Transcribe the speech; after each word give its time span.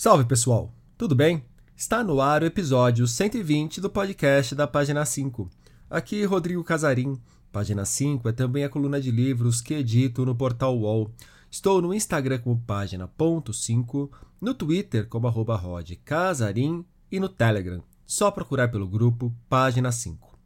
Salve 0.00 0.24
pessoal, 0.26 0.72
tudo 0.96 1.12
bem? 1.12 1.42
Está 1.76 2.04
no 2.04 2.20
ar 2.20 2.44
o 2.44 2.46
episódio 2.46 3.04
120 3.04 3.80
do 3.80 3.90
podcast 3.90 4.54
da 4.54 4.64
Página 4.64 5.04
5. 5.04 5.50
Aqui 5.90 6.24
Rodrigo 6.24 6.62
Casarim. 6.62 7.20
Página 7.50 7.84
5 7.84 8.28
é 8.28 8.32
também 8.32 8.62
a 8.62 8.68
coluna 8.68 9.00
de 9.00 9.10
livros 9.10 9.60
que 9.60 9.74
edito 9.74 10.24
no 10.24 10.36
portal 10.36 10.78
UOL. 10.78 11.10
Estou 11.50 11.82
no 11.82 11.92
Instagram 11.92 12.38
como 12.38 12.62
página.5, 12.64 14.08
no 14.40 14.54
Twitter 14.54 15.08
como 15.08 15.26
arroba 15.26 15.56
Rod 15.56 15.90
Casarim 16.04 16.84
e 17.10 17.18
no 17.18 17.28
Telegram. 17.28 17.82
Só 18.06 18.30
procurar 18.30 18.68
pelo 18.68 18.86
grupo 18.86 19.34
Página 19.48 19.90
5. 19.90 20.38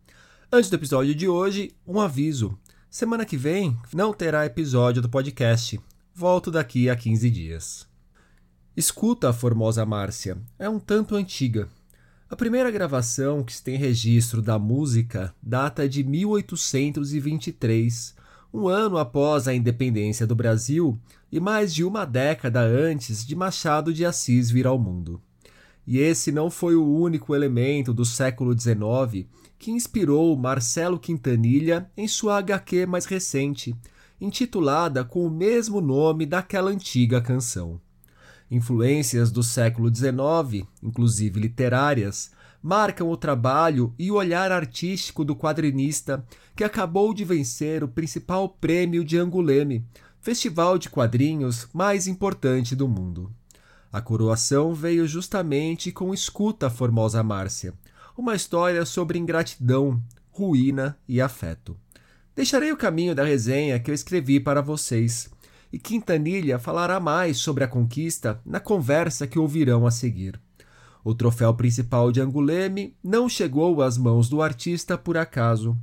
Antes 0.50 0.71
do 0.71 0.77
episódio 0.77 1.14
de 1.14 1.29
hoje, 1.29 1.77
um 1.87 2.00
aviso. 2.00 2.59
Semana 2.89 3.27
que 3.27 3.37
vem 3.37 3.77
não 3.93 4.14
terá 4.14 4.46
episódio 4.46 5.03
do 5.03 5.11
podcast. 5.11 5.79
Volto 6.14 6.50
daqui 6.50 6.89
a 6.89 6.96
15 6.96 7.31
dias. 7.31 7.92
Escuta 8.75 9.29
a 9.29 9.35
Formosa 9.35 9.85
Márcia. 9.85 10.39
É 10.58 10.67
um 10.67 10.79
tanto 10.79 11.14
antiga. 11.14 11.68
A 12.30 12.35
primeira 12.35 12.71
gravação 12.71 13.44
que 13.44 13.53
se 13.53 13.63
tem 13.63 13.76
registro 13.76 14.40
da 14.40 14.58
música 14.58 15.35
data 15.43 15.86
de 15.86 16.03
1823, 16.03 18.14
um 18.53 18.68
ano 18.68 18.96
após 18.96 19.46
a 19.46 19.53
independência 19.53 20.27
do 20.27 20.35
Brasil 20.35 20.99
e 21.30 21.39
mais 21.39 21.75
de 21.75 21.85
uma 21.85 22.07
década 22.07 22.63
antes 22.63 23.27
de 23.27 23.36
Machado 23.36 23.93
de 23.93 24.07
Assis 24.07 24.50
vir 24.50 24.66
ao 24.66 24.79
mundo. 24.79 25.21
E 25.86 25.99
esse 25.99 26.32
não 26.32 26.50
foi 26.50 26.75
o 26.75 26.96
único 26.96 27.35
elemento 27.35 27.93
do 27.93 28.07
século 28.07 28.58
XIX 28.58 29.27
que 29.58 29.71
inspirou 29.71 30.35
Marcelo 30.35 30.99
Quintanilha 30.99 31.91
em 31.94 32.08
sua 32.08 32.39
HQ 32.39 32.86
mais 32.86 33.05
recente, 33.05 33.77
intitulada 34.19 35.05
com 35.05 35.27
o 35.27 35.30
mesmo 35.30 35.83
nome 35.83 36.25
daquela 36.25 36.70
antiga 36.70 37.20
canção. 37.20 37.78
Influências 38.53 39.33
do 39.33 39.42
século 39.42 39.89
XIX, 39.89 40.69
inclusive 40.83 41.41
literárias, 41.41 42.31
marcam 42.62 43.09
o 43.09 43.17
trabalho 43.17 43.94
e 43.98 44.11
o 44.11 44.17
olhar 44.17 44.53
artístico 44.53 45.25
do 45.25 45.34
quadrinista 45.34 46.22
que 46.55 46.62
acabou 46.62 47.14
de 47.14 47.25
vencer 47.25 47.83
o 47.83 47.89
principal 47.89 48.50
prêmio 48.50 49.06
de 49.06 49.17
Anguleme, 49.17 49.86
festival 50.20 50.77
de 50.77 50.91
quadrinhos 50.91 51.67
mais 51.72 52.06
importante 52.06 52.77
do 52.77 52.86
mundo. 52.86 53.33
A 53.91 54.03
coroação 54.03 54.75
veio 54.75 55.09
justamente 55.09 55.91
com 55.91 56.12
Escuta 56.12 56.69
Formosa 56.69 57.22
Márcia, 57.22 57.72
uma 58.19 58.34
história 58.34 58.84
sobre 58.84 59.19
ingratidão, 59.19 59.98
ruína 60.31 60.98
e 61.09 61.22
afeto. 61.22 61.75
Deixarei 62.37 62.70
o 62.70 62.77
caminho 62.77 63.14
da 63.14 63.25
resenha 63.25 63.81
que 63.81 63.91
eu 63.91 63.94
escrevi 63.94 64.39
para 64.39 64.61
vocês 64.61 65.31
e 65.73 65.78
Quintanilha 65.78 66.59
falará 66.59 67.01
mais 67.01 67.39
sobre 67.39 67.65
a 67.65 67.69
conquista 67.69 68.41
na 68.45 68.61
conversa 68.61 69.27
que 69.27 69.39
ouvirão 69.39 69.87
a 69.87 69.91
seguir. 69.91 70.39
O 71.05 71.15
troféu 71.15 71.53
principal 71.55 72.12
de 72.12 72.20
Anguleme 72.20 72.95
não 73.03 73.28
chegou 73.28 73.83
às 73.83 73.97
mãos 73.97 74.28
do 74.28 74.43
artista 74.43 74.97
por 74.97 75.17
acaso. 75.17 75.77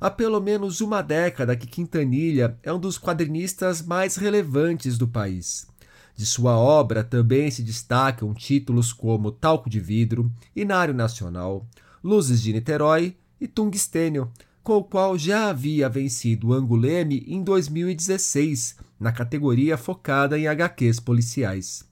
Há 0.00 0.10
pelo 0.10 0.40
menos 0.40 0.80
uma 0.80 1.02
década 1.02 1.56
que 1.56 1.66
Quintanilha 1.66 2.56
é 2.62 2.72
um 2.72 2.78
dos 2.78 2.98
quadrinistas 2.98 3.82
mais 3.82 4.16
relevantes 4.16 4.96
do 4.96 5.08
país. 5.08 5.66
De 6.14 6.26
sua 6.26 6.56
obra 6.56 7.02
também 7.02 7.50
se 7.50 7.62
destacam 7.62 8.34
títulos 8.34 8.92
como 8.92 9.32
Talco 9.32 9.70
de 9.70 9.80
Vidro, 9.80 10.30
Inário 10.54 10.94
Nacional, 10.94 11.66
Luzes 12.04 12.40
de 12.40 12.52
Niterói 12.52 13.16
e 13.40 13.48
Tungstênio, 13.48 14.30
com 14.62 14.76
o 14.76 14.84
qual 14.84 15.16
já 15.16 15.48
havia 15.48 15.88
vencido 15.88 16.52
Anguleme 16.52 17.24
em 17.26 17.42
2016, 17.42 18.76
na 18.98 19.10
categoria 19.10 19.76
focada 19.76 20.38
em 20.38 20.46
HQs 20.46 21.00
policiais. 21.00 21.84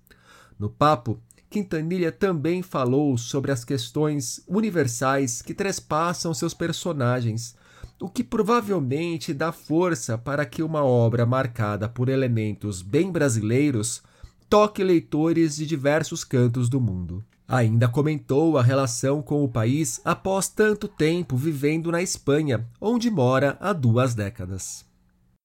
No 0.59 0.69
papo, 0.69 1.19
Quintanilha 1.51 2.13
também 2.13 2.63
falou 2.63 3.17
sobre 3.17 3.51
as 3.51 3.65
questões 3.65 4.43
universais 4.47 5.41
que 5.41 5.55
trespassam 5.55 6.35
seus 6.35 6.53
personagens, 6.53 7.57
o 8.01 8.09
que 8.09 8.23
provavelmente 8.23 9.33
dá 9.33 9.51
força 9.51 10.19
para 10.19 10.45
que 10.45 10.63
uma 10.63 10.85
obra 10.85 11.25
marcada 11.25 11.89
por 11.89 12.09
elementos 12.09 12.83
bem 12.83 13.11
brasileiros 13.11 14.03
toque 14.49 14.85
leitores 14.85 15.57
de 15.57 15.67
diversos 15.67 16.23
cantos 16.23 16.69
do 16.69 16.81
mundo. 16.81 17.25
Ainda 17.51 17.89
comentou 17.89 18.59
a 18.59 18.63
relação 18.63 19.23
com 19.23 19.43
o 19.43 19.49
país 19.49 20.03
após 20.05 20.51
tanto 20.51 20.87
tempo 20.87 21.35
vivendo 21.35 21.91
na 21.91 22.03
Espanha, 22.03 22.69
onde 22.79 23.11
mora 23.11 23.57
há 23.59 23.73
duas 23.73 24.15
décadas. 24.15 24.85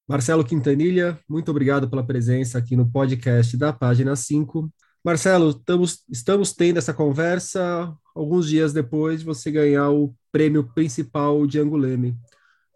Marcelo 0.05 0.43
Quintanilha, 0.43 1.17
muito 1.29 1.49
obrigado 1.49 1.89
pela 1.89 2.05
presença 2.05 2.57
aqui 2.57 2.75
no 2.75 2.85
podcast 2.91 3.55
da 3.55 3.71
página 3.71 4.17
5. 4.17 4.69
Marcelo, 5.01 5.51
estamos, 5.51 6.03
estamos 6.09 6.51
tendo 6.51 6.77
essa 6.77 6.93
conversa 6.93 7.95
alguns 8.13 8.49
dias 8.49 8.73
depois 8.73 9.21
de 9.21 9.25
você 9.25 9.49
ganhar 9.49 9.89
o 9.89 10.13
prêmio 10.29 10.65
principal 10.75 11.47
de 11.47 11.57
Anguleme. 11.57 12.17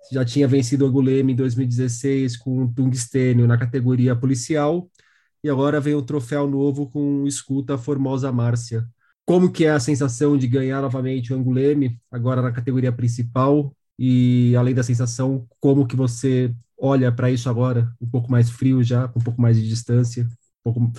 Você 0.04 0.16
já 0.16 0.24
tinha 0.24 0.48
vencido 0.48 0.86
Anguleme 0.86 1.34
em 1.34 1.36
2016 1.36 2.38
com 2.38 2.64
o 2.64 2.74
Tungstênio 2.74 3.46
na 3.46 3.58
categoria 3.58 4.16
policial 4.16 4.90
e 5.44 5.50
agora 5.50 5.82
vem 5.82 5.96
um 5.96 6.02
troféu 6.02 6.48
novo 6.48 6.90
com 6.90 7.28
Escuta 7.28 7.78
Formosa 7.78 8.32
Márcia 8.32 8.88
como 9.28 9.52
que 9.52 9.66
é 9.66 9.72
a 9.72 9.80
sensação 9.80 10.38
de 10.38 10.48
ganhar 10.48 10.82
novamente 10.82 11.34
o 11.34 11.36
Anguleme, 11.36 12.00
agora 12.10 12.42
na 12.42 12.50
categoria 12.50 12.94
principal, 12.94 13.74
e 14.00 14.56
além 14.56 14.74
da 14.74 14.84
sensação, 14.84 15.46
como 15.60 15.86
que 15.86 15.98
você 15.98 16.56
olha 16.80 17.12
para 17.12 17.30
isso 17.30 17.50
agora, 17.50 17.92
um 18.00 18.08
pouco 18.08 18.32
mais 18.32 18.50
frio 18.50 18.82
já, 18.82 19.06
com 19.10 19.20
um 19.20 19.24
pouco 19.24 19.42
mais 19.42 19.58
de 19.58 19.68
distância, 19.68 20.24
um 20.66 20.72
pouco, 20.72 20.94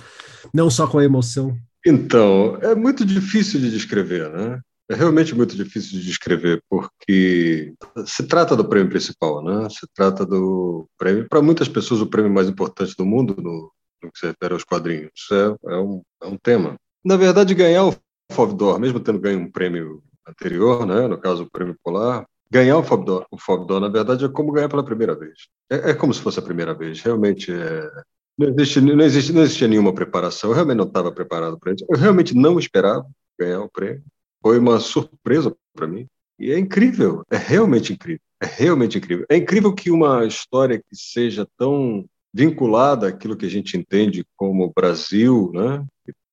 não 0.53 0.69
só 0.69 0.85
com 0.85 0.99
a 0.99 1.03
emoção? 1.03 1.57
Então, 1.83 2.57
é 2.61 2.75
muito 2.75 3.03
difícil 3.03 3.59
de 3.59 3.71
descrever, 3.71 4.29
né? 4.29 4.61
É 4.91 4.93
realmente 4.93 5.33
muito 5.33 5.55
difícil 5.55 5.99
de 5.99 6.05
descrever, 6.05 6.61
porque 6.69 7.73
se 8.05 8.27
trata 8.27 8.55
do 8.55 8.67
prêmio 8.67 8.89
principal, 8.89 9.43
né? 9.43 9.67
Se 9.71 9.87
trata 9.91 10.23
do 10.23 10.87
prêmio, 10.99 11.27
para 11.27 11.41
muitas 11.41 11.67
pessoas, 11.67 11.99
o 11.99 12.07
prêmio 12.07 12.31
mais 12.31 12.47
importante 12.47 12.95
do 12.95 13.05
mundo 13.05 13.35
no, 13.41 13.71
no 14.03 14.11
que 14.11 14.19
se 14.19 14.27
refere 14.27 14.53
aos 14.53 14.63
quadrinhos. 14.63 15.27
É, 15.31 15.73
é, 15.73 15.77
um, 15.77 16.03
é 16.21 16.27
um 16.27 16.37
tema. 16.37 16.75
Na 17.03 17.17
verdade, 17.17 17.55
ganhar 17.55 17.85
o 17.85 17.95
Fobdor, 18.31 18.79
mesmo 18.79 18.99
tendo 18.99 19.19
ganho 19.19 19.39
um 19.39 19.51
prêmio 19.51 20.01
anterior, 20.27 20.85
né, 20.85 21.07
no 21.07 21.17
caso 21.17 21.43
o 21.43 21.49
prêmio 21.49 21.75
Polar, 21.83 22.25
ganhar 22.51 22.77
o 22.77 22.83
Fobdor, 22.83 23.25
o 23.31 23.37
Fobdor, 23.37 23.79
na 23.79 23.89
verdade, 23.89 24.25
é 24.25 24.29
como 24.29 24.51
ganhar 24.51 24.69
pela 24.69 24.83
primeira 24.83 25.15
vez. 25.15 25.47
É, 25.69 25.91
é 25.91 25.93
como 25.93 26.13
se 26.13 26.21
fosse 26.21 26.39
a 26.39 26.43
primeira 26.43 26.73
vez. 26.73 27.01
Realmente, 27.01 27.51
é, 27.51 27.89
não, 28.37 28.49
existe, 28.49 28.81
não, 28.81 29.03
existe, 29.03 29.33
não 29.33 29.41
existia 29.41 29.67
nenhuma 29.67 29.93
preparação. 29.93 30.49
Eu 30.49 30.55
realmente 30.55 30.77
não 30.77 30.85
estava 30.85 31.11
preparado 31.11 31.59
para 31.59 31.73
isso. 31.73 31.85
Eu 31.89 31.97
realmente 31.97 32.35
não 32.35 32.57
esperava 32.57 33.05
ganhar 33.39 33.61
o 33.61 33.69
prêmio. 33.69 34.03
Foi 34.41 34.57
uma 34.57 34.79
surpresa 34.79 35.55
para 35.73 35.87
mim. 35.87 36.07
E 36.39 36.51
é 36.51 36.57
incrível, 36.57 37.23
é 37.29 37.37
realmente 37.37 37.91
incrível. 37.91 38.21
É 38.41 38.45
realmente 38.45 38.97
incrível. 38.97 39.25
É 39.29 39.35
incrível 39.35 39.73
que 39.73 39.91
uma 39.91 40.25
história 40.25 40.79
que 40.79 40.95
seja 40.95 41.45
tão 41.57 42.05
vinculada 42.33 43.07
àquilo 43.07 43.35
que 43.35 43.45
a 43.45 43.49
gente 43.49 43.75
entende 43.75 44.25
como 44.37 44.71
Brasil, 44.73 45.51
né? 45.53 45.85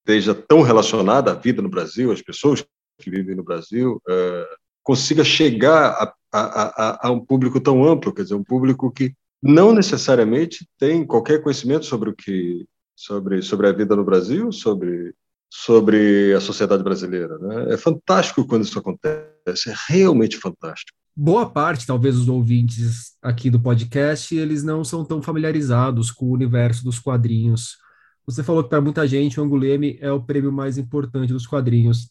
Esteja 0.07 0.33
tão 0.33 0.63
relacionada 0.63 1.33
à 1.33 1.35
vida 1.35 1.61
no 1.61 1.69
Brasil, 1.69 2.13
às 2.13 2.23
pessoas 2.23 2.65
que 2.99 3.11
vivem 3.11 3.35
no 3.35 3.43
Brasil, 3.43 4.01
é, 4.09 4.49
consiga 4.83 5.25
chegar 5.25 5.91
a, 5.91 6.15
a, 6.33 6.39
a, 6.39 7.09
a, 7.09 7.11
um 7.11 7.19
público 7.19 7.61
tão 7.61 7.85
amplo, 7.85 8.15
quer 8.15 8.23
dizer, 8.23 8.37
um 8.37 8.45
público 8.45 8.91
que 8.91 9.13
não 9.43 9.75
necessariamente 9.75 10.67
tem 10.79 11.05
qualquer 11.05 11.43
conhecimento 11.43 11.85
sobre 11.85 12.11
o 12.11 12.15
que 12.15 12.65
sobre 12.95 13.43
sobre 13.43 13.69
a 13.69 13.73
vida 13.73 13.95
no 13.95 14.05
Brasil, 14.05 14.51
sobre 14.53 15.13
sobre 15.51 16.33
a 16.33 16.41
sociedade 16.41 16.83
brasileira. 16.83 17.37
Né? 17.39 17.75
É 17.75 17.77
fantástico 17.77 18.47
quando 18.47 18.65
isso 18.65 18.79
acontece, 18.79 19.69
é 19.69 19.75
realmente 19.89 20.37
fantástico. 20.39 20.97
Boa 21.15 21.49
parte, 21.49 21.87
talvez, 21.87 22.15
dos 22.15 22.29
ouvintes 22.29 23.17
aqui 23.23 23.51
do 23.51 23.61
podcast, 23.61 24.35
eles 24.35 24.63
não 24.63 24.85
são 24.85 25.05
tão 25.05 25.21
familiarizados 25.21 26.11
com 26.11 26.27
o 26.27 26.33
universo 26.33 26.85
dos 26.85 26.99
quadrinhos 26.99 27.77
você 28.27 28.43
falou 28.43 28.63
que 28.63 28.71
para 28.71 28.81
muita 28.81 29.07
gente 29.07 29.39
o 29.39 29.43
Anguleme 29.43 29.97
é 30.01 30.11
o 30.11 30.21
prêmio 30.21 30.53
mais 30.53 30.77
importante 30.77 31.33
dos 31.33 31.47
quadrinhos. 31.47 32.11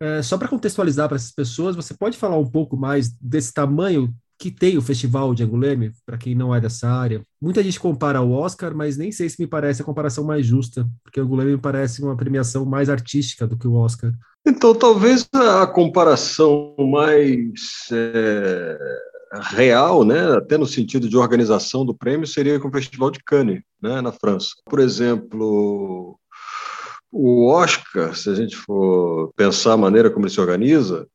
É, 0.00 0.22
só 0.22 0.36
para 0.36 0.48
contextualizar 0.48 1.08
para 1.08 1.16
essas 1.16 1.32
pessoas, 1.32 1.74
você 1.74 1.94
pode 1.94 2.18
falar 2.18 2.36
um 2.36 2.48
pouco 2.48 2.76
mais 2.76 3.10
desse 3.20 3.52
tamanho 3.52 4.14
que 4.38 4.50
tem 4.50 4.76
o 4.76 4.82
Festival 4.82 5.32
de 5.32 5.44
Anguleme, 5.44 5.92
para 6.04 6.18
quem 6.18 6.34
não 6.34 6.54
é 6.54 6.60
dessa 6.60 6.88
área? 6.88 7.22
Muita 7.40 7.62
gente 7.62 7.78
compara 7.80 8.18
ao 8.18 8.30
Oscar, 8.30 8.74
mas 8.74 8.96
nem 8.96 9.10
sei 9.12 9.28
se 9.28 9.40
me 9.40 9.46
parece 9.46 9.80
a 9.80 9.84
comparação 9.84 10.24
mais 10.24 10.44
justa, 10.44 10.86
porque 11.02 11.20
o 11.20 11.24
Anguleme 11.24 11.52
me 11.52 11.58
parece 11.58 12.02
uma 12.02 12.16
premiação 12.16 12.64
mais 12.66 12.90
artística 12.90 13.46
do 13.46 13.56
que 13.56 13.66
o 13.66 13.74
Oscar. 13.74 14.12
Então, 14.46 14.74
talvez 14.74 15.26
a 15.32 15.66
comparação 15.66 16.74
mais. 16.78 17.88
É 17.90 19.13
real, 19.40 20.04
né, 20.04 20.36
até 20.36 20.56
no 20.56 20.66
sentido 20.66 21.08
de 21.08 21.16
organização 21.16 21.84
do 21.84 21.94
prêmio, 21.94 22.26
seria 22.26 22.58
com 22.58 22.68
o 22.68 22.72
Festival 22.72 23.10
de 23.10 23.18
Cannes, 23.24 23.62
né, 23.80 24.00
na 24.00 24.12
França. 24.12 24.50
Por 24.64 24.78
exemplo, 24.78 26.18
o 27.10 27.46
Oscar, 27.48 28.14
se 28.14 28.28
a 28.30 28.34
gente 28.34 28.56
for 28.56 29.32
pensar 29.36 29.74
a 29.74 29.78
maneira 29.78 30.10
como 30.10 30.26
ele 30.26 30.32
se 30.32 30.40
organiza, 30.40 31.06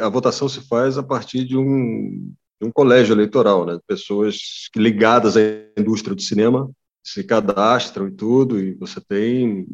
a 0.00 0.08
votação 0.08 0.48
se 0.48 0.66
faz 0.66 0.98
a 0.98 1.02
partir 1.02 1.44
de 1.44 1.56
um, 1.56 2.32
de 2.60 2.68
um 2.68 2.72
colégio 2.72 3.14
eleitoral, 3.14 3.64
né, 3.64 3.78
pessoas 3.86 4.68
ligadas 4.74 5.36
à 5.36 5.40
indústria 5.78 6.14
do 6.14 6.22
cinema 6.22 6.70
se 7.04 7.22
cadastram 7.22 8.08
e 8.08 8.10
tudo, 8.10 8.58
e 8.58 8.74
você 8.74 9.00
tem 9.00 9.66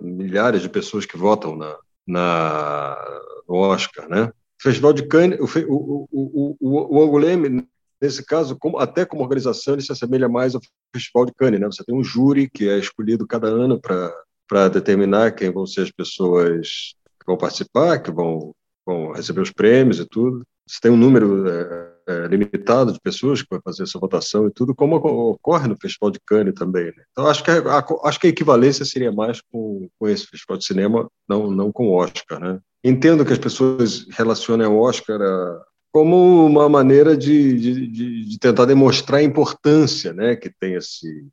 milhares 0.00 0.62
de 0.62 0.68
pessoas 0.68 1.04
que 1.04 1.16
votam 1.16 1.54
na, 1.54 1.76
na, 2.06 3.20
no 3.46 3.56
Oscar, 3.56 4.08
né? 4.08 4.32
Festival 4.60 4.92
de 4.92 5.06
Cannes, 5.06 5.38
o, 5.40 5.44
o, 5.44 6.08
o, 6.12 6.56
o, 6.60 6.98
o 6.98 7.02
Anguleme, 7.02 7.66
nesse 8.00 8.24
caso, 8.24 8.56
como, 8.58 8.78
até 8.78 9.06
como 9.06 9.22
organização, 9.22 9.74
ele 9.74 9.82
se 9.82 9.90
assemelha 9.90 10.28
mais 10.28 10.54
ao 10.54 10.60
Festival 10.94 11.24
de 11.24 11.32
Cannes, 11.34 11.60
né? 11.60 11.66
Você 11.66 11.82
tem 11.82 11.94
um 11.94 12.04
júri 12.04 12.48
que 12.48 12.68
é 12.68 12.78
escolhido 12.78 13.26
cada 13.26 13.48
ano 13.48 13.80
para 13.80 14.68
determinar 14.68 15.32
quem 15.32 15.50
vão 15.50 15.66
ser 15.66 15.82
as 15.82 15.90
pessoas 15.90 16.94
que 17.18 17.26
vão 17.26 17.38
participar, 17.38 18.00
que 18.00 18.10
vão, 18.10 18.54
vão 18.84 19.12
receber 19.12 19.40
os 19.40 19.50
prêmios 19.50 19.98
e 19.98 20.06
tudo. 20.06 20.42
Você 20.66 20.78
tem 20.82 20.90
um 20.90 20.96
número 20.96 21.48
é, 21.48 21.92
é, 22.06 22.26
limitado 22.26 22.92
de 22.92 23.00
pessoas 23.00 23.40
que 23.40 23.48
vai 23.50 23.60
fazer 23.64 23.84
essa 23.84 23.98
votação 23.98 24.46
e 24.46 24.50
tudo, 24.50 24.74
como 24.74 24.96
ocorre 24.96 25.68
no 25.68 25.76
Festival 25.80 26.10
de 26.10 26.20
Cannes 26.26 26.54
também. 26.54 26.86
Né? 26.86 27.04
Então, 27.12 27.26
acho 27.26 27.42
que, 27.42 27.50
a, 27.50 27.84
acho 28.04 28.20
que 28.20 28.26
a 28.26 28.30
equivalência 28.30 28.84
seria 28.84 29.10
mais 29.10 29.40
com, 29.50 29.88
com 29.98 30.06
esse 30.06 30.26
Festival 30.26 30.58
de 30.58 30.66
Cinema, 30.66 31.10
não, 31.28 31.50
não 31.50 31.72
com 31.72 31.88
o 31.88 31.94
Oscar, 31.94 32.38
né? 32.38 32.60
Entendo 32.82 33.24
que 33.24 33.32
as 33.32 33.38
pessoas 33.38 34.06
relacionem 34.10 34.66
o 34.66 34.78
Oscar 34.78 35.20
a, 35.20 35.62
como 35.92 36.46
uma 36.46 36.68
maneira 36.68 37.16
de, 37.16 37.58
de, 37.58 38.24
de, 38.24 38.38
tentar 38.38 38.64
demonstrar 38.64 39.20
a 39.20 39.24
importância 39.24 40.12
né, 40.12 40.36
que 40.36 40.48
tem 40.48 40.74
esse, 40.74 41.26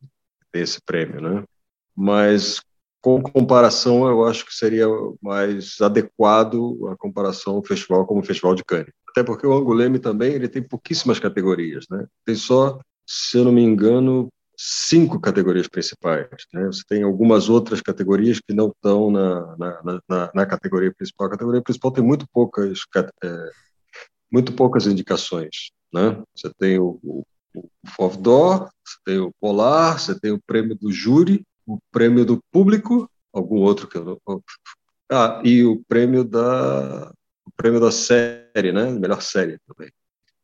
tem 0.52 0.62
esse 0.62 0.82
prêmio. 0.82 1.22
Né? 1.22 1.44
Mas, 1.96 2.60
com 3.02 3.22
comparação, 3.22 4.08
eu 4.08 4.26
acho 4.26 4.46
que 4.46 4.54
seria 4.54 4.88
mais 5.22 5.80
adequado 5.80 6.88
a 6.92 6.98
comparação 6.98 7.56
ao 7.56 7.64
festival 7.64 8.06
como 8.06 8.22
o 8.22 8.26
Festival 8.26 8.56
de 8.56 8.66
Cannes. 8.66 8.92
Até 9.10 9.24
porque 9.24 9.48
o 9.48 9.54
Anguleme 9.54 10.00
também 10.00 10.34
ele 10.34 10.50
tem 10.50 10.62
pouquíssimas 10.62 11.20
categorias. 11.20 11.86
Né? 11.90 12.06
Tem 12.26 12.36
só, 12.36 12.80
se 13.06 13.38
eu 13.38 13.46
não 13.46 13.52
me 13.52 13.62
engano, 13.62 14.28
cinco 14.58 15.20
categorias 15.20 15.68
principais. 15.68 16.28
Né? 16.52 16.66
Você 16.66 16.82
tem 16.88 17.04
algumas 17.04 17.48
outras 17.48 17.80
categorias 17.80 18.40
que 18.40 18.54
não 18.54 18.70
estão 18.70 19.12
na, 19.12 19.56
na, 19.56 20.02
na, 20.10 20.32
na, 20.34 20.46
categoria 20.46 20.92
principal. 20.92 21.28
A 21.28 21.32
categoria 21.32 21.62
principal 21.62 21.92
tem 21.92 22.04
muito 22.04 22.28
poucas, 22.34 22.80
é, 23.24 23.50
muito 24.32 24.52
poucas 24.54 24.88
indicações. 24.88 25.70
Né? 25.94 26.22
Você 26.36 26.52
tem 26.58 26.80
o, 26.80 27.00
o, 27.04 27.24
o 28.00 28.10
você 28.10 28.98
tem 29.06 29.20
o 29.20 29.32
Polar, 29.40 30.00
você 30.00 30.20
tem 30.20 30.32
o 30.32 30.42
prêmio 30.42 30.76
do 30.76 30.92
júri, 30.92 31.46
o 31.66 31.78
prêmio 31.92 32.26
do 32.26 32.42
público, 32.52 33.10
algum 33.32 33.58
outro 33.58 33.88
que 33.88 33.98
eu 33.98 34.20
não... 34.26 34.44
Ah, 35.10 35.42
e 35.46 35.64
o 35.64 35.82
prêmio 35.88 36.24
da 36.26 37.14
o 37.46 37.52
prêmio 37.56 37.80
da 37.80 37.92
série, 37.92 38.74
né? 38.74 38.92
Melhor 38.92 39.22
série 39.22 39.58
também. 39.66 39.90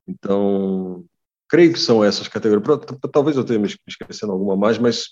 Então, 0.08 1.06
creio 1.54 1.72
que 1.72 1.80
são 1.80 2.04
essas 2.04 2.28
categorias. 2.28 2.80
Talvez 3.12 3.38
eu 3.38 3.44
tenha 3.44 3.60
me 3.60 3.70
esquecendo 3.88 4.32
alguma 4.32 4.58
mais, 4.58 4.80
mas, 4.80 5.10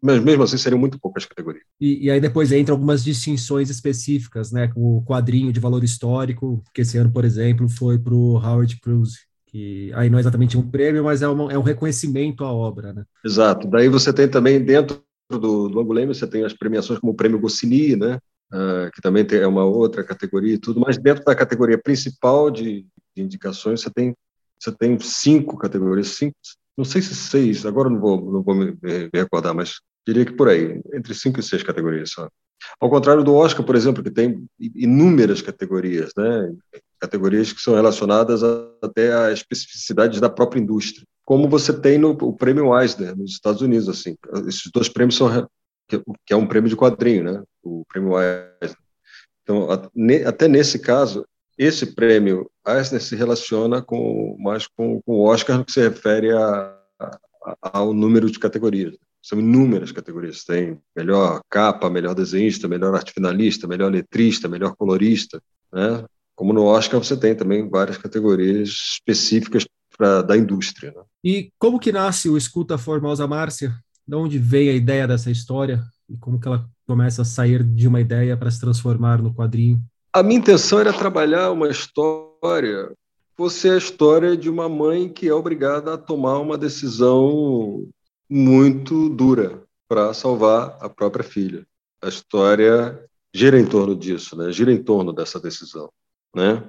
mas 0.00 0.22
mesmo 0.22 0.44
assim 0.44 0.56
seriam 0.56 0.78
muito 0.78 1.00
poucas 1.00 1.26
categorias. 1.26 1.64
E, 1.80 2.04
e 2.06 2.10
aí 2.12 2.20
depois 2.20 2.52
entra 2.52 2.72
algumas 2.72 3.02
distinções 3.02 3.70
específicas, 3.70 4.52
né? 4.52 4.70
O 4.76 5.02
quadrinho 5.04 5.52
de 5.52 5.58
valor 5.58 5.82
histórico, 5.82 6.62
que 6.72 6.82
esse 6.82 6.96
ano, 6.96 7.10
por 7.10 7.24
exemplo, 7.24 7.68
foi 7.68 7.98
para 7.98 8.14
o 8.14 8.36
Howard 8.36 8.80
Cruz, 8.80 9.14
que 9.48 9.92
aí 9.94 10.08
não 10.08 10.18
é 10.18 10.20
exatamente 10.20 10.56
um 10.56 10.62
prêmio, 10.62 11.02
mas 11.02 11.22
é, 11.22 11.26
uma, 11.26 11.52
é 11.52 11.58
um 11.58 11.62
reconhecimento 11.62 12.44
à 12.44 12.52
obra, 12.52 12.92
né? 12.92 13.02
Exato. 13.24 13.66
Daí 13.66 13.88
você 13.88 14.12
tem 14.12 14.28
também 14.28 14.64
dentro 14.64 15.02
do, 15.28 15.68
do 15.68 15.80
Anguleme, 15.80 16.14
você 16.14 16.28
tem 16.28 16.44
as 16.44 16.52
premiações 16.52 17.00
como 17.00 17.12
o 17.12 17.16
Prêmio 17.16 17.40
Goscinny, 17.40 17.96
né? 17.96 18.20
Uh, 18.52 18.92
que 18.94 19.02
também 19.02 19.24
tem, 19.24 19.40
é 19.40 19.46
uma 19.48 19.64
outra 19.64 20.04
categoria 20.04 20.54
e 20.54 20.58
tudo, 20.58 20.78
mas 20.78 20.96
dentro 20.96 21.24
da 21.24 21.34
categoria 21.34 21.76
principal 21.76 22.48
de, 22.48 22.86
de 23.16 23.22
indicações, 23.24 23.80
você 23.80 23.90
tem 23.90 24.14
você 24.58 24.72
tem 24.72 24.98
cinco 24.98 25.56
categorias, 25.56 26.08
cinco, 26.08 26.36
não 26.76 26.84
sei 26.84 27.02
se 27.02 27.14
seis, 27.14 27.64
agora 27.64 27.88
não 27.88 28.00
vou, 28.00 28.32
não 28.32 28.42
vou 28.42 28.54
me, 28.54 28.76
me 28.82 29.10
recordar, 29.12 29.54
mas 29.54 29.80
diria 30.06 30.24
que 30.24 30.32
por 30.32 30.48
aí, 30.48 30.80
entre 30.92 31.14
cinco 31.14 31.40
e 31.40 31.42
seis 31.42 31.62
categorias 31.62 32.10
só. 32.10 32.28
Ao 32.80 32.88
contrário 32.88 33.22
do 33.22 33.34
Oscar, 33.34 33.64
por 33.64 33.76
exemplo, 33.76 34.02
que 34.02 34.10
tem 34.10 34.44
inúmeras 34.58 35.42
categorias, 35.42 36.12
né? 36.16 36.52
categorias 36.98 37.52
que 37.52 37.60
são 37.60 37.74
relacionadas 37.74 38.42
a, 38.42 38.68
até 38.82 39.14
a 39.14 39.32
especificidades 39.32 40.20
da 40.20 40.30
própria 40.30 40.60
indústria, 40.60 41.06
como 41.24 41.48
você 41.48 41.72
tem 41.72 41.98
no 41.98 42.10
o 42.10 42.32
prêmio 42.32 42.78
Eisner 42.78 43.16
nos 43.16 43.32
Estados 43.32 43.60
Unidos, 43.60 43.88
assim. 43.88 44.16
Esses 44.46 44.70
dois 44.72 44.88
prêmios 44.88 45.16
são 45.16 45.28
que, 45.88 46.02
que 46.26 46.32
é 46.32 46.36
um 46.36 46.46
prêmio 46.46 46.68
de 46.68 46.76
quadrinho, 46.76 47.24
né? 47.24 47.42
O 47.62 47.84
prêmio 47.86 48.14
Eisner. 48.18 48.78
Então, 49.42 49.68
até 50.26 50.48
nesse 50.48 50.78
caso, 50.78 51.26
esse 51.56 51.94
prêmio 51.94 52.50
Eisner 52.66 53.00
se 53.00 53.14
relaciona 53.14 53.80
com, 53.82 54.36
mais 54.38 54.66
com, 54.66 55.00
com 55.02 55.12
o 55.12 55.24
Oscar 55.24 55.58
no 55.58 55.64
que 55.64 55.72
se 55.72 55.80
refere 55.80 56.32
a, 56.32 56.76
a, 56.98 57.18
ao 57.62 57.92
número 57.92 58.30
de 58.30 58.38
categorias. 58.38 58.96
São 59.22 59.38
inúmeras 59.38 59.92
categorias. 59.92 60.44
Tem 60.44 60.78
melhor 60.94 61.40
capa, 61.48 61.88
melhor 61.88 62.14
desenhista, 62.14 62.68
melhor 62.68 62.94
arte 62.94 63.12
finalista, 63.12 63.66
melhor 63.66 63.90
letrista, 63.90 64.48
melhor 64.48 64.74
colorista. 64.76 65.40
Né? 65.72 66.04
Como 66.34 66.52
no 66.52 66.64
Oscar, 66.64 67.02
você 67.02 67.16
tem 67.16 67.34
também 67.34 67.68
várias 67.68 67.96
categorias 67.96 68.68
específicas 68.68 69.64
pra, 69.96 70.20
da 70.20 70.36
indústria. 70.36 70.92
Né? 70.92 71.02
E 71.22 71.52
como 71.58 71.78
que 71.78 71.92
nasce 71.92 72.28
o 72.28 72.36
Escuta 72.36 72.76
Formosa 72.76 73.26
Márcia? 73.26 73.74
De 74.06 74.14
onde 74.14 74.38
vem 74.38 74.68
a 74.68 74.74
ideia 74.74 75.08
dessa 75.08 75.30
história? 75.30 75.82
E 76.08 76.18
como 76.18 76.38
que 76.38 76.46
ela 76.46 76.68
começa 76.86 77.22
a 77.22 77.24
sair 77.24 77.64
de 77.64 77.88
uma 77.88 78.00
ideia 78.00 78.36
para 78.36 78.50
se 78.50 78.60
transformar 78.60 79.22
no 79.22 79.32
quadrinho? 79.32 79.80
A 80.14 80.22
minha 80.22 80.38
intenção 80.38 80.78
era 80.78 80.92
trabalhar 80.92 81.50
uma 81.50 81.68
história, 81.68 82.94
fosse 83.36 83.68
a 83.68 83.76
história 83.76 84.36
de 84.36 84.48
uma 84.48 84.68
mãe 84.68 85.08
que 85.08 85.26
é 85.26 85.34
obrigada 85.34 85.92
a 85.94 85.98
tomar 85.98 86.38
uma 86.38 86.56
decisão 86.56 87.88
muito 88.30 89.08
dura 89.08 89.64
para 89.88 90.14
salvar 90.14 90.78
a 90.80 90.88
própria 90.88 91.24
filha. 91.24 91.66
A 92.00 92.06
história 92.06 93.04
gira 93.34 93.58
em 93.58 93.66
torno 93.66 93.96
disso, 93.96 94.36
né? 94.36 94.52
gira 94.52 94.70
em 94.70 94.80
torno 94.80 95.12
dessa 95.12 95.40
decisão. 95.40 95.90
Né? 96.32 96.64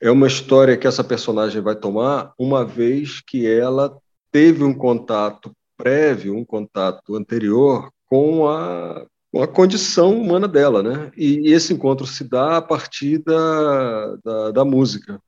É 0.00 0.10
uma 0.10 0.26
história 0.26 0.76
que 0.76 0.88
essa 0.88 1.04
personagem 1.04 1.62
vai 1.62 1.76
tomar 1.76 2.34
uma 2.36 2.64
vez 2.64 3.20
que 3.24 3.46
ela 3.46 3.96
teve 4.32 4.64
um 4.64 4.74
contato 4.74 5.52
prévio, 5.76 6.36
um 6.36 6.44
contato 6.44 7.14
anterior 7.14 7.88
com 8.06 8.48
a 8.48 9.06
com 9.32 9.42
a 9.42 9.48
condição 9.48 10.18
humana 10.20 10.48
dela, 10.48 10.82
né? 10.82 11.12
E, 11.16 11.52
esse 11.52 11.72
encontro 11.72 12.06
se 12.06 12.24
dá 12.24 12.56
a 12.56 12.62
partir 12.62 13.18
da, 13.18 14.16
da, 14.24 14.50
da, 14.50 14.64
música, 14.64 15.20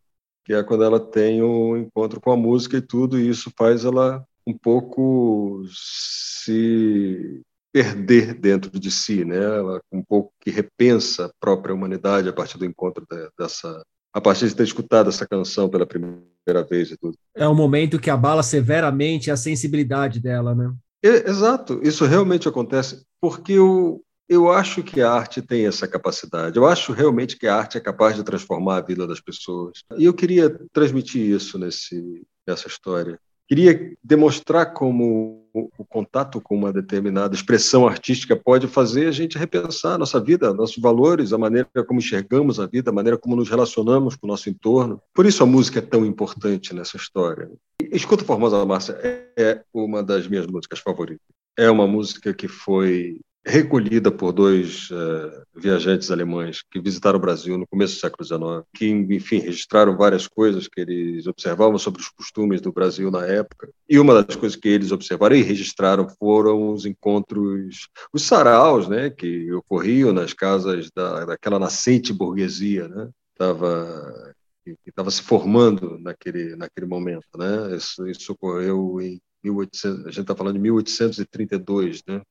que 0.45 0.53
é 0.53 0.63
quando 0.63 0.85
ela 0.85 0.99
tem 0.99 1.43
o 1.43 1.73
um 1.73 1.77
encontro 1.77 2.21
com 2.21 2.33
a 2.33 2.37
música 2.37 2.77
e 2.77 2.83
tudo, 2.83 3.19
e 3.19 3.29
isso 3.29 3.53
faz 3.57 3.85
ela 3.85 4.25
um 4.47 4.57
pouco 4.57 5.65
se 5.71 7.43
perder 7.73 8.35
dentro 8.35 8.79
de 8.79 8.91
si, 8.91 9.25
né? 9.25 9.37
Ela 9.37 9.81
um 9.91 10.03
pouco 10.03 10.33
que 10.41 10.51
repensa 10.51 11.27
a 11.27 11.31
própria 11.41 11.75
humanidade 11.75 12.29
a 12.29 12.33
partir 12.33 12.59
do 12.59 12.67
encontro 12.67 13.07
de, 13.09 13.29
dessa 13.39 13.83
a 14.15 14.21
partir 14.21 14.47
de 14.47 14.55
ter 14.55 14.65
escutado 14.65 15.09
essa 15.09 15.27
canção 15.27 15.71
pela 15.71 15.87
primeira 15.87 16.63
vez 16.69 16.91
e 16.91 16.99
tudo. 16.99 17.17
É 17.35 17.49
um 17.49 17.55
momento 17.55 17.99
que 17.99 18.11
abala 18.11 18.43
severamente 18.43 19.31
a 19.31 19.39
sensibilidade 19.39 20.21
dela, 20.21 20.55
né? 20.55 20.71
Exato, 21.03 21.81
isso 21.83 22.05
realmente 22.05 22.47
acontece 22.49 23.05
porque 23.21 23.53
eu, 23.53 24.05
eu 24.29 24.51
acho 24.51 24.83
que 24.83 25.01
a 25.01 25.13
arte 25.13 25.43
tem 25.43 25.67
essa 25.67 25.89
capacidade. 25.89 26.57
Eu 26.57 26.67
acho 26.67 26.93
realmente 26.93 27.37
que 27.37 27.47
a 27.47 27.57
arte 27.57 27.77
é 27.77 27.81
capaz 27.81 28.15
de 28.15 28.23
transformar 28.23 28.77
a 28.77 28.83
vida 28.83 29.07
das 29.07 29.21
pessoas. 29.21 29.83
E 29.99 30.05
eu 30.05 30.15
queria 30.15 30.49
transmitir 30.73 31.23
isso 31.23 31.59
nesse, 31.59 32.23
nessa 32.47 32.69
história. 32.69 33.19
Queria 33.49 33.95
demonstrar 34.03 34.73
como 34.73 35.43
o 35.55 35.85
contato 35.85 36.41
com 36.41 36.57
uma 36.57 36.73
determinada 36.73 37.35
expressão 37.35 37.87
artística 37.87 38.35
pode 38.35 38.67
fazer 38.67 39.07
a 39.07 39.11
gente 39.11 39.37
repensar 39.37 39.95
a 39.95 39.99
nossa 39.99 40.19
vida, 40.19 40.55
nossos 40.55 40.79
valores, 40.79 41.33
a 41.33 41.39
maneira 41.39 41.69
como 41.87 42.01
enxergamos 42.01 42.59
a 42.59 42.67
vida, 42.67 42.91
a 42.91 42.95
maneira 42.95 43.19
como 43.19 43.37
nos 43.37 43.51
relacionamos 43.51 44.17
com 44.17 44.27
o 44.27 44.31
nosso 44.31 44.49
entorno. 44.49 45.01
Por 45.15 45.27
isso 45.27 45.43
a 45.43 45.47
música 45.47 45.79
é 45.79 45.83
tão 45.83 46.07
importante 46.07 46.75
nessa 46.75 46.97
história. 46.97 47.51
Escuta 47.91 48.25
Formosa 48.25 48.65
Márcia 48.65 48.99
é 49.37 49.63
uma 49.75 50.03
das 50.03 50.27
minhas 50.27 50.47
músicas 50.47 50.79
favoritas. 50.79 51.27
É 51.59 51.71
uma 51.71 51.87
música 51.87 52.33
que 52.33 52.49
foi 52.49 53.21
recolhida 53.45 54.11
por 54.11 54.33
dois 54.33 54.89
uh, 54.91 55.43
viajantes 55.55 56.11
alemães 56.11 56.63
que 56.71 56.81
visitaram 56.81 57.19
o 57.19 57.23
Brasil 57.23 57.59
no 57.59 57.67
começo 57.67 57.97
do 57.97 58.01
século 58.01 58.25
XIX, 58.25 58.67
que, 58.75 58.89
enfim, 58.89 59.39
registraram 59.39 59.97
várias 59.97 60.29
coisas 60.29 60.69
que 60.69 60.81
eles 60.81 61.27
observavam 61.27 61.77
sobre 61.79 62.01
os 62.01 62.09
costumes 62.09 62.61
do 62.61 62.73
Brasil 62.73 63.11
na 63.11 63.27
época. 63.27 63.69
E 63.89 63.99
uma 63.99 64.23
das 64.23 64.37
coisas 64.37 64.57
que 64.57 64.69
eles 64.69 64.93
observaram 64.93 65.35
e 65.35 65.43
registraram 65.43 66.09
foram 66.09 66.73
os 66.73 66.87
encontros, 66.87 67.89
os 68.13 68.23
saraus, 68.23 68.89
né, 68.89 69.11
que 69.11 69.53
ocorriam 69.53 70.13
nas 70.13 70.33
casas 70.33 70.91
da, 70.95 71.25
daquela 71.25 71.59
nascente 71.59 72.13
burguesia, 72.13 72.87
né, 72.89 73.11
estava 73.33 74.33
que 74.65 74.77
estava 74.87 75.11
se 75.11 75.23
formando 75.23 75.99
naquele 75.99 76.55
naquele 76.55 76.87
momento, 76.87 77.27
né? 77.37 77.75
Isso, 77.77 78.07
isso 78.07 78.33
ocorreu 78.33 79.01
em 79.01 79.21
1800, 79.43 80.07
a 80.07 80.11
gente 80.11 80.21
está 80.21 80.37
falando 80.37 80.55
de 80.55 80.61
1832, 80.61 82.03
né? 82.07 82.23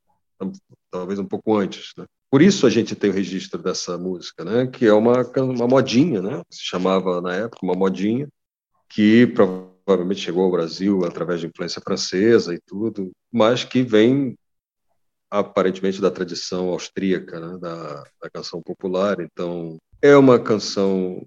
Talvez 0.89 1.19
um 1.19 1.25
pouco 1.25 1.55
antes. 1.55 1.91
Né? 1.97 2.05
Por 2.29 2.41
isso 2.41 2.65
a 2.65 2.69
gente 2.69 2.95
tem 2.95 3.09
o 3.09 3.13
registro 3.13 3.61
dessa 3.61 3.97
música, 3.97 4.43
né? 4.43 4.67
que 4.67 4.85
é 4.85 4.93
uma, 4.93 5.23
uma 5.37 5.67
modinha, 5.67 6.21
né? 6.21 6.41
se 6.49 6.63
chamava 6.63 7.21
na 7.21 7.35
época 7.35 7.59
uma 7.63 7.75
modinha, 7.75 8.27
que 8.89 9.27
provavelmente 9.27 10.21
chegou 10.21 10.43
ao 10.43 10.51
Brasil 10.51 11.05
através 11.05 11.39
de 11.39 11.47
influência 11.47 11.81
francesa 11.81 12.53
e 12.53 12.59
tudo, 12.59 13.11
mas 13.31 13.63
que 13.63 13.81
vem 13.81 14.35
aparentemente 15.29 16.01
da 16.01 16.11
tradição 16.11 16.67
austríaca, 16.69 17.39
né, 17.39 17.57
da, 17.57 18.03
da 18.21 18.29
canção 18.29 18.61
popular. 18.61 19.21
Então, 19.21 19.77
é 20.01 20.15
uma 20.17 20.37
canção 20.37 21.25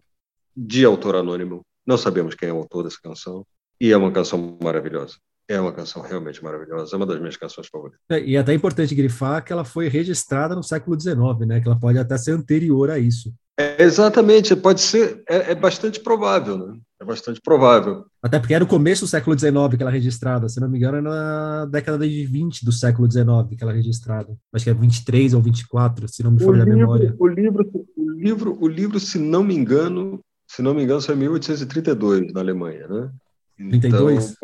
de 0.55 0.85
autor 0.85 1.17
anônimo. 1.17 1.63
Não 1.87 1.97
sabemos 1.97 2.35
quem 2.35 2.51
é 2.51 2.53
o 2.53 2.59
autor 2.59 2.85
dessa 2.85 3.01
canção. 3.03 3.47
E 3.81 3.91
é 3.91 3.97
uma 3.97 4.13
canção 4.13 4.59
maravilhosa. 4.63 5.17
É 5.49 5.61
uma 5.61 5.73
canção 5.73 6.01
realmente 6.01 6.43
maravilhosa, 6.43 6.95
é 6.95 6.97
uma 6.97 7.07
das 7.07 7.19
minhas 7.19 7.37
canções 7.37 7.67
favoritas. 7.67 8.01
É, 8.11 8.25
e 8.25 8.37
é 8.37 8.39
até 8.39 8.55
importante 8.55 8.95
grifar 8.95 9.45
que 9.45 9.53
ela 9.53 9.65
foi 9.65 9.89
registrada 9.89 10.55
no 10.55 10.63
século 10.63 10.99
XIX, 10.99 11.17
né? 11.47 11.61
Que 11.61 11.69
ela 11.69 11.79
pode 11.79 11.99
até 11.99 12.17
ser 12.17 12.33
anterior 12.33 12.91
a 12.91 12.99
isso. 12.99 13.33
É, 13.57 13.83
exatamente, 13.83 14.57
pode 14.57 14.81
ser, 14.81 15.23
é, 15.29 15.53
é, 15.53 15.55
bastante 15.55 16.01
provável, 16.01 16.59
né? 16.59 16.77
É 17.01 17.05
bastante 17.05 17.41
provável. 17.41 18.05
Até 18.23 18.41
porque 18.41 18.55
era 18.55 18.65
o 18.65 18.69
começo 18.69 19.05
do 19.05 19.09
século 19.09 19.39
XIX 19.39 19.53
que 19.77 19.83
ela 19.83 19.91
é 19.91 19.95
registrada, 19.95 20.49
se 20.49 20.59
não 20.61 20.69
me 20.69 20.79
engano, 20.79 20.97
é 20.97 21.01
na 21.03 21.67
década 21.67 22.09
de 22.09 22.25
20 22.25 22.65
do 22.65 22.73
século 22.73 23.11
XIX 23.11 23.27
que 23.57 23.63
ela 23.63 23.73
é 23.73 23.77
registrada. 23.77 24.35
Acho 24.53 24.65
que 24.65 24.71
é 24.71 24.75
23 24.75 25.35
ou 25.35 25.43
24, 25.43 26.09
se 26.09 26.23
não 26.25 26.33
me 26.33 26.43
falha 26.43 26.63
a 26.65 26.67
memória. 26.67 27.15
O 27.19 27.29
livro, 27.29 27.71
o 27.97 28.11
livro, 28.11 28.59
o 28.61 28.67
livro, 28.67 28.99
se 28.99 29.19
não 29.19 29.45
me 29.45 29.55
engano, 29.55 30.21
se 30.49 30.63
não 30.63 30.75
me 30.75 30.83
engano, 30.83 31.01
foi 31.01 31.15
em 31.15 31.19
1832 31.19 32.33
na 32.33 32.41
Alemanha, 32.41 32.89
né? 32.89 33.11
32? 33.57 34.35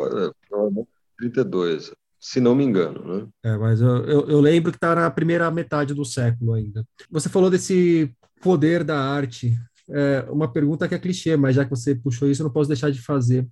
Então, 0.45 0.87
32, 1.21 1.91
se 2.19 2.39
não 2.39 2.55
me 2.55 2.63
engano, 2.63 3.03
né? 3.05 3.27
É, 3.43 3.57
mas 3.57 3.79
eu, 3.81 4.05
eu, 4.05 4.29
eu 4.29 4.41
lembro 4.41 4.71
que 4.71 4.77
está 4.77 4.95
na 4.95 5.09
primeira 5.11 5.49
metade 5.51 5.93
do 5.93 6.03
século 6.03 6.53
ainda. 6.53 6.83
Você 7.09 7.29
falou 7.29 7.49
desse 7.49 8.11
poder 8.41 8.83
da 8.83 8.99
arte. 8.99 9.55
É 9.89 10.25
uma 10.29 10.51
pergunta 10.51 10.87
que 10.87 10.95
é 10.95 10.99
clichê, 10.99 11.35
mas 11.37 11.55
já 11.55 11.63
que 11.63 11.69
você 11.69 11.93
puxou 11.93 12.29
isso, 12.29 12.41
eu 12.41 12.45
não 12.45 12.53
posso 12.53 12.69
deixar 12.69 12.91
de 12.91 13.01
fazer. 13.01 13.47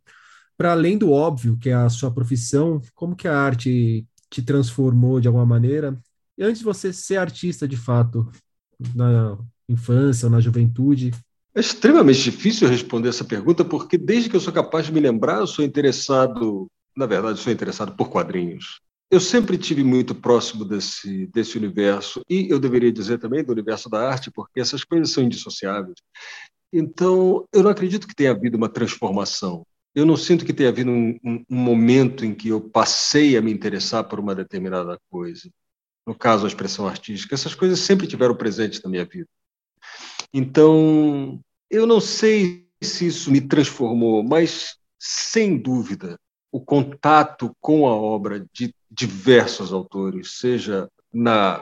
Para 0.57 0.71
além 0.71 0.97
do 0.97 1.11
óbvio, 1.11 1.57
que 1.57 1.69
é 1.69 1.73
a 1.73 1.89
sua 1.89 2.11
profissão, 2.11 2.81
como 2.95 3.15
que 3.15 3.27
a 3.27 3.37
arte 3.37 4.05
te 4.29 4.41
transformou 4.41 5.19
de 5.19 5.27
alguma 5.27 5.45
maneira? 5.45 5.97
E 6.37 6.43
antes 6.43 6.59
de 6.59 6.65
você 6.65 6.91
ser 6.91 7.17
artista 7.17 7.67
de 7.67 7.77
fato, 7.77 8.29
na 8.95 9.37
infância 9.67 10.25
ou 10.25 10.31
na 10.31 10.39
juventude? 10.39 11.11
É 11.55 11.59
extremamente 11.59 12.21
difícil 12.21 12.67
responder 12.67 13.09
essa 13.09 13.25
pergunta, 13.25 13.65
porque 13.65 13.97
desde 13.97 14.29
que 14.29 14.35
eu 14.35 14.39
sou 14.39 14.53
capaz 14.53 14.85
de 14.85 14.93
me 14.93 14.99
lembrar, 14.99 15.39
eu 15.39 15.47
sou 15.47 15.65
interessado, 15.65 16.67
na 16.99 17.05
verdade, 17.05 17.39
sou 17.39 17.51
interessado 17.51 17.95
por 17.95 18.09
quadrinhos 18.09 18.81
eu 19.11 19.19
sempre 19.19 19.57
tive 19.57 19.83
muito 19.83 20.13
próximo 20.13 20.63
desse, 20.63 21.25
desse 21.27 21.57
universo, 21.57 22.21
e 22.29 22.47
eu 22.49 22.59
deveria 22.59 22.91
dizer 22.91 23.17
também 23.17 23.43
do 23.43 23.51
universo 23.51 23.89
da 23.89 24.07
arte, 24.07 24.29
porque 24.29 24.59
essas 24.59 24.83
coisas 24.83 25.11
são 25.11 25.23
indissociáveis. 25.23 25.95
Então, 26.71 27.47
eu 27.51 27.63
não 27.63 27.71
acredito 27.71 28.07
que 28.07 28.13
tenha 28.13 28.31
havido 28.31 28.55
uma 28.55 28.69
transformação. 28.69 29.65
Eu 29.95 30.05
não 30.05 30.15
sinto 30.15 30.45
que 30.45 30.53
tenha 30.53 30.69
havido 30.69 30.91
um, 30.91 31.19
um, 31.23 31.45
um 31.49 31.55
momento 31.55 32.23
em 32.23 32.35
que 32.35 32.49
eu 32.49 32.61
passei 32.61 33.35
a 33.35 33.41
me 33.41 33.51
interessar 33.51 34.03
por 34.03 34.19
uma 34.19 34.35
determinada 34.35 34.99
coisa. 35.09 35.49
No 36.05 36.13
caso, 36.13 36.45
a 36.45 36.47
expressão 36.47 36.87
artística, 36.87 37.33
essas 37.33 37.55
coisas 37.55 37.79
sempre 37.79 38.05
tiveram 38.05 38.35
presentes 38.35 38.81
na 38.83 38.89
minha 38.91 39.05
vida. 39.05 39.27
Então, 40.31 41.39
eu 41.71 41.87
não 41.87 41.99
sei 41.99 42.67
se 42.79 43.07
isso 43.07 43.31
me 43.31 43.41
transformou, 43.41 44.21
mas, 44.21 44.77
sem 44.99 45.57
dúvida, 45.57 46.19
o 46.51 46.59
contato 46.59 47.55
com 47.59 47.87
a 47.87 47.95
obra 47.95 48.45
de 48.53 48.73
diversos 48.89 49.71
autores, 49.71 50.39
seja 50.39 50.89
na, 51.13 51.61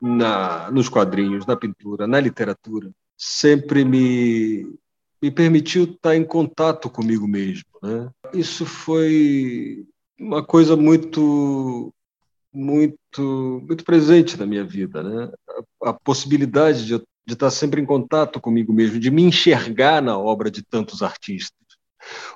na, 0.00 0.70
nos 0.70 0.88
quadrinhos, 0.88 1.46
na 1.46 1.56
pintura, 1.56 2.06
na 2.06 2.20
literatura, 2.20 2.90
sempre 3.16 3.84
me, 3.84 4.76
me 5.22 5.30
permitiu 5.30 5.84
estar 5.84 6.16
em 6.16 6.24
contato 6.24 6.90
comigo 6.90 7.26
mesmo. 7.26 7.64
Né? 7.82 8.10
Isso 8.32 8.66
foi 8.66 9.86
uma 10.18 10.44
coisa 10.44 10.76
muito 10.76 11.92
muito 12.52 13.60
muito 13.66 13.82
presente 13.84 14.38
na 14.38 14.46
minha 14.46 14.64
vida, 14.64 15.02
né? 15.02 15.32
A, 15.82 15.90
a 15.90 15.92
possibilidade 15.92 16.86
de, 16.86 16.98
de 16.98 17.32
estar 17.32 17.50
sempre 17.50 17.80
em 17.80 17.86
contato 17.86 18.40
comigo 18.40 18.72
mesmo, 18.72 19.00
de 19.00 19.10
me 19.10 19.22
enxergar 19.22 20.00
na 20.00 20.16
obra 20.16 20.50
de 20.50 20.62
tantos 20.62 21.02
artistas. 21.02 21.63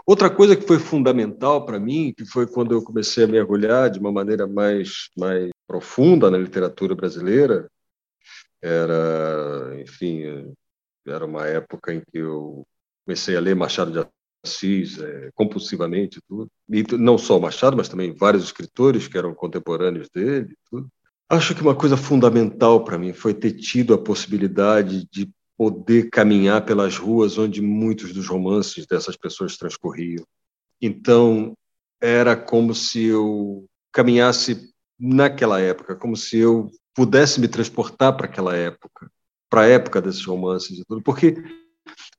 Outra 0.06 0.30
coisa 0.30 0.56
que 0.56 0.66
foi 0.66 0.78
fundamental 0.78 1.64
para 1.64 1.78
mim, 1.78 2.14
que 2.16 2.24
foi 2.24 2.46
quando 2.46 2.72
eu 2.72 2.82
comecei 2.82 3.24
a 3.24 3.28
mergulhar 3.28 3.90
de 3.90 3.98
uma 3.98 4.10
maneira 4.10 4.46
mais, 4.46 5.10
mais 5.16 5.50
profunda 5.66 6.30
na 6.30 6.38
literatura 6.38 6.94
brasileira, 6.94 7.68
era, 8.62 9.80
enfim, 9.80 10.54
era 11.06 11.24
uma 11.24 11.46
época 11.46 11.92
em 11.92 12.00
que 12.00 12.18
eu 12.18 12.66
comecei 13.04 13.36
a 13.36 13.40
ler 13.40 13.54
Machado 13.54 13.92
de 13.92 14.08
Assis 14.44 14.98
é, 14.98 15.30
compulsivamente 15.34 16.20
tudo. 16.28 16.50
E 16.68 16.84
não 16.96 17.18
só 17.18 17.38
Machado 17.38 17.76
mas 17.76 17.88
também 17.88 18.12
vários 18.12 18.44
escritores 18.44 19.08
que 19.08 19.18
eram 19.18 19.34
contemporâneos 19.34 20.08
dele 20.08 20.54
tudo. 20.70 20.88
Acho 21.28 21.54
que 21.54 21.60
uma 21.60 21.74
coisa 21.74 21.96
fundamental 21.96 22.84
para 22.84 22.98
mim 22.98 23.12
foi 23.12 23.34
ter 23.34 23.52
tido 23.52 23.92
a 23.92 23.98
possibilidade 23.98 25.06
de 25.10 25.30
poder 25.58 26.08
caminhar 26.08 26.64
pelas 26.64 26.96
ruas 26.96 27.36
onde 27.36 27.60
muitos 27.60 28.12
dos 28.12 28.28
romances 28.28 28.86
dessas 28.86 29.16
pessoas 29.16 29.56
transcorriam. 29.56 30.24
Então, 30.80 31.52
era 32.00 32.36
como 32.36 32.72
se 32.72 33.06
eu 33.06 33.66
caminhasse 33.92 34.70
naquela 34.96 35.60
época, 35.60 35.96
como 35.96 36.16
se 36.16 36.38
eu 36.38 36.70
pudesse 36.94 37.40
me 37.40 37.48
transportar 37.48 38.16
para 38.16 38.26
aquela 38.26 38.56
época, 38.56 39.10
para 39.50 39.62
a 39.62 39.66
época 39.66 40.00
desses 40.00 40.24
romances 40.24 40.78
e 40.78 40.84
tudo, 40.84 41.02
porque 41.02 41.34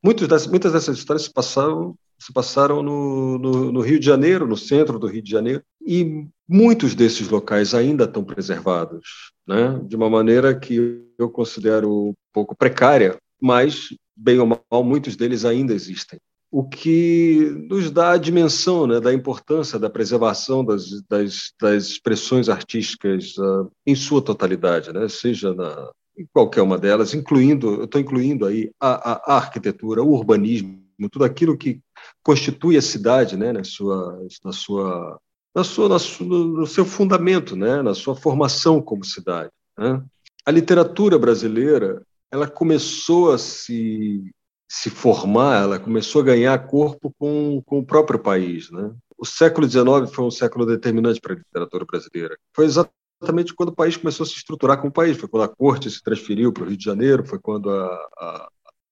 muitas 0.04 0.28
dessas 0.74 0.98
histórias 0.98 1.24
se 1.24 1.34
passaram, 1.34 1.96
se 2.18 2.34
passaram 2.34 2.84
no, 2.84 3.38
no, 3.38 3.72
no, 3.72 3.80
Rio 3.80 4.02
de 4.02 4.06
Janeiro, 4.06 4.46
no 4.46 4.58
centro 4.58 5.00
do 5.00 5.08
Rio 5.08 5.22
de 5.22 5.32
Janeiro, 5.32 5.64
e 5.86 6.26
muitos 6.46 6.94
desses 6.94 7.30
locais 7.30 7.74
ainda 7.74 8.04
estão 8.04 8.24
preservados, 8.24 9.32
né? 9.48 9.80
de 9.86 9.96
uma 9.96 10.10
maneira 10.10 10.58
que 10.58 11.06
eu 11.18 11.30
considero 11.30 12.10
um 12.10 12.14
pouco 12.34 12.54
precária, 12.54 13.18
mas, 13.42 13.90
bem 14.16 14.40
ou 14.40 14.46
mal, 14.46 14.84
muitos 14.84 15.16
deles 15.16 15.46
ainda 15.46 15.74
existem. 15.74 16.20
O 16.52 16.68
que 16.68 17.52
nos 17.70 17.92
dá 17.92 18.12
a 18.12 18.18
dimensão 18.18 18.88
né, 18.88 19.00
da 19.00 19.14
importância 19.14 19.78
da 19.78 19.90
preservação 19.90 20.66
das, 20.66 21.02
das, 21.08 21.54
das 21.62 21.86
expressões 21.86 22.50
artísticas 22.50 23.38
uh, 23.38 23.72
em 23.86 23.96
sua 23.96 24.22
totalidade, 24.22 24.92
né, 24.92 25.08
seja 25.08 25.54
na, 25.54 25.92
em 26.18 26.28
qualquer 26.34 26.62
uma 26.62 26.78
delas, 26.78 27.14
incluindo, 27.14 27.76
eu 27.76 27.84
estou 27.86 28.02
incluindo 28.02 28.46
aí 28.46 28.72
a, 28.80 29.12
a, 29.12 29.22
a, 29.28 29.36
arquitetura, 29.38 30.04
o 30.04 30.12
urbanismo, 30.12 30.82
tudo 31.12 31.24
aquilo 31.24 31.58
que 31.58 31.80
constitui 32.24 32.78
a 32.78 32.82
cidade, 32.82 33.38
né, 33.38 33.54
na 33.54 33.64
sua, 33.64 34.20
na 34.44 34.52
sua, 34.52 35.20
na 35.56 35.64
sua, 35.64 35.88
na 35.88 36.00
sua 36.00 36.28
no 36.28 36.68
seu 36.68 36.84
fundamento, 36.84 37.56
né, 37.56 37.82
na 37.82 37.94
sua 37.94 38.16
formação 38.16 38.82
como 38.82 39.06
cidade. 39.06 39.52
Né? 39.78 40.04
A 40.46 40.52
literatura 40.52 41.18
brasileira 41.18 42.02
ela 42.32 42.48
começou 42.48 43.32
a 43.32 43.38
se, 43.38 44.32
se 44.68 44.90
formar, 44.90 45.64
ela 45.64 45.80
começou 45.80 46.22
a 46.22 46.26
ganhar 46.26 46.68
corpo 46.68 47.14
com, 47.18 47.62
com 47.66 47.80
o 47.80 47.86
próprio 47.86 48.20
país. 48.20 48.70
Né? 48.72 48.94
O 49.18 49.26
século 49.26 49.68
XIX 49.68 50.14
foi 50.14 50.26
um 50.26 50.32
século 50.32 50.66
determinante 50.66 51.20
para 51.20 51.34
a 51.34 51.38
literatura 51.38 51.86
brasileira. 51.86 52.38
Foi 52.54 52.66
exatamente 52.66 53.54
quando 53.54 53.70
o 53.70 53.76
país 53.76 53.98
começou 53.98 54.24
a 54.24 54.28
se 54.28 54.36
estruturar 54.36 54.80
como 54.80 54.94
país, 54.94 55.18
foi 55.18 55.28
quando 55.28 55.44
a 55.44 55.50
corte 55.50 55.90
se 55.90 56.02
transferiu 56.02 56.54
para 56.54 56.64
o 56.64 56.68
Rio 56.68 56.78
de 56.78 56.86
Janeiro, 56.86 57.26
foi 57.26 57.40
quando 57.40 57.70
a, 57.70 57.86
a, 58.18 58.50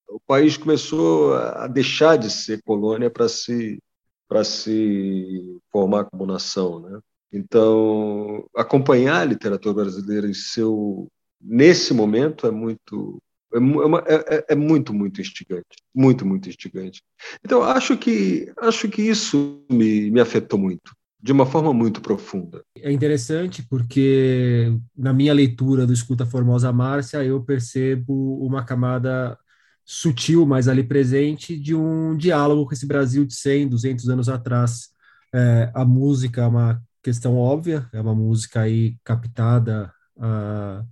o 0.10 0.20
país 0.20 0.58
começou 0.58 1.36
a 1.36 1.68
deixar 1.68 2.18
de 2.18 2.30
ser 2.30 2.62
colônia 2.64 3.10
para 3.10 3.28
se 3.30 3.80
para 4.28 4.44
se 4.44 5.58
formar 5.72 6.04
como 6.04 6.26
nação, 6.26 6.82
né? 6.82 7.00
Então, 7.32 8.46
acompanhar 8.54 9.22
a 9.22 9.26
literatura 9.26 9.74
brasileira 9.74 10.28
em 10.28 10.34
seu 10.34 11.08
nesse 11.40 11.94
momento 11.94 12.46
é 12.46 12.52
muito 12.52 13.22
é, 13.54 13.58
é, 13.58 14.16
é, 14.16 14.38
é, 14.38 14.46
é, 14.50 14.56
muito, 14.56 14.94
muito 14.94 15.22
instigante. 15.22 15.66
Muito, 15.94 16.26
muito 16.26 16.50
instigante. 16.50 17.02
Então, 17.44 17.64
acho 17.64 17.98
que, 17.98 18.52
acho 18.60 18.90
que 18.90 19.02
isso 19.02 19.64
me, 19.70 20.12
me 20.12 20.20
afetou 20.20 20.60
muito, 20.60 20.92
de 21.22 21.32
uma 21.32 21.46
forma 21.46 21.74
muito 21.74 22.02
profunda. 22.02 22.64
É 22.78 22.92
interessante 22.92 23.66
porque, 23.70 24.74
na 24.96 25.14
minha 25.14 25.34
leitura 25.34 25.88
do 25.88 25.94
Escuta 25.94 26.26
Formosa 26.26 26.72
Márcia, 26.74 27.24
eu 27.24 27.44
percebo 27.44 28.46
uma 28.46 28.64
camada 28.64 29.38
sutil, 29.86 30.46
mas 30.46 30.68
ali 30.68 30.84
presente, 30.84 31.58
de 31.58 31.74
um 31.74 32.18
diálogo 32.18 32.66
com 32.66 32.74
esse 32.74 32.86
Brasil 32.86 33.26
de 33.26 33.34
100, 33.34 33.70
200 33.70 34.10
anos 34.10 34.28
atrás. 34.30 34.90
É, 35.34 35.72
a 35.74 35.86
música 35.86 36.42
é 36.42 36.48
uma 36.48 36.82
questão 37.02 37.38
óbvia, 37.38 37.88
é 37.94 38.02
uma 38.02 38.14
música 38.14 38.62
aí 38.62 38.98
captada 39.02 39.94
uh, 40.18 40.86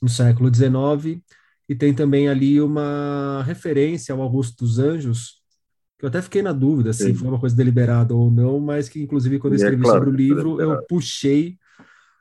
no 0.00 0.08
século 0.08 0.52
XIX, 0.52 1.22
e 1.68 1.74
tem 1.74 1.94
também 1.94 2.28
ali 2.28 2.60
uma 2.60 3.42
referência 3.44 4.14
ao 4.14 4.20
Augusto 4.20 4.64
dos 4.64 4.78
Anjos, 4.78 5.42
que 5.98 6.04
eu 6.04 6.08
até 6.08 6.20
fiquei 6.20 6.42
na 6.42 6.52
dúvida 6.52 6.92
se 6.92 7.14
foi 7.14 7.28
uma 7.28 7.38
coisa 7.38 7.54
deliberada 7.54 8.14
ou 8.14 8.30
não, 8.30 8.58
mas 8.58 8.88
que, 8.88 9.00
inclusive, 9.00 9.38
quando 9.38 9.54
eu 9.54 9.60
é 9.60 9.62
escrevi 9.62 9.82
é 9.82 9.84
claro, 9.84 9.98
sobre 9.98 10.10
o 10.10 10.16
livro, 10.16 10.60
é 10.60 10.64
eu 10.64 10.82
puxei 10.86 11.56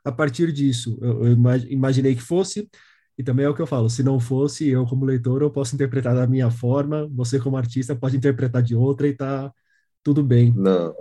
a 0.05 0.12
partir 0.12 0.51
disso. 0.51 0.98
Eu, 1.01 1.27
eu, 1.27 1.38
imaginei 1.67 2.15
que 2.15 2.21
fosse, 2.21 2.69
e 3.17 3.24
também 3.24 3.45
é 3.45 3.50
o 3.50 3.55
que 3.55 3.62
eu 3.62 3.67
falo: 3.67 3.89
se 3.89 4.03
não 4.03 4.19
fosse, 4.19 4.69
eu, 4.69 4.86
como 4.86 5.05
leitor, 5.05 5.41
eu 5.41 5.50
posso 5.50 5.75
interpretar 5.75 6.15
da 6.15 6.27
minha 6.27 6.51
forma, 6.51 7.10
você, 7.12 7.39
como 7.39 7.57
artista, 7.57 7.95
pode 7.95 8.17
interpretar 8.17 8.62
de 8.62 8.75
outra 8.75 9.07
e 9.07 9.13
tá 9.13 9.51
tudo 10.03 10.24
bem. 10.24 10.53
Não. 10.55 10.93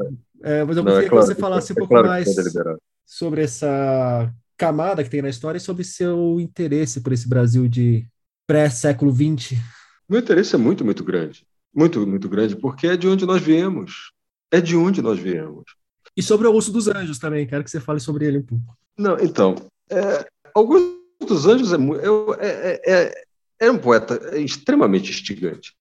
É, 0.42 0.64
mas 0.64 0.76
eu 0.76 0.82
não, 0.82 0.92
é 0.92 0.94
queria 0.94 1.06
é 1.06 1.10
claro, 1.10 1.26
que 1.26 1.34
você 1.34 1.40
falasse 1.40 1.72
um 1.72 1.76
pouco 1.76 1.92
claro 1.92 2.08
mais 2.08 2.28
sobre 3.04 3.42
essa 3.42 4.32
camada 4.56 5.02
que 5.02 5.10
tem 5.10 5.22
na 5.22 5.28
história 5.28 5.56
é 5.56 5.60
sobre 5.60 5.84
seu 5.84 6.38
interesse 6.38 7.00
por 7.00 7.12
esse 7.12 7.28
Brasil 7.28 7.66
de 7.66 8.06
pré-século 8.50 9.14
XX. 9.14 9.56
Meu 10.08 10.18
interesse 10.18 10.56
é 10.56 10.58
muito, 10.58 10.84
muito 10.84 11.04
grande. 11.04 11.46
Muito, 11.72 12.04
muito 12.04 12.28
grande, 12.28 12.56
porque 12.56 12.88
é 12.88 12.96
de 12.96 13.06
onde 13.06 13.24
nós 13.24 13.40
viemos. 13.40 14.10
É 14.50 14.60
de 14.60 14.74
onde 14.74 15.00
nós 15.00 15.20
viemos. 15.20 15.62
E 16.16 16.22
sobre 16.22 16.48
Augusto 16.48 16.72
dos 16.72 16.88
Anjos 16.88 17.20
também, 17.20 17.46
quero 17.46 17.62
que 17.62 17.70
você 17.70 17.78
fale 17.78 18.00
sobre 18.00 18.26
ele 18.26 18.38
um 18.38 18.42
pouco. 18.42 18.76
Não, 18.98 19.16
então, 19.20 19.54
é, 19.88 20.26
Augusto 20.52 20.98
dos 21.20 21.46
Anjos 21.46 21.72
é, 21.72 21.76
é, 21.76 22.50
é, 22.50 22.92
é, 22.92 23.24
é 23.60 23.70
um 23.70 23.78
poeta 23.78 24.36
extremamente 24.36 25.12
instigante. 25.12 25.76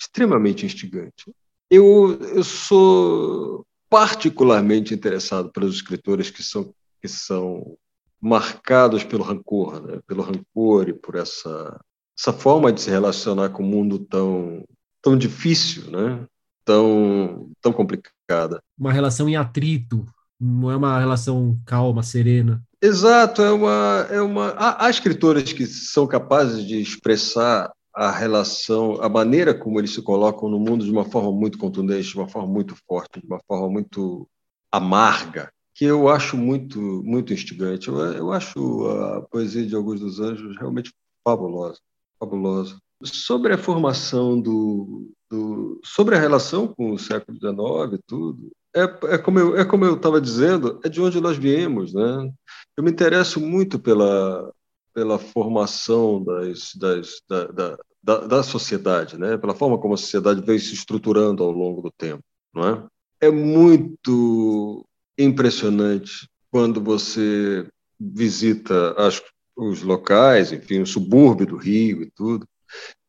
Extremamente 0.00 0.64
instigante. 0.64 1.34
Eu, 1.68 2.16
eu 2.32 2.44
sou 2.44 3.66
particularmente 3.90 4.94
interessado 4.94 5.50
pelos 5.50 5.74
escritores 5.74 6.30
que 6.30 6.44
são, 6.44 6.72
que 7.02 7.08
são 7.08 7.76
marcados 8.20 9.02
pelo 9.02 9.24
rancor, 9.24 9.84
né? 9.84 10.00
pelo 10.06 10.22
rancor 10.22 10.88
e 10.88 10.92
por 10.92 11.16
essa, 11.16 11.80
essa 12.18 12.32
forma 12.32 12.72
de 12.72 12.80
se 12.80 12.90
relacionar 12.90 13.50
com 13.50 13.62
o 13.62 13.66
um 13.66 13.68
mundo 13.68 13.98
tão, 13.98 14.64
tão 15.02 15.16
difícil, 15.16 15.90
né? 15.90 16.26
tão, 16.64 17.50
tão 17.60 17.72
complicada. 17.72 18.62
Uma 18.78 18.92
relação 18.92 19.28
em 19.28 19.36
atrito, 19.36 20.04
não 20.40 20.70
é 20.70 20.76
uma 20.76 20.98
relação 20.98 21.58
calma, 21.66 22.02
serena. 22.02 22.62
Exato, 22.80 23.42
é 23.42 23.50
uma, 23.50 24.06
é 24.10 24.20
uma. 24.20 24.48
Há, 24.50 24.86
há 24.86 24.90
escritores 24.90 25.52
que 25.52 25.66
são 25.66 26.06
capazes 26.06 26.66
de 26.66 26.80
expressar 26.80 27.72
a 27.94 28.10
relação, 28.10 29.00
a 29.00 29.08
maneira 29.08 29.54
como 29.54 29.78
eles 29.78 29.94
se 29.94 30.02
colocam 30.02 30.48
no 30.48 30.58
mundo 30.58 30.84
de 30.84 30.90
uma 30.90 31.04
forma 31.04 31.30
muito 31.30 31.56
contundente, 31.58 32.08
de 32.08 32.16
uma 32.16 32.28
forma 32.28 32.48
muito 32.48 32.74
forte, 32.88 33.20
de 33.20 33.26
uma 33.26 33.40
forma 33.46 33.68
muito 33.68 34.28
amarga, 34.70 35.52
que 35.74 35.84
eu 35.84 36.08
acho 36.08 36.36
muito 36.36 36.80
muito 37.04 37.32
instigante. 37.32 37.88
Eu, 37.88 37.96
eu 37.98 38.32
acho 38.32 38.86
a 38.88 39.22
poesia 39.22 39.64
de 39.64 39.74
Augusto 39.74 40.04
dos 40.04 40.18
Anjos 40.20 40.56
realmente 40.58 40.92
fabulosa, 41.22 41.78
fabulosa. 42.24 42.76
Sobre 43.02 43.52
a 43.52 43.58
formação 43.58 44.40
do, 44.40 45.10
do 45.30 45.80
sobre 45.84 46.16
a 46.16 46.18
relação 46.18 46.66
com 46.66 46.92
o 46.92 46.98
século 46.98 47.36
XIX 47.38 47.98
e 47.98 48.02
tudo, 48.06 48.50
é, 48.74 48.82
é 49.14 49.18
como 49.18 49.38
eu 49.38 49.56
é 49.56 49.64
como 49.64 49.84
eu 49.84 49.94
estava 49.94 50.20
dizendo, 50.20 50.80
é 50.84 50.88
de 50.88 51.00
onde 51.00 51.20
nós 51.20 51.36
viemos, 51.36 51.92
né? 51.92 52.30
Eu 52.76 52.82
me 52.82 52.90
interesso 52.90 53.40
muito 53.40 53.78
pela 53.78 54.50
pela 54.94 55.18
formação 55.18 56.22
das, 56.22 56.70
das, 56.76 57.20
da, 57.28 57.46
da, 57.46 57.78
da, 58.00 58.18
da, 58.28 58.42
sociedade, 58.44 59.18
né? 59.18 59.36
pela 59.36 59.52
forma 59.52 59.76
como 59.76 59.94
a 59.94 59.96
sociedade 59.96 60.40
veio 60.40 60.60
se 60.60 60.72
estruturando 60.72 61.42
ao 61.42 61.50
longo 61.50 61.82
do 61.82 61.90
tempo. 61.90 62.22
Não 62.54 62.68
é? 62.68 62.86
é 63.20 63.30
muito 63.30 64.86
impressionante 65.18 66.28
quando 66.48 66.80
você 66.80 67.68
visita 67.98 68.92
as, 68.92 69.20
os 69.56 69.82
locais, 69.82 70.52
enfim, 70.52 70.80
o 70.80 70.86
subúrbio 70.86 71.46
do 71.46 71.56
Rio 71.56 72.02
e 72.02 72.10
tudo, 72.10 72.46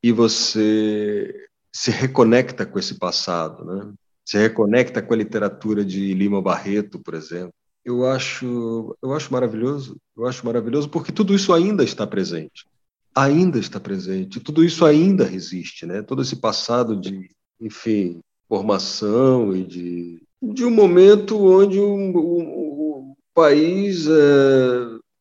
e 0.03 0.11
você 0.11 1.47
se 1.73 1.91
reconecta 1.91 2.65
com 2.65 2.79
esse 2.79 2.97
passado, 2.97 3.65
né? 3.65 3.93
se 4.23 4.37
reconecta 4.37 5.01
com 5.01 5.13
a 5.13 5.17
literatura 5.17 5.83
de 5.83 6.13
Lima 6.13 6.41
Barreto, 6.41 6.99
por 6.99 7.13
exemplo, 7.13 7.53
eu 7.85 8.03
acho, 8.07 8.97
eu 9.01 9.13
acho 9.13 9.31
maravilhoso. 9.31 9.95
Eu 10.17 10.25
acho 10.25 10.43
maravilhoso 10.43 10.89
porque 10.89 11.11
tudo 11.11 11.35
isso 11.35 11.53
ainda 11.53 11.83
está 11.83 12.07
presente. 12.07 12.65
Ainda 13.13 13.59
está 13.59 13.79
presente. 13.79 14.39
Tudo 14.39 14.63
isso 14.63 14.83
ainda 14.83 15.23
resiste, 15.23 15.85
né? 15.85 16.01
Todo 16.01 16.23
esse 16.23 16.37
passado 16.37 16.99
de, 16.99 17.29
enfim, 17.61 18.19
formação 18.49 19.55
e 19.55 19.63
de, 19.63 20.21
de 20.41 20.65
um 20.65 20.71
momento 20.71 21.37
onde 21.39 21.79
o, 21.79 22.11
o, 22.17 23.15
país 23.35 24.07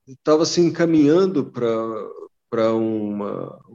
estava 0.07 0.45
se 0.45 0.61
encaminhando 0.61 1.45
para 1.51 1.69
para 2.51 2.73
um 2.73 3.19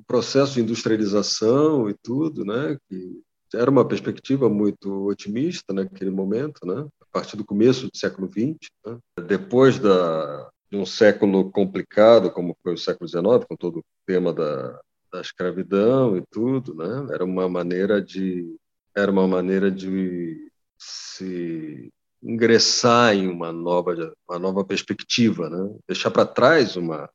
processo 0.08 0.54
de 0.54 0.62
industrialização 0.62 1.90
e 1.90 1.94
tudo, 2.02 2.46
né? 2.46 2.78
Que 2.88 3.22
era 3.54 3.70
uma 3.70 3.86
perspectiva 3.86 4.50
muito 4.50 5.06
otimista 5.06 5.74
naquele 5.74 6.12
momento, 6.12 6.66
né? 6.66 6.88
a 7.02 7.06
partir 7.12 7.36
do 7.36 7.46
começo 7.46 7.88
do 7.88 7.98
século 7.98 8.30
XX. 8.30 8.70
Né? 8.86 8.98
Depois 9.28 9.80
da, 9.80 10.50
de 10.72 10.78
um 10.78 10.86
século 10.86 11.52
complicado, 11.52 12.32
como 12.32 12.56
foi 12.64 12.76
o 12.76 12.78
século 12.78 13.08
XIX, 13.08 13.46
com 13.50 13.56
todo 13.58 13.80
o 13.80 13.84
tema 14.06 14.32
da, 14.32 14.80
da 15.12 15.20
escravidão 15.20 16.16
e 16.16 16.24
tudo, 16.32 16.74
né? 16.76 17.08
era 17.14 17.26
uma 17.26 17.50
maneira 17.50 18.02
de 18.02 18.56
era 18.96 19.12
uma 19.12 19.28
maneira 19.28 19.70
de 19.70 20.52
se 20.78 21.92
ingressar 22.22 23.16
em 23.16 23.28
uma 23.28 23.52
nova 23.52 24.14
uma 24.28 24.40
nova 24.40 24.66
perspectiva, 24.66 25.50
né? 25.50 25.76
deixar 25.88 26.12
para 26.12 26.26
trás 26.26 26.76
uma 26.76 27.10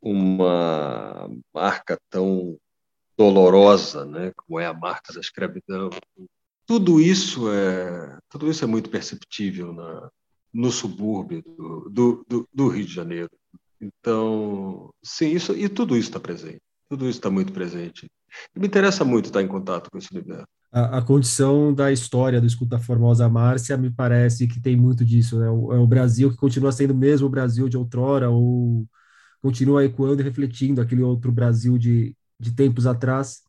uma 0.00 1.28
marca 1.52 1.98
tão 2.08 2.56
dolorosa, 3.16 4.04
né, 4.04 4.32
como 4.36 4.60
é 4.60 4.66
a 4.66 4.74
marca 4.74 5.12
da 5.12 5.20
escravidão. 5.20 5.90
Tudo 6.66 7.00
isso 7.00 7.50
é, 7.50 8.18
tudo 8.28 8.50
isso 8.50 8.62
é 8.62 8.66
muito 8.66 8.90
perceptível 8.90 9.72
na, 9.72 10.10
no 10.52 10.70
subúrbio 10.70 11.42
do, 11.42 11.90
do, 11.90 12.24
do, 12.28 12.48
do 12.52 12.68
Rio 12.68 12.84
de 12.84 12.92
Janeiro. 12.92 13.30
Então, 13.80 14.90
sim, 15.02 15.30
isso 15.30 15.56
e 15.56 15.68
tudo 15.68 15.96
isso 15.96 16.08
está 16.08 16.20
presente. 16.20 16.60
Tudo 16.88 17.08
isso 17.08 17.18
está 17.18 17.30
muito 17.30 17.52
presente. 17.52 18.10
Me 18.54 18.66
interessa 18.66 19.04
muito 19.04 19.26
estar 19.26 19.42
em 19.42 19.48
contato 19.48 19.90
com 19.90 19.98
esse 19.98 20.12
universo. 20.12 20.46
A, 20.72 20.98
a, 20.98 21.02
condição 21.02 21.72
da 21.72 21.90
história 21.92 22.40
do 22.40 22.46
Escuta 22.46 22.78
Formosa 22.78 23.28
Márcia 23.28 23.76
me 23.76 23.90
parece 23.90 24.46
que 24.46 24.60
tem 24.60 24.76
muito 24.76 25.04
disso. 25.04 25.38
Né? 25.38 25.48
O, 25.48 25.72
é 25.72 25.78
o 25.78 25.86
Brasil 25.86 26.30
que 26.30 26.36
continua 26.36 26.72
sendo 26.72 26.94
mesmo 26.94 27.26
o 27.26 27.30
Brasil 27.30 27.68
de 27.68 27.76
outrora, 27.76 28.30
ou 28.30 28.86
continua 29.40 29.84
ecoando 29.84 30.20
e 30.22 30.24
refletindo 30.24 30.80
aquele 30.80 31.02
outro 31.02 31.32
Brasil 31.32 31.78
de 31.78 32.16
de 32.38 32.52
tempos 32.54 32.86
atrás. 32.86 33.42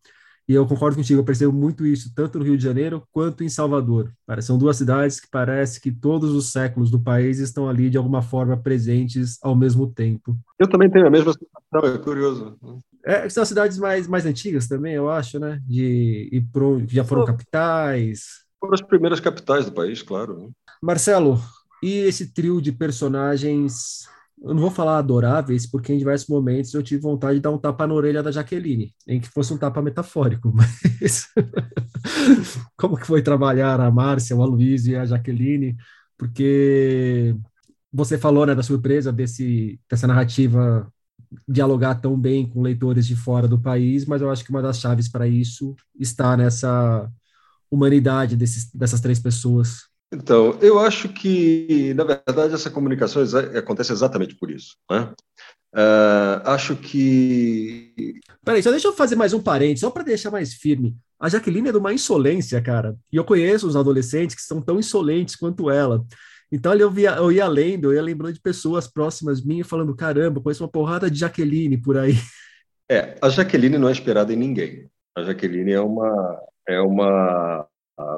E 0.47 0.53
eu 0.53 0.65
concordo 0.65 0.95
contigo, 0.95 1.19
eu 1.19 1.25
percebo 1.25 1.51
muito 1.51 1.85
isso, 1.85 2.13
tanto 2.15 2.39
no 2.39 2.45
Rio 2.45 2.57
de 2.57 2.63
Janeiro 2.63 3.03
quanto 3.11 3.43
em 3.43 3.49
Salvador. 3.49 4.13
São 4.41 4.57
duas 4.57 4.77
cidades 4.77 5.19
que 5.19 5.27
parece 5.29 5.81
que 5.81 5.91
todos 5.91 6.31
os 6.31 6.53
séculos 6.53 6.89
do 6.89 7.01
país 7.01 7.39
estão 7.39 7.67
ali, 7.67 7.89
de 7.89 7.97
alguma 7.97 8.21
forma, 8.21 8.55
presentes 8.55 9.37
ao 9.43 9.53
mesmo 9.53 9.91
tempo. 9.91 10.37
Eu 10.57 10.69
também 10.69 10.89
tenho 10.89 11.05
a 11.05 11.09
mesma 11.09 11.33
sensação, 11.33 11.93
é 11.93 11.97
curioso. 11.97 12.57
É, 13.07 13.29
são 13.29 13.45
cidades 13.45 13.77
mais, 13.77 14.05
mais 14.05 14.25
antigas 14.25 14.67
também, 14.67 14.93
eu 14.93 15.09
acho, 15.09 15.39
né? 15.39 15.61
De, 15.65 16.27
e 16.29 16.41
pro, 16.41 16.83
já 16.85 17.05
foram 17.05 17.23
capitais. 17.23 18.45
Foram 18.59 18.73
as 18.73 18.81
primeiras 18.81 19.21
capitais 19.21 19.65
do 19.65 19.71
país, 19.71 20.01
claro. 20.01 20.37
Né? 20.37 20.49
Marcelo, 20.83 21.41
e 21.81 21.99
esse 21.99 22.33
trio 22.33 22.61
de 22.61 22.73
personagens 22.73 24.05
eu 24.43 24.53
não 24.53 24.61
vou 24.61 24.69
falar 24.69 24.97
adoráveis, 24.97 25.65
porque 25.65 25.91
em 25.91 25.97
diversos 25.97 26.27
momentos 26.27 26.73
eu 26.73 26.83
tive 26.83 27.01
vontade 27.01 27.35
de 27.35 27.41
dar 27.41 27.49
um 27.49 27.57
tapa 27.57 27.87
na 27.87 27.93
orelha 27.93 28.21
da 28.21 28.31
Jaqueline, 28.31 28.93
em 29.07 29.19
que 29.19 29.29
fosse 29.29 29.51
um 29.53 29.57
tapa 29.57 29.81
metafórico, 29.81 30.51
mas 30.53 31.27
como 32.77 32.97
que 32.97 33.07
foi 33.07 33.21
trabalhar 33.23 33.79
a 33.79 33.89
Márcia, 33.89 34.35
o 34.35 34.43
Aloysio 34.43 34.93
e 34.93 34.95
a 34.95 35.05
Jaqueline, 35.05 35.75
porque 36.17 37.35
você 37.91 38.17
falou 38.17 38.45
né, 38.45 38.53
da 38.53 38.61
surpresa 38.61 39.11
desse, 39.11 39.79
dessa 39.89 40.05
narrativa 40.05 40.91
dialogar 41.47 41.95
tão 41.95 42.19
bem 42.19 42.47
com 42.47 42.61
leitores 42.61 43.07
de 43.07 43.15
fora 43.15 43.47
do 43.47 43.59
país, 43.59 44.05
mas 44.05 44.21
eu 44.21 44.29
acho 44.29 44.43
que 44.43 44.49
uma 44.49 44.61
das 44.61 44.79
chaves 44.79 45.09
para 45.09 45.27
isso 45.27 45.75
está 45.99 46.35
nessa 46.37 47.09
humanidade 47.69 48.35
desses, 48.35 48.71
dessas 48.73 49.01
três 49.01 49.19
pessoas 49.19 49.87
então, 50.11 50.57
eu 50.61 50.79
acho 50.79 51.09
que, 51.09 51.93
na 51.93 52.03
verdade, 52.03 52.53
essa 52.53 52.69
comunicação 52.69 53.21
acontece 53.57 53.91
exatamente 53.91 54.35
por 54.35 54.49
isso. 54.49 54.77
Né? 54.89 55.13
Uh, 55.75 56.41
acho 56.45 56.75
que. 56.77 58.19
Peraí, 58.43 58.63
só 58.63 58.71
deixa 58.71 58.87
eu 58.87 58.93
fazer 58.93 59.15
mais 59.15 59.33
um 59.33 59.41
parênteses, 59.41 59.81
só 59.81 59.91
para 59.91 60.03
deixar 60.03 60.31
mais 60.31 60.53
firme. 60.53 60.95
A 61.19 61.27
Jaqueline 61.27 61.69
é 61.69 61.71
de 61.71 61.77
uma 61.77 61.93
insolência, 61.93 62.61
cara. 62.61 62.95
E 63.11 63.17
eu 63.17 63.25
conheço 63.25 63.67
os 63.67 63.75
adolescentes 63.75 64.35
que 64.35 64.41
são 64.41 64.61
tão 64.61 64.79
insolentes 64.79 65.35
quanto 65.35 65.69
ela. 65.69 66.05
Então 66.51 66.73
eu, 66.73 66.89
via, 66.89 67.11
eu 67.11 67.31
ia 67.31 67.47
lendo, 67.47 67.91
eu 67.91 67.95
ia 67.95 68.01
lembrando 68.01 68.33
de 68.33 68.41
pessoas 68.41 68.87
próximas 68.87 69.43
minhas 69.43 69.67
falando: 69.67 69.95
caramba, 69.95 70.41
conheço 70.41 70.63
uma 70.63 70.69
porrada 70.69 71.11
de 71.11 71.19
Jaqueline 71.19 71.77
por 71.77 71.97
aí. 71.97 72.13
É, 72.89 73.17
a 73.21 73.27
Jaqueline 73.27 73.77
não 73.77 73.89
é 73.89 73.91
inspirada 73.91 74.31
em 74.31 74.37
ninguém. 74.37 74.89
A 75.13 75.23
Jaqueline 75.23 75.73
é 75.73 75.81
uma, 75.81 76.41
é 76.67 76.79
uma 76.79 77.67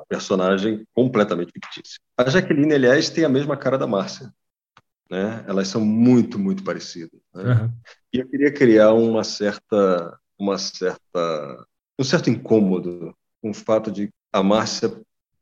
personagem 0.08 0.86
completamente 0.94 1.52
fictícia. 1.52 2.00
A 2.18 2.30
Jaqueline, 2.30 2.74
aliás, 2.74 3.10
tem 3.10 3.24
a 3.24 3.30
mesma 3.30 3.58
cara 3.58 3.78
da 3.78 3.88
Márcia. 3.88 4.32
Né? 5.10 5.44
Elas 5.48 5.68
são 5.68 5.84
muito, 5.84 6.38
muito 6.38 6.64
parecidas. 6.64 7.20
Né? 7.34 7.54
Uhum. 7.54 7.72
E 8.14 8.20
eu 8.20 8.28
queria 8.28 8.54
criar 8.54 8.94
uma 8.94 9.24
certa, 9.24 10.20
uma 10.38 10.58
certa, 10.58 11.66
um 11.98 12.04
certo 12.04 12.30
incômodo 12.30 13.16
com 13.42 13.50
o 13.50 13.54
fato 13.54 13.92
de 13.92 14.10
a 14.32 14.44
Márcia 14.44 14.92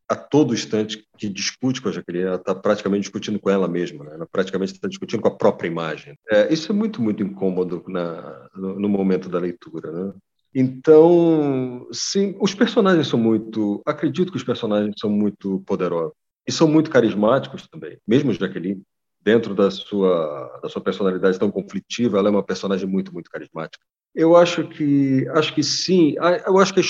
a 0.09 0.15
todo 0.15 0.53
instante 0.53 1.05
que 1.17 1.27
discute 1.27 1.81
com 1.81 1.89
a 1.89 1.91
Jaqueline, 1.91 2.25
ela 2.25 2.35
está 2.37 2.55
praticamente 2.55 3.01
discutindo 3.01 3.39
com 3.39 3.49
ela 3.49 3.67
mesma, 3.67 4.05
né? 4.05 4.11
ela 4.13 4.25
praticamente 4.25 4.73
está 4.73 4.87
discutindo 4.87 5.21
com 5.21 5.27
a 5.27 5.35
própria 5.35 5.67
imagem. 5.67 6.17
É, 6.29 6.51
isso 6.51 6.71
é 6.71 6.75
muito, 6.75 7.01
muito 7.01 7.21
incômodo 7.21 7.83
na, 7.87 8.49
no, 8.55 8.79
no 8.79 8.89
momento 8.89 9.27
da 9.27 9.37
leitura. 9.37 9.91
Né? 9.91 10.13
Então, 10.55 11.87
sim, 11.91 12.35
os 12.39 12.55
personagens 12.55 13.07
são 13.07 13.19
muito. 13.19 13.81
Acredito 13.85 14.31
que 14.31 14.37
os 14.37 14.43
personagens 14.43 14.95
são 14.99 15.09
muito 15.09 15.61
poderosos. 15.65 16.13
E 16.47 16.51
são 16.51 16.67
muito 16.67 16.89
carismáticos 16.89 17.67
também, 17.67 17.99
mesmo 18.07 18.31
Jaqueline, 18.31 18.81
dentro 19.21 19.53
da 19.53 19.69
sua, 19.69 20.59
da 20.63 20.69
sua 20.69 20.81
personalidade 20.81 21.37
tão 21.37 21.51
conflitiva, 21.51 22.17
ela 22.17 22.29
é 22.29 22.31
uma 22.31 22.43
personagem 22.43 22.87
muito, 22.87 23.13
muito 23.13 23.29
carismática. 23.29 23.83
Eu 24.15 24.37
acho 24.37 24.65
que, 24.69 25.27
acho 25.33 25.53
que 25.53 25.61
sim, 25.61 26.15
eu 26.45 26.57
acho 26.57 26.73
que 26.73 26.79
a 26.79 26.83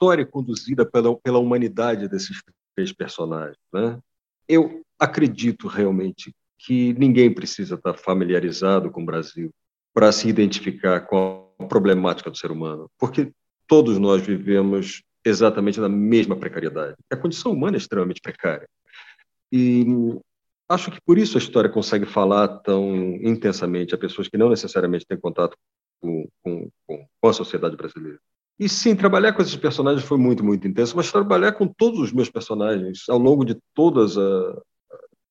história 0.00 0.24
conduzida 0.24 0.86
pela, 0.86 1.14
pela 1.18 1.38
humanidade 1.38 2.08
desses 2.08 2.42
três 2.74 2.90
personagens. 2.90 3.58
Né? 3.70 4.00
Eu 4.48 4.80
acredito 4.98 5.68
realmente 5.68 6.34
que 6.58 6.94
ninguém 6.94 7.32
precisa 7.32 7.74
estar 7.74 7.94
familiarizado 7.94 8.90
com 8.90 9.02
o 9.02 9.06
Brasil 9.06 9.50
para 9.92 10.10
se 10.10 10.26
identificar 10.26 11.02
com 11.02 11.52
a 11.58 11.66
problemática 11.66 12.30
do 12.30 12.36
ser 12.36 12.50
humano, 12.50 12.90
porque 12.98 13.30
todos 13.66 13.98
nós 13.98 14.22
vivemos 14.22 15.02
exatamente 15.22 15.78
na 15.78 15.88
mesma 15.88 16.34
precariedade. 16.34 16.96
A 17.10 17.16
condição 17.16 17.52
humana 17.52 17.76
é 17.76 17.78
extremamente 17.78 18.22
precária. 18.22 18.66
E 19.52 19.84
acho 20.68 20.90
que 20.90 21.00
por 21.04 21.18
isso 21.18 21.36
a 21.36 21.40
história 21.40 21.68
consegue 21.68 22.06
falar 22.06 22.48
tão 22.60 22.94
intensamente 23.16 23.94
a 23.94 23.98
pessoas 23.98 24.28
que 24.28 24.38
não 24.38 24.48
necessariamente 24.48 25.04
têm 25.06 25.20
contato 25.20 25.56
com, 26.00 26.26
com, 26.42 26.70
com 26.86 27.28
a 27.28 27.32
sociedade 27.32 27.76
brasileira. 27.76 28.18
E 28.60 28.68
sim, 28.68 28.94
trabalhar 28.94 29.32
com 29.32 29.40
esses 29.40 29.56
personagens 29.56 30.04
foi 30.04 30.18
muito, 30.18 30.44
muito 30.44 30.68
intenso, 30.68 30.94
mas 30.94 31.10
trabalhar 31.10 31.52
com 31.52 31.66
todos 31.66 31.98
os 31.98 32.12
meus 32.12 32.28
personagens 32.28 33.08
ao 33.08 33.16
longo 33.16 33.42
de 33.42 33.56
todas 33.74 34.18
a, 34.18 34.62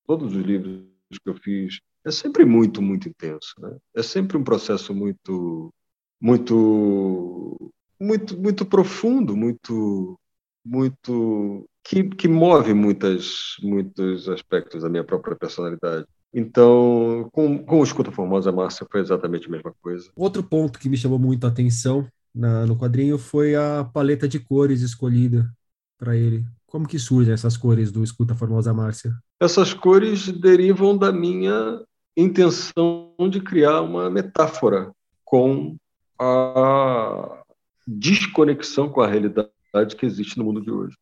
todos 0.08 0.36
os 0.36 0.44
livros 0.44 0.84
que 1.12 1.30
eu 1.30 1.36
fiz 1.36 1.80
é 2.04 2.10
sempre 2.10 2.44
muito, 2.44 2.82
muito 2.82 3.08
intenso. 3.08 3.54
Né? 3.60 3.78
É 3.96 4.02
sempre 4.02 4.36
um 4.36 4.44
processo 4.44 4.96
muito, 4.96 5.72
muito, 6.20 7.72
muito, 8.00 8.36
muito 8.36 8.66
profundo, 8.66 9.38
muito, 9.38 10.20
muito 10.66 11.70
que, 11.84 12.06
que 12.06 12.28
move 12.28 12.74
muitas, 12.74 13.58
muitos 13.62 14.28
aspectos 14.28 14.82
da 14.82 14.90
minha 14.90 15.04
própria 15.04 15.36
personalidade. 15.36 16.08
Então, 16.34 17.30
com, 17.32 17.64
com 17.64 17.80
o 17.80 17.84
Escuta 17.84 18.12
Formosa, 18.12 18.52
Márcia, 18.52 18.88
foi 18.92 19.02
exatamente 19.02 19.48
a 19.48 19.52
mesma 19.52 19.72
coisa. 19.84 20.10
Outro 20.16 20.42
ponto 20.42 20.80
que 20.80 20.90
me 20.90 20.98
chamou 20.98 21.20
muito 21.20 21.46
a 21.46 21.50
atenção 21.50 22.10
na, 22.34 22.66
no 22.66 22.78
quadrinho 22.78 23.18
foi 23.18 23.56
a 23.56 23.84
paleta 23.84 24.28
de 24.28 24.40
cores 24.40 24.82
escolhida 24.82 25.52
para 25.98 26.16
ele. 26.16 26.46
Como 26.68 26.88
que 26.88 27.00
surgem 27.00 27.34
essas 27.34 27.58
cores 27.58 27.92
do 27.92 28.04
Escuta 28.04 28.36
Formosa 28.36 28.74
Márcia? 28.74 29.14
Essas 29.40 29.74
cores 29.74 30.32
derivam 30.32 30.98
da 30.98 31.12
minha 31.12 31.82
intenção 32.16 33.14
de 33.30 33.42
criar 33.42 33.82
uma 33.82 34.10
metáfora 34.10 34.92
com 35.26 35.78
a 36.20 37.44
desconexão 37.88 38.90
com 38.90 39.02
a 39.02 39.08
realidade 39.08 39.50
que 39.98 40.06
existe 40.06 40.38
no 40.38 40.44
mundo 40.44 40.62
de 40.62 40.72
hoje. 40.72 40.96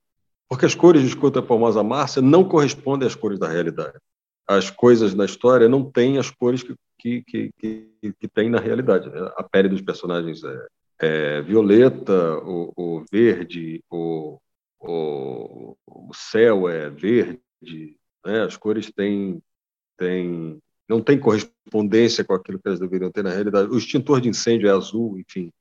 Porque 0.49 0.65
as 0.65 0.75
cores 0.75 1.01
de 1.01 1.07
Escuta 1.07 1.41
Formosa 1.41 1.83
Márcia 1.83 2.21
não 2.21 2.43
correspondem 2.43 3.07
às 3.07 3.15
cores 3.15 3.37
da 3.37 3.47
realidade. 3.47 3.97
As 4.47 4.69
coisas 4.69 5.13
na 5.13 5.25
história 5.25 5.67
não 5.67 5.83
têm 5.83 6.17
as 6.17 6.31
cores 6.31 6.63
que, 6.63 6.75
que, 6.97 7.23
que, 7.23 7.51
que, 7.59 8.13
que 8.13 8.27
tem 8.29 8.49
na 8.49 8.59
realidade. 8.59 9.09
Né? 9.09 9.19
A 9.35 9.43
pele 9.43 9.67
dos 9.67 9.81
personagens 9.81 10.41
é, 10.43 10.67
é 10.99 11.41
violeta, 11.41 12.37
o, 12.39 12.73
o 12.75 13.05
verde, 13.11 13.83
o, 13.89 14.39
o, 14.79 15.75
o, 15.85 16.11
céu 16.13 16.67
é 16.67 16.89
verde, 16.89 17.95
né? 18.25 18.43
as 18.43 18.57
cores 18.57 18.91
têm, 18.91 19.41
têm, 19.97 20.59
não 20.89 21.01
têm 21.01 21.19
correspondência 21.19 22.23
com 22.23 22.33
aquilo 22.33 22.59
que 22.59 22.67
elas 22.67 22.79
deveriam 22.79 23.11
ter 23.11 23.23
na 23.23 23.29
realidade. 23.29 23.69
O 23.69 23.77
extintor 23.77 24.21
de 24.21 24.29
incêndio 24.29 24.67
é 24.67 24.71
azul, 24.71 25.19
enfim. 25.19 25.51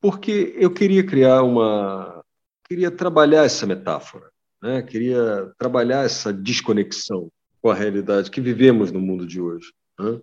Porque 0.00 0.54
eu 0.56 0.72
queria 0.72 1.04
criar 1.04 1.42
uma. 1.42 2.24
queria 2.66 2.90
trabalhar 2.90 3.44
essa 3.44 3.66
metáfora, 3.66 4.30
né? 4.60 4.82
queria 4.82 5.52
trabalhar 5.56 6.04
essa 6.04 6.32
desconexão 6.32 7.30
com 7.62 7.70
a 7.70 7.74
realidade 7.74 8.30
que 8.30 8.40
vivemos 8.40 8.90
no 8.90 9.00
mundo 9.00 9.26
de 9.26 9.40
hoje. 9.40 9.72
Né? 9.98 10.20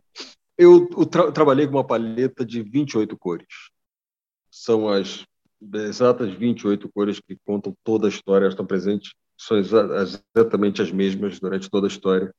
Eu, 0.57 0.87
tra 1.05 1.31
trabalhei 1.31 1.67
com 1.67 1.73
uma 1.73 1.87
paleta 1.87 2.43
de 2.43 2.63
28 2.63 3.15
cores 3.15 3.45
são 4.63 4.89
as 4.89 5.25
exatas 5.73 6.33
28 6.33 6.89
cores 6.89 7.19
que 7.19 7.37
contam 7.45 7.75
toda 7.83 8.07
a 8.07 8.09
história, 8.09 8.45
elas 8.45 8.53
estão 8.53 8.65
presentes, 8.65 9.13
são 9.37 9.57
exatamente 9.57 10.81
as 10.81 10.91
mesmas 10.91 11.39
durante 11.39 11.69
toda 11.69 11.87
a 11.87 11.89
história. 11.89 12.33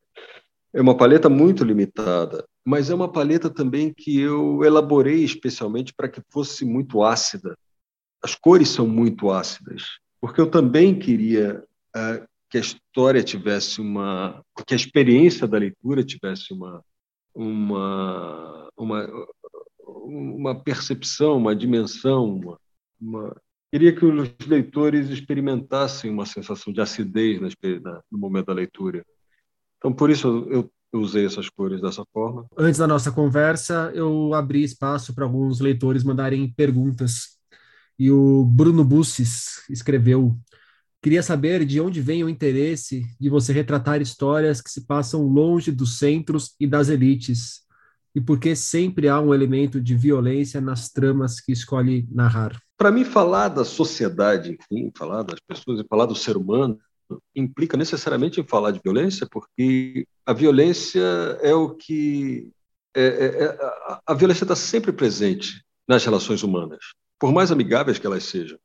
É 0.72 0.80
uma 0.80 0.96
paleta 0.96 1.28
muito 1.28 1.64
limitada, 1.64 2.44
mas 2.64 2.90
é 2.90 2.94
uma 2.94 3.10
paleta 3.10 3.48
também 3.48 3.92
que 3.92 4.18
eu 4.20 4.62
elaborei 4.64 5.24
especialmente 5.24 5.94
para 5.94 6.08
que 6.08 6.20
fosse 6.30 6.64
muito 6.64 7.02
ácida. 7.02 7.56
As 8.22 8.34
cores 8.34 8.68
são 8.68 8.86
muito 8.86 9.30
ácidas, 9.30 9.84
porque 10.20 10.40
eu 10.40 10.50
também 10.50 10.98
queria 10.98 11.64
uh, 11.96 12.26
que 12.50 12.58
a 12.58 12.60
história 12.60 13.22
tivesse 13.22 13.80
uma, 13.80 14.42
que 14.66 14.74
a 14.74 14.76
experiência 14.76 15.46
da 15.46 15.58
leitura 15.58 16.04
tivesse 16.04 16.52
uma, 16.52 16.82
uma, 17.34 18.68
uma 18.76 19.26
uma 20.08 20.54
percepção, 20.54 21.36
uma 21.36 21.54
dimensão, 21.54 22.36
uma, 22.36 22.60
uma... 23.00 23.36
queria 23.70 23.94
que 23.94 24.04
os 24.04 24.34
leitores 24.46 25.10
experimentassem 25.10 26.10
uma 26.10 26.26
sensação 26.26 26.72
de 26.72 26.80
acidez 26.80 27.40
no 28.10 28.18
momento 28.18 28.46
da 28.46 28.54
leitura. 28.54 29.04
Então, 29.76 29.92
por 29.92 30.10
isso 30.10 30.46
eu 30.50 30.70
usei 30.92 31.26
essas 31.26 31.48
cores 31.48 31.80
dessa 31.80 32.04
forma. 32.12 32.46
Antes 32.56 32.78
da 32.78 32.86
nossa 32.86 33.12
conversa, 33.12 33.92
eu 33.94 34.32
abri 34.34 34.62
espaço 34.62 35.14
para 35.14 35.24
alguns 35.24 35.60
leitores 35.60 36.02
mandarem 36.02 36.50
perguntas. 36.50 37.36
E 37.98 38.10
o 38.10 38.44
Bruno 38.44 38.84
Busses 38.84 39.68
escreveu: 39.68 40.36
Queria 41.02 41.22
saber 41.22 41.64
de 41.64 41.80
onde 41.80 42.00
vem 42.00 42.24
o 42.24 42.28
interesse 42.28 43.06
de 43.20 43.28
você 43.28 43.52
retratar 43.52 44.00
histórias 44.00 44.60
que 44.60 44.70
se 44.70 44.86
passam 44.86 45.22
longe 45.22 45.70
dos 45.70 45.98
centros 45.98 46.54
e 46.58 46.66
das 46.66 46.88
elites, 46.88 47.67
e 48.14 48.20
por 48.20 48.38
que 48.38 48.54
sempre 48.56 49.08
há 49.08 49.20
um 49.20 49.34
elemento 49.34 49.80
de 49.80 49.94
violência 49.94 50.60
nas 50.60 50.88
tramas 50.88 51.40
que 51.40 51.52
escolhe 51.52 52.06
narrar? 52.10 52.60
Para 52.76 52.90
mim, 52.90 53.04
falar 53.04 53.48
da 53.48 53.64
sociedade, 53.64 54.56
enfim, 54.58 54.90
falar 54.96 55.22
das 55.22 55.40
pessoas 55.40 55.80
e 55.80 55.86
falar 55.88 56.06
do 56.06 56.14
ser 56.14 56.36
humano 56.36 56.78
implica 57.34 57.76
necessariamente 57.76 58.40
em 58.40 58.46
falar 58.46 58.70
de 58.70 58.80
violência, 58.84 59.26
porque 59.30 60.06
a 60.26 60.32
violência 60.32 61.00
é 61.42 61.54
o 61.54 61.70
que. 61.70 62.50
É, 62.94 63.02
é, 63.02 63.44
é 63.44 63.58
a 64.06 64.14
violência 64.14 64.44
está 64.44 64.56
sempre 64.56 64.92
presente 64.92 65.62
nas 65.86 66.04
relações 66.04 66.42
humanas, 66.42 66.94
por 67.18 67.32
mais 67.32 67.50
amigáveis 67.50 67.98
que 67.98 68.06
elas 68.06 68.24
sejam. 68.24 68.58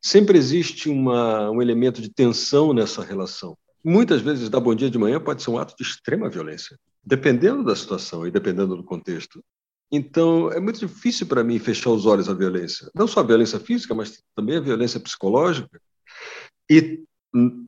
Sempre 0.00 0.38
existe 0.38 0.88
uma, 0.88 1.50
um 1.50 1.60
elemento 1.60 2.00
de 2.00 2.08
tensão 2.08 2.72
nessa 2.72 3.02
relação. 3.02 3.56
Muitas 3.84 4.20
vezes, 4.20 4.48
dar 4.48 4.60
bom 4.60 4.74
dia 4.74 4.90
de 4.90 4.98
manhã 4.98 5.18
pode 5.18 5.42
ser 5.42 5.50
um 5.50 5.58
ato 5.58 5.74
de 5.76 5.82
extrema 5.82 6.28
violência 6.28 6.78
dependendo 7.04 7.64
da 7.64 7.74
situação 7.74 8.26
e 8.26 8.30
dependendo 8.30 8.76
do 8.76 8.84
contexto. 8.84 9.42
Então, 9.90 10.52
é 10.52 10.60
muito 10.60 10.80
difícil 10.80 11.26
para 11.26 11.42
mim 11.42 11.58
fechar 11.58 11.90
os 11.90 12.04
olhos 12.04 12.28
à 12.28 12.34
violência. 12.34 12.90
Não 12.94 13.06
só 13.06 13.20
a 13.20 13.24
violência 13.24 13.58
física, 13.58 13.94
mas 13.94 14.22
também 14.34 14.56
a 14.56 14.60
violência 14.60 15.00
psicológica. 15.00 15.80
E 16.70 17.02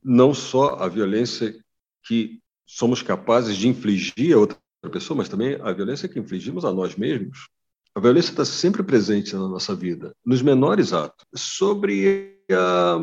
não 0.03 0.33
só 0.33 0.75
a 0.75 0.87
violência 0.87 1.59
que 2.03 2.39
somos 2.65 3.01
capazes 3.01 3.57
de 3.57 3.67
infligir 3.67 4.35
a 4.35 4.39
outra 4.39 4.57
pessoa, 4.91 5.17
mas 5.17 5.29
também 5.29 5.59
a 5.61 5.71
violência 5.71 6.07
que 6.07 6.19
infligimos 6.19 6.63
a 6.63 6.71
nós 6.71 6.95
mesmos. 6.95 7.49
A 7.93 7.99
violência 7.99 8.31
está 8.31 8.45
sempre 8.45 8.83
presente 8.83 9.33
na 9.35 9.47
nossa 9.47 9.75
vida, 9.75 10.15
nos 10.25 10.41
menores 10.41 10.93
atos. 10.93 11.25
Sobre 11.35 12.37
a 12.51 12.99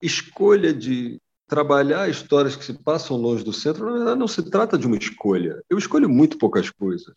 escolha 0.00 0.72
de 0.72 1.20
trabalhar 1.52 2.08
histórias 2.08 2.56
que 2.56 2.64
se 2.64 2.72
passam 2.72 3.14
longe 3.14 3.44
do 3.44 3.52
centro, 3.52 3.84
na 3.84 3.92
verdade, 3.92 4.18
não 4.18 4.26
se 4.26 4.42
trata 4.42 4.78
de 4.78 4.86
uma 4.86 4.96
escolha. 4.96 5.62
Eu 5.68 5.76
escolho 5.76 6.08
muito 6.08 6.38
poucas 6.38 6.70
coisas. 6.70 7.12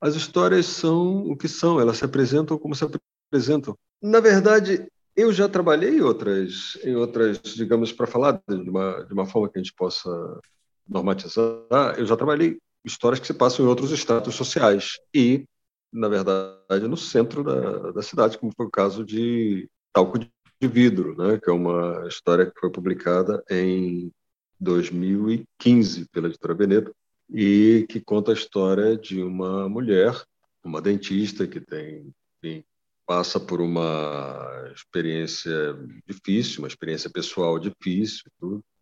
As 0.00 0.14
histórias 0.14 0.64
são 0.64 1.18
o 1.26 1.36
que 1.36 1.46
são, 1.46 1.78
elas 1.78 1.98
se 1.98 2.04
apresentam 2.06 2.56
como 2.56 2.74
se 2.74 2.82
apresentam. 3.30 3.76
Na 4.02 4.20
verdade, 4.20 4.88
eu 5.14 5.30
já 5.34 5.46
trabalhei 5.50 5.98
em 5.98 6.00
outras, 6.00 6.78
em 6.82 6.96
outras 6.96 7.42
digamos, 7.42 7.92
para 7.92 8.06
falar 8.06 8.40
de 8.48 8.70
uma, 8.70 9.04
de 9.04 9.12
uma 9.12 9.26
forma 9.26 9.50
que 9.50 9.58
a 9.58 9.62
gente 9.62 9.74
possa 9.74 10.40
normatizar, 10.88 11.94
eu 11.98 12.06
já 12.06 12.16
trabalhei 12.16 12.56
histórias 12.86 13.20
que 13.20 13.26
se 13.26 13.34
passam 13.34 13.66
em 13.66 13.68
outros 13.68 13.90
estados 13.90 14.34
sociais 14.34 14.92
e, 15.14 15.44
na 15.92 16.08
verdade, 16.08 16.88
no 16.88 16.96
centro 16.96 17.44
da, 17.44 17.92
da 17.92 18.00
cidade, 18.00 18.38
como 18.38 18.50
foi 18.56 18.64
o 18.64 18.70
caso 18.70 19.04
de 19.04 19.68
Talco 19.92 20.18
de 20.18 20.30
de 20.60 20.66
Vidro, 20.66 21.16
né, 21.16 21.38
que 21.38 21.48
é 21.48 21.52
uma 21.52 22.06
história 22.08 22.46
que 22.46 22.58
foi 22.58 22.70
publicada 22.70 23.42
em 23.50 24.10
2015 24.58 26.08
pela 26.08 26.28
editora 26.28 26.54
Veneto 26.54 26.94
e 27.30 27.86
que 27.88 28.00
conta 28.00 28.32
a 28.32 28.34
história 28.34 28.96
de 28.96 29.22
uma 29.22 29.68
mulher, 29.68 30.20
uma 30.64 30.82
dentista 30.82 31.46
que 31.46 31.60
tem, 31.60 32.12
enfim, 32.42 32.64
passa 33.06 33.38
por 33.38 33.60
uma 33.60 34.70
experiência 34.74 35.78
difícil, 36.06 36.60
uma 36.60 36.68
experiência 36.68 37.08
pessoal 37.08 37.58
difícil, 37.58 38.30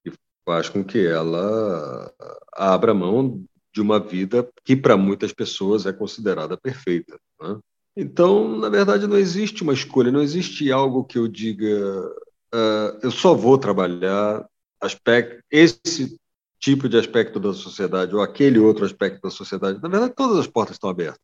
e 0.05 0.13
faz 0.45 0.69
com 0.69 0.83
que 0.83 1.07
ela 1.07 2.13
abra 2.53 2.95
mão 2.95 3.45
de 3.73 3.81
uma 3.81 4.01
vida 4.01 4.49
que 4.65 4.75
para 4.75 4.97
muitas 4.97 5.33
pessoas 5.33 5.85
é 5.85 5.93
considerada 5.93 6.57
perfeita. 6.57 7.19
Né? 7.41 7.59
Então, 7.97 8.59
na 8.59 8.69
verdade, 8.69 9.07
não 9.07 9.17
existe 9.17 9.63
uma 9.63 9.73
escolha, 9.73 10.13
não 10.13 10.21
existe 10.21 10.71
algo 10.71 11.05
que 11.05 11.17
eu 11.17 11.27
diga, 11.27 12.07
uh, 12.55 12.99
eu 13.03 13.11
só 13.11 13.35
vou 13.35 13.57
trabalhar 13.57 14.47
aspecto, 14.81 15.43
esse 15.51 16.19
tipo 16.61 16.89
de 16.91 16.99
aspecto 16.99 17.41
da 17.41 17.55
sociedade 17.55 18.15
ou 18.15 18.21
aquele 18.21 18.59
outro 18.59 18.85
aspecto 18.85 19.23
da 19.23 19.31
sociedade. 19.31 19.81
Na 19.83 19.89
verdade, 19.89 20.15
todas 20.15 20.39
as 20.39 20.47
portas 20.47 20.77
estão 20.77 20.91
abertas. 20.91 21.21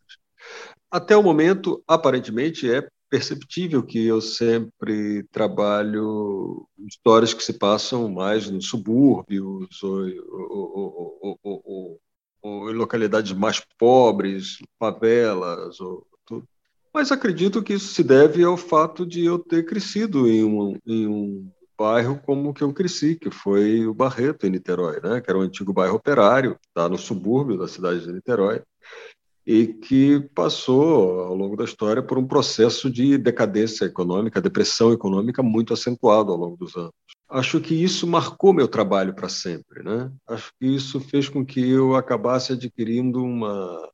Até 0.91 1.15
o 1.17 1.23
momento, 1.23 1.83
aparentemente, 1.87 2.71
é 2.71 2.89
perceptível 3.11 3.83
que 3.83 4.07
eu 4.07 4.23
sempre 4.23 5.25
trabalho 5.25 6.67
histórias 6.89 7.35
que 7.35 7.43
se 7.43 7.53
passam 7.53 8.09
mais 8.09 8.49
nos 8.49 8.69
subúrbios 8.69 9.83
ou, 9.83 10.07
ou, 11.21 11.39
ou, 11.43 12.01
ou 12.43 12.71
em 12.71 12.75
localidades 12.75 13.33
mais 13.33 13.61
pobres, 13.79 14.57
favelas, 14.79 15.77
tudo. 15.77 16.12
Mas 16.93 17.11
acredito 17.11 17.63
que 17.63 17.73
isso 17.75 17.95
se 17.95 18.05
deve 18.05 18.45
ao 18.45 18.57
fato 18.57 19.07
de 19.07 19.25
eu 19.25 19.39
ter 19.39 19.65
crescido 19.65 20.29
em 20.29 20.45
um, 20.45 20.77
em 20.87 21.07
um 21.07 21.51
bairro 21.79 22.21
como 22.25 22.53
que 22.53 22.63
eu 22.63 22.73
cresci, 22.73 23.17
que 23.17 23.31
foi 23.31 23.87
o 23.87 23.95
Barreto, 23.95 24.47
em 24.47 24.51
Niterói, 24.51 25.01
né? 25.03 25.21
que 25.21 25.31
era 25.31 25.39
um 25.39 25.43
antigo 25.43 25.73
bairro 25.73 25.97
operário, 25.97 26.57
está 26.69 26.89
no 26.89 26.99
subúrbio 26.99 27.57
da 27.57 27.67
cidade 27.67 28.05
de 28.05 28.13
Niterói, 28.13 28.63
e 29.45 29.67
que 29.67 30.21
passou, 30.35 31.21
ao 31.21 31.35
longo 31.35 31.57
da 31.57 31.65
história, 31.65 32.03
por 32.03 32.19
um 32.19 32.27
processo 32.27 32.89
de 32.89 33.19
decadência 33.19 33.87
econômica, 33.87 34.41
depressão 34.41 34.93
econômica 34.93 35.43
muito 35.43 35.73
acentuado 35.73 36.31
ao 36.31 36.39
longo 36.39 36.57
dos 36.57 36.77
anos. 36.77 36.93
Acho 37.29 37.61
que 37.61 37.75
isso 37.75 38.07
marcou 38.07 38.53
meu 38.53 38.69
trabalho 38.69 39.15
para 39.15 39.29
sempre. 39.29 39.83
Né? 39.83 40.13
Acho 40.29 40.53
que 40.61 40.67
isso 40.67 41.01
fez 41.01 41.29
com 41.29 41.45
que 41.45 41.69
eu 41.69 41.97
acabasse 41.97 42.53
adquirindo 42.53 43.25
uma 43.25 43.91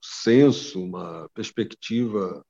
senso, 0.00 0.82
uma 0.82 1.28
perspectiva, 1.34 2.44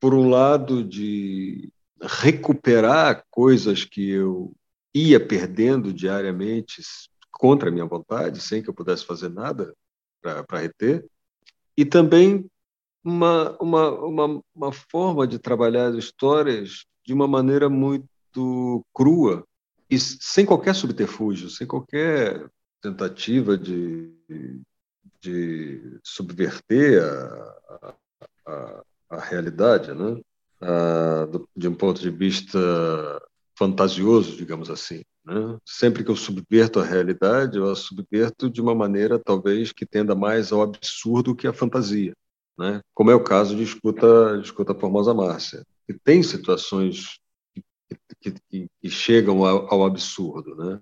por 0.00 0.14
um 0.14 0.28
lado, 0.28 0.84
de 0.84 1.72
recuperar 2.00 3.24
coisas 3.30 3.84
que 3.84 4.10
eu 4.10 4.54
ia 4.94 5.24
perdendo 5.24 5.92
diariamente 5.92 6.82
contra 7.30 7.68
a 7.68 7.72
minha 7.72 7.86
vontade, 7.86 8.40
sem 8.40 8.62
que 8.62 8.70
eu 8.70 8.74
pudesse 8.74 9.04
fazer 9.04 9.28
nada 9.28 9.74
para 10.22 10.60
reter, 10.60 11.04
e 11.76 11.84
também 11.84 12.50
uma, 13.04 13.56
uma, 13.60 13.90
uma, 13.90 14.42
uma 14.54 14.72
forma 14.72 15.26
de 15.26 15.38
trabalhar 15.38 15.86
as 15.86 15.96
histórias 15.96 16.86
de 17.04 17.12
uma 17.12 17.28
maneira 17.28 17.68
muito 17.68 18.84
crua 18.92 19.46
e 19.88 19.98
sem 19.98 20.44
qualquer 20.44 20.74
subterfúgio, 20.74 21.48
sem 21.48 21.66
qualquer 21.66 22.50
tentativa 22.80 23.56
de, 23.56 24.12
de 25.20 25.98
subverter 26.02 27.02
a, 27.02 27.94
a, 28.46 28.82
a 29.10 29.20
realidade, 29.20 29.92
né? 29.94 30.20
de 31.56 31.68
um 31.68 31.74
ponto 31.74 32.00
de 32.00 32.10
vista 32.10 32.58
fantasioso, 33.58 34.36
digamos 34.36 34.70
assim. 34.70 35.02
Né? 35.24 35.58
Sempre 35.64 36.04
que 36.04 36.10
eu 36.10 36.16
subverto 36.16 36.78
a 36.78 36.84
realidade, 36.84 37.58
eu 37.58 37.70
a 37.70 37.74
subverto 37.74 38.48
de 38.48 38.60
uma 38.60 38.74
maneira 38.74 39.18
talvez 39.18 39.72
que 39.72 39.84
tenda 39.84 40.14
mais 40.14 40.52
ao 40.52 40.62
absurdo 40.62 41.34
que 41.34 41.46
à 41.46 41.52
fantasia. 41.52 42.14
Né? 42.58 42.80
Como 42.94 43.10
é 43.10 43.14
o 43.14 43.22
caso 43.22 43.56
de 43.56 43.62
Escuta, 43.62 44.40
escuta 44.42 44.74
Formosa 44.74 45.12
Márcia, 45.12 45.64
que 45.86 45.94
tem 45.94 46.22
situações 46.22 47.18
que, 48.20 48.32
que, 48.48 48.68
que 48.80 48.90
chegam 48.90 49.44
ao, 49.44 49.72
ao 49.72 49.84
absurdo. 49.84 50.54
Né? 50.54 50.80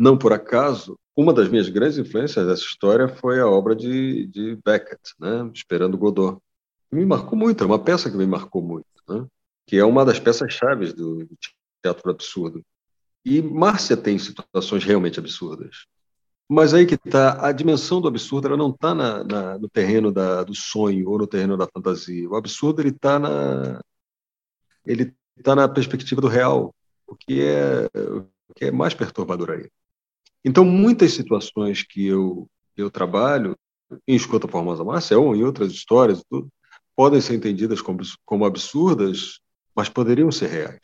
Não 0.00 0.16
por 0.16 0.32
acaso, 0.32 0.98
uma 1.14 1.34
das 1.34 1.50
minhas 1.50 1.68
grandes 1.68 1.98
influências 1.98 2.46
dessa 2.46 2.62
história 2.62 3.06
foi 3.06 3.38
a 3.38 3.46
obra 3.46 3.76
de, 3.76 4.26
de 4.28 4.58
Beckett, 4.64 5.00
né? 5.20 5.50
Esperando 5.54 5.98
Godot. 5.98 6.38
Me 6.90 7.04
marcou 7.04 7.38
muito, 7.38 7.62
é 7.62 7.66
uma 7.66 7.78
peça 7.78 8.10
que 8.10 8.16
me 8.16 8.26
marcou 8.26 8.62
muito 8.62 8.86
né? 9.10 9.26
que 9.66 9.76
é 9.76 9.84
uma 9.84 10.04
das 10.04 10.18
peças-chave 10.18 10.92
do, 10.92 11.28
teatro 11.82 12.10
absurdo. 12.10 12.64
E 13.24 13.42
Márcia 13.42 13.96
tem 13.96 14.18
situações 14.18 14.84
realmente 14.84 15.18
absurdas. 15.18 15.86
Mas 16.48 16.74
aí 16.74 16.84
que 16.84 16.94
está, 16.94 17.46
a 17.46 17.52
dimensão 17.52 18.00
do 18.00 18.08
absurdo 18.08 18.48
ela 18.48 18.56
não 18.56 18.70
está 18.70 18.94
no 19.58 19.68
terreno 19.68 20.10
da, 20.10 20.42
do 20.42 20.54
sonho 20.54 21.08
ou 21.08 21.18
no 21.18 21.26
terreno 21.26 21.56
da 21.56 21.68
fantasia. 21.72 22.28
O 22.28 22.36
absurdo 22.36 22.80
ele 22.80 22.90
está 22.90 23.18
na 23.18 23.80
ele 24.84 25.14
está 25.36 25.54
na 25.54 25.68
perspectiva 25.68 26.20
do 26.20 26.26
real, 26.26 26.74
o 27.06 27.14
que 27.14 27.42
é 27.42 27.86
o 27.94 28.54
que 28.54 28.64
é 28.64 28.70
mais 28.70 28.94
perturbador 28.94 29.50
aí. 29.50 29.70
Então 30.44 30.64
muitas 30.64 31.12
situações 31.12 31.82
que 31.82 32.06
eu 32.06 32.48
eu 32.76 32.90
trabalho 32.90 33.56
em 34.06 34.14
Escuta 34.14 34.48
Formosa 34.48 34.84
Márcia 34.84 35.18
ou 35.18 35.34
em 35.34 35.42
outras 35.42 35.72
histórias 35.72 36.22
tudo 36.28 36.48
podem 36.96 37.20
ser 37.20 37.34
entendidas 37.34 37.80
como, 37.80 38.00
como 38.24 38.44
absurdas, 38.44 39.40
mas 39.74 39.88
poderiam 39.88 40.30
ser 40.30 40.48
reais. 40.48 40.80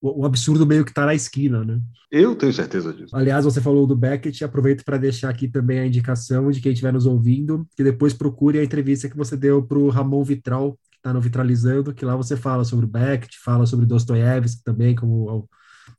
O, 0.00 0.22
o 0.22 0.26
absurdo 0.26 0.66
meio 0.66 0.84
que 0.84 0.90
está 0.90 1.06
na 1.06 1.14
esquina, 1.14 1.64
né? 1.64 1.80
Eu 2.10 2.34
tenho 2.34 2.52
certeza 2.52 2.92
disso. 2.92 3.14
Aliás, 3.14 3.44
você 3.44 3.60
falou 3.60 3.86
do 3.86 3.94
Beckett, 3.94 4.42
aproveito 4.42 4.84
para 4.84 4.96
deixar 4.96 5.28
aqui 5.28 5.46
também 5.46 5.78
a 5.78 5.86
indicação 5.86 6.50
de 6.50 6.60
quem 6.60 6.72
estiver 6.72 6.92
nos 6.92 7.06
ouvindo, 7.06 7.68
que 7.76 7.84
depois 7.84 8.12
procure 8.12 8.58
a 8.58 8.64
entrevista 8.64 9.08
que 9.08 9.16
você 9.16 9.36
deu 9.36 9.62
para 9.62 9.78
o 9.78 9.90
Ramon 9.90 10.24
Vitral, 10.24 10.72
que 10.90 10.96
está 10.96 11.12
no 11.12 11.20
Vitralizando, 11.20 11.94
que 11.94 12.04
lá 12.04 12.16
você 12.16 12.36
fala 12.36 12.64
sobre 12.64 12.86
o 12.86 12.88
Beckett, 12.88 13.38
fala 13.38 13.64
sobre 13.64 13.86
Dostoiévski 13.86 14.64
também, 14.64 14.96
como 14.96 15.48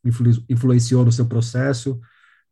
influ, 0.03 0.31
influenciou 0.49 1.05
no 1.05 1.11
seu 1.13 1.25
processo. 1.25 1.97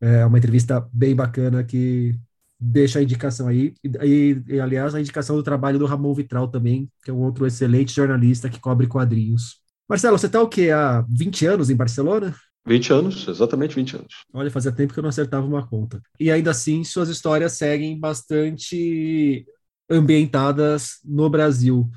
É 0.01 0.25
uma 0.25 0.37
entrevista 0.37 0.87
bem 0.93 1.15
bacana 1.15 1.63
que 1.63 2.15
deixa 2.59 2.99
a 2.99 3.03
indicação 3.03 3.47
aí. 3.47 3.73
E, 3.83 4.41
e, 4.47 4.59
aliás, 4.59 4.93
a 4.93 4.99
indicação 4.99 5.35
do 5.35 5.43
trabalho 5.43 5.79
do 5.79 5.85
Ramon 5.85 6.13
Vitral 6.13 6.47
também, 6.47 6.89
que 7.03 7.09
é 7.09 7.13
um 7.13 7.21
outro 7.21 7.45
excelente 7.45 7.93
jornalista 7.93 8.49
que 8.49 8.59
cobre 8.59 8.87
quadrinhos. 8.87 9.61
Marcelo, 9.87 10.17
você 10.17 10.27
está 10.27 10.41
o 10.41 10.47
quê? 10.47 10.69
Há 10.71 11.05
20 11.09 11.45
anos 11.45 11.69
em 11.69 11.75
Barcelona? 11.75 12.35
20 12.67 12.93
anos, 12.93 13.27
exatamente 13.27 13.75
20 13.75 13.95
anos. 13.95 14.13
Olha, 14.33 14.51
fazia 14.51 14.71
tempo 14.71 14.93
que 14.93 14.99
eu 14.99 15.01
não 15.01 15.09
acertava 15.09 15.47
uma 15.47 15.65
conta. 15.65 16.01
E 16.19 16.29
ainda 16.29 16.51
assim, 16.51 16.83
suas 16.83 17.09
histórias 17.09 17.53
seguem 17.53 17.99
bastante 17.99 19.45
ambientadas 19.89 20.99
no 21.03 21.29
Brasil. 21.29 21.89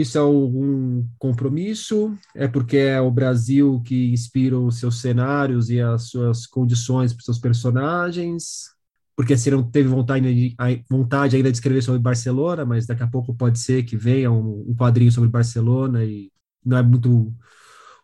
Isso 0.00 0.16
é 0.16 0.22
um 0.22 1.06
compromisso? 1.18 2.16
É 2.34 2.46
porque 2.46 2.76
é 2.76 3.00
o 3.00 3.10
Brasil 3.10 3.82
que 3.84 4.12
inspira 4.12 4.58
os 4.58 4.78
seus 4.78 5.00
cenários 5.00 5.70
e 5.70 5.80
as 5.80 6.10
suas 6.10 6.46
condições 6.46 7.12
para 7.12 7.20
os 7.20 7.24
seus 7.24 7.38
personagens? 7.38 8.76
porque 9.18 9.36
você 9.36 9.50
não 9.50 9.64
teve 9.64 9.88
vontade, 9.88 10.54
vontade 10.88 11.34
ainda 11.34 11.50
de 11.50 11.56
escrever 11.56 11.82
sobre 11.82 12.00
Barcelona, 12.00 12.64
mas 12.64 12.86
daqui 12.86 13.02
a 13.02 13.06
pouco 13.08 13.34
pode 13.34 13.58
ser 13.58 13.82
que 13.82 13.96
venha 13.96 14.30
um, 14.30 14.72
quadrinho 14.78 15.10
sobre 15.10 15.28
Barcelona 15.28 16.04
e 16.04 16.30
não 16.64 16.78
é 16.78 16.82
muito 16.84 17.34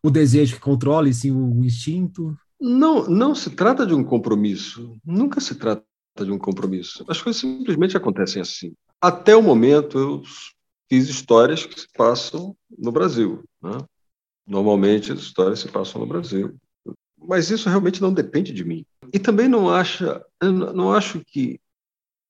o 0.03 0.11
desejo 0.11 0.57
que 0.57 0.61
controle, 0.61 1.15
sim 1.15 1.31
o 1.31 1.65
instinto. 1.65 2.37
Não, 2.61 3.07
não 3.07 3.33
se 3.33 3.51
trata 3.51 3.87
de 3.87 3.95
um 3.95 4.03
compromisso. 4.03 4.97
Nunca 5.07 5.41
se 5.41 5.55
trata 5.55 5.85
de 6.19 6.33
um 6.33 6.39
compromisso. 6.39 7.05
As 7.09 7.23
coisas 7.23 7.41
simplesmente 7.41 7.97
acontecem 7.97 8.43
assim. 8.43 8.73
Até 9.01 9.37
o 9.37 9.43
momento, 9.43 9.97
eu 9.97 10.23
fiz 10.95 11.09
histórias 11.09 11.67
que 11.67 11.81
se 11.81 11.89
passam 11.97 12.57
no 12.77 12.93
Brasil. 12.93 13.43
Né? 13.63 13.79
Normalmente, 14.47 15.13
as 15.13 15.21
histórias 15.21 15.61
se 15.61 15.69
passam 15.69 16.01
no 16.01 16.07
Brasil 16.07 16.57
mas 17.27 17.51
isso 17.51 17.69
realmente 17.69 18.01
não 18.01 18.13
depende 18.13 18.53
de 18.53 18.65
mim. 18.65 18.85
E 19.13 19.19
também 19.19 19.49
não 19.49 19.71
acha, 19.71 20.25
não 20.43 20.93
acho 20.93 21.25
que 21.25 21.59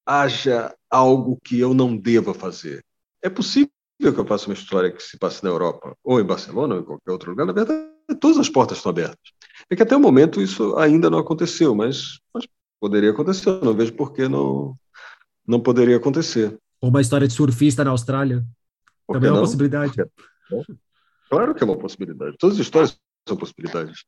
haja 0.07 0.75
algo 0.89 1.39
que 1.43 1.59
eu 1.59 1.75
não 1.75 1.97
deva 1.97 2.33
fazer. 2.33 2.85
É 3.23 3.29
possível 3.29 3.71
que 4.01 4.07
eu 4.07 4.27
faça 4.27 4.47
uma 4.47 4.55
história 4.55 4.93
que 4.93 5.03
se 5.03 5.19
passe 5.19 5.43
na 5.43 5.51
Europa, 5.51 5.97
ou 6.03 6.21
em 6.21 6.25
Barcelona, 6.25 6.75
ou 6.75 6.81
em 6.81 6.85
qualquer 6.85 7.11
outro 7.11 7.31
lugar. 7.31 7.47
Na 7.47 7.53
verdade, 7.53 7.89
todas 8.21 8.39
as 8.39 8.49
portas 8.49 8.79
estão 8.79 8.91
abertas. 8.91 9.33
É 9.71 9.77
que 9.77 9.83
até 9.83 9.97
o 9.97 10.01
momento 10.01 10.41
isso 10.41 10.77
ainda 10.77 11.09
não 11.09 11.19
aconteceu, 11.19 11.75
mas, 11.75 12.21
mas 12.33 12.47
poderia 12.81 13.11
acontecer. 13.11 13.49
Eu 13.49 13.61
não 13.63 13.75
vejo 13.75 13.95
por 13.95 14.13
que 14.13 14.29
não, 14.29 14.77
não 15.47 15.61
poderia 15.61 15.97
acontecer. 15.97 16.59
Ou 16.85 16.91
uma 16.91 17.01
história 17.01 17.27
de 17.27 17.33
surfista 17.33 17.83
na 17.83 17.93
Austrália. 17.93 18.45
Por 19.07 19.15
Também 19.15 19.31
é 19.31 19.33
uma 19.33 19.41
não? 19.41 19.47
possibilidade. 19.47 19.95
Claro 21.31 21.55
que 21.55 21.63
é 21.63 21.67
uma 21.67 21.79
possibilidade. 21.79 22.37
Todas 22.39 22.59
as 22.59 22.67
histórias 22.67 23.01
são 23.27 23.39
possibilidades. 23.39 24.05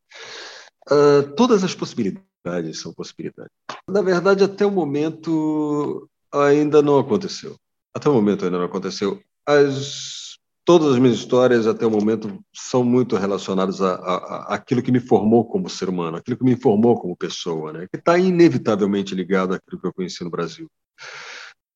Uh, 0.91 1.35
todas 1.35 1.65
as 1.65 1.75
possibilidades 1.75 2.79
são 2.79 2.93
possibilidades. 2.93 3.51
Na 3.89 4.03
verdade, 4.03 4.45
até 4.45 4.67
o 4.67 4.71
momento 4.71 6.07
ainda 6.31 6.83
não 6.83 6.99
aconteceu. 6.99 7.57
Até 7.95 8.11
o 8.11 8.12
momento 8.12 8.45
ainda 8.45 8.59
não 8.59 8.67
aconteceu. 8.67 9.23
As, 9.47 10.37
todas 10.62 10.93
as 10.93 10.99
minhas 10.99 11.17
histórias 11.17 11.67
até 11.67 11.87
o 11.87 11.91
momento 11.91 12.45
são 12.53 12.85
muito 12.85 13.17
relacionadas 13.17 13.81
a, 13.81 13.95
a, 13.95 14.17
a 14.17 14.55
aquilo 14.55 14.83
que 14.83 14.93
me 14.93 15.01
formou 15.01 15.47
como 15.47 15.71
ser 15.71 15.89
humano, 15.89 16.19
aquilo 16.19 16.37
que 16.37 16.45
me 16.45 16.57
formou 16.57 17.01
como 17.01 17.17
pessoa, 17.17 17.73
né? 17.73 17.87
que 17.91 17.97
está 17.97 18.19
inevitavelmente 18.19 19.15
ligado 19.15 19.55
àquilo 19.55 19.81
que 19.81 19.87
eu 19.87 19.95
conheci 19.95 20.23
no 20.23 20.31
Brasil. 20.31 20.71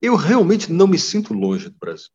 Eu 0.01 0.17
realmente 0.17 0.73
não 0.73 0.87
me 0.87 0.99
sinto 0.99 1.35
longe 1.35 1.69
do 1.69 1.77
Brasil 1.79 2.11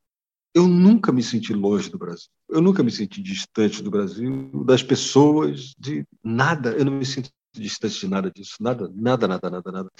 eu 0.55 0.69
nunca 0.69 1.11
me 1.11 1.21
senti 1.21 1.53
longe 1.53 1.89
do 1.89 1.97
Brasil. 1.97 2.29
Eu 2.47 2.61
nunca 2.61 2.81
me 2.81 2.89
senti 2.89 3.21
distante 3.21 3.83
do 3.83 3.91
Brasil, 3.91 4.49
das 4.65 4.81
pessoas, 4.81 5.75
de 5.77 6.05
nada. 6.23 6.71
Eu 6.71 6.85
não 6.85 6.93
me 6.93 7.05
sinto 7.05 7.29
distante 7.53 7.99
de 7.99 8.07
nada 8.07 8.31
disso. 8.31 8.55
Nada, 8.61 8.89
nada, 8.95 9.27
nada, 9.27 9.49
nada, 9.49 9.71
nada. 9.71 9.91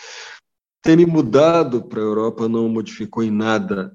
Ter 0.82 0.96
me 0.96 1.06
mudado 1.06 1.84
para 1.84 2.00
a 2.00 2.04
Europa 2.04 2.48
não 2.48 2.70
modificou 2.70 3.22
em 3.22 3.32
nada 3.32 3.94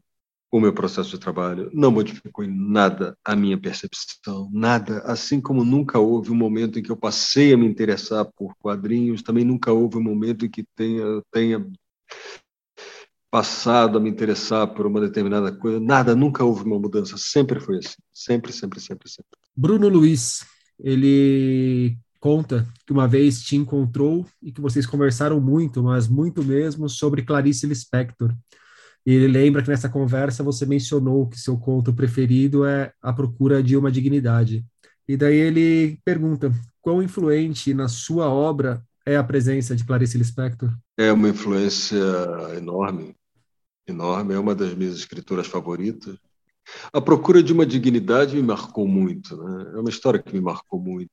o 0.53 0.61
meu 0.61 0.75
processo 0.75 1.11
de 1.11 1.19
trabalho, 1.19 1.71
não 1.73 1.93
modificou 1.93 2.45
em 2.45 2.51
nada 2.51 3.17
a 3.25 3.37
minha 3.37 3.57
percepção, 3.57 4.51
nada. 4.53 4.99
Assim 5.05 5.41
como 5.41 5.65
nunca 5.65 5.99
houve 5.99 6.31
um 6.31 6.35
momento 6.35 6.79
em 6.79 6.83
que 6.83 6.91
eu 6.91 6.97
passei 6.97 7.55
a 7.55 7.57
me 7.57 7.65
interessar 7.65 8.27
por 8.37 8.55
quadrinhos, 8.57 9.23
também 9.23 9.45
nunca 9.45 9.73
houve 9.73 9.97
um 9.97 10.03
momento 10.03 10.45
em 10.45 10.51
que 10.51 10.65
tenha, 10.75 11.23
tenha 11.31 11.65
passado 13.31 13.99
a 13.99 14.01
me 14.01 14.11
interessar 14.11 14.67
por 14.75 14.87
uma 14.87 15.01
determinada 15.01 15.53
coisa. 15.53 15.79
Nada, 15.79 16.17
nunca 16.17 16.45
houve 16.45 16.65
uma 16.65 16.79
mudança. 16.79 17.17
Sempre 17.17 17.61
foi 17.61 17.79
assim. 17.79 17.97
Sempre, 18.13 18.53
sempre, 18.53 18.81
sempre, 18.81 19.09
sempre. 19.09 19.39
Bruno 19.57 19.89
Luiz, 19.89 20.45
ele 20.79 21.97
conta 22.19 22.67
que 22.87 22.93
uma 22.93 23.07
vez 23.07 23.43
te 23.43 23.57
encontrou 23.57 24.27
e 24.43 24.53
que 24.53 24.61
vocês 24.61 24.87
conversaram 24.87 25.41
muito, 25.41 25.83
mas 25.83 26.09
muito 26.09 26.43
mesmo, 26.43 26.89
sobre 26.89 27.23
Clarice 27.23 27.67
Lispector. 27.67 28.35
E 29.07 29.13
ele 29.13 29.29
lembra 29.29 29.63
que 29.63 29.71
nessa 29.71 29.89
conversa 29.89 30.43
você 30.43 30.67
mencionou 30.67 31.29
que 31.29 31.41
seu 31.41 31.57
conto 31.57 31.93
preferido 31.93 32.67
é 32.67 32.93
A 33.01 33.13
Procura 33.13 33.63
de 33.63 33.77
uma 33.77 33.91
Dignidade. 33.91 34.65
E 35.09 35.17
daí 35.17 35.37
ele 35.37 35.99
pergunta: 36.05 36.53
quão 36.83 37.03
influente 37.03 37.73
na 37.73 37.89
sua 37.89 38.29
obra 38.29 38.83
é 39.07 39.17
a 39.17 39.25
presença 39.25 39.75
de 39.75 39.85
Clarice 39.85 40.19
Lispector? 40.19 40.71
É 40.99 41.11
uma 41.11 41.31
influência 41.31 41.97
enorme, 42.57 43.15
enorme. 43.91 44.35
É 44.35 44.39
uma 44.39 44.55
das 44.55 44.75
minhas 44.75 44.97
escritoras 44.97 45.47
favoritas. 45.47 46.17
A 46.93 47.01
Procura 47.01 47.43
de 47.43 47.53
uma 47.53 47.67
Dignidade 47.67 48.37
me 48.37 48.43
marcou 48.43 48.87
muito. 48.87 49.37
Né? 49.37 49.73
É 49.75 49.79
uma 49.79 49.91
história 49.91 50.23
que 50.23 50.33
me 50.33 50.41
marcou 50.41 50.81
muito. 50.81 51.11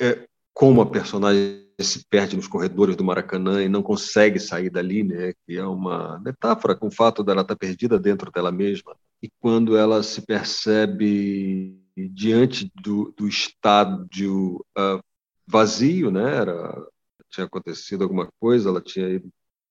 É 0.00 0.26
como 0.52 0.80
a 0.80 0.86
personagem 0.86 1.64
se 1.80 2.04
perde 2.08 2.36
nos 2.36 2.46
corredores 2.46 2.94
do 2.94 3.04
Maracanã 3.04 3.62
e 3.62 3.68
não 3.68 3.82
consegue 3.82 4.38
sair 4.38 4.70
dali, 4.70 5.02
né? 5.02 5.32
Que 5.44 5.56
é 5.56 5.66
uma 5.66 6.20
metáfora 6.20 6.76
com 6.76 6.86
o 6.86 6.92
fato 6.92 7.24
dela 7.24 7.42
estar 7.42 7.56
perdida 7.56 7.98
dentro 7.98 8.30
dela 8.30 8.52
mesma. 8.52 8.96
E 9.20 9.28
quando 9.40 9.76
ela 9.76 10.02
se 10.02 10.22
percebe 10.22 11.76
diante 11.96 12.70
do, 12.80 13.12
do 13.16 13.26
estádio 13.26 14.64
uh, 14.78 15.02
vazio, 15.46 16.10
né? 16.12 16.36
Era, 16.36 16.86
tinha 17.28 17.46
acontecido 17.46 18.02
alguma 18.02 18.28
coisa, 18.38 18.68
ela 18.68 18.80
tinha 18.80 19.08
ido 19.08 19.28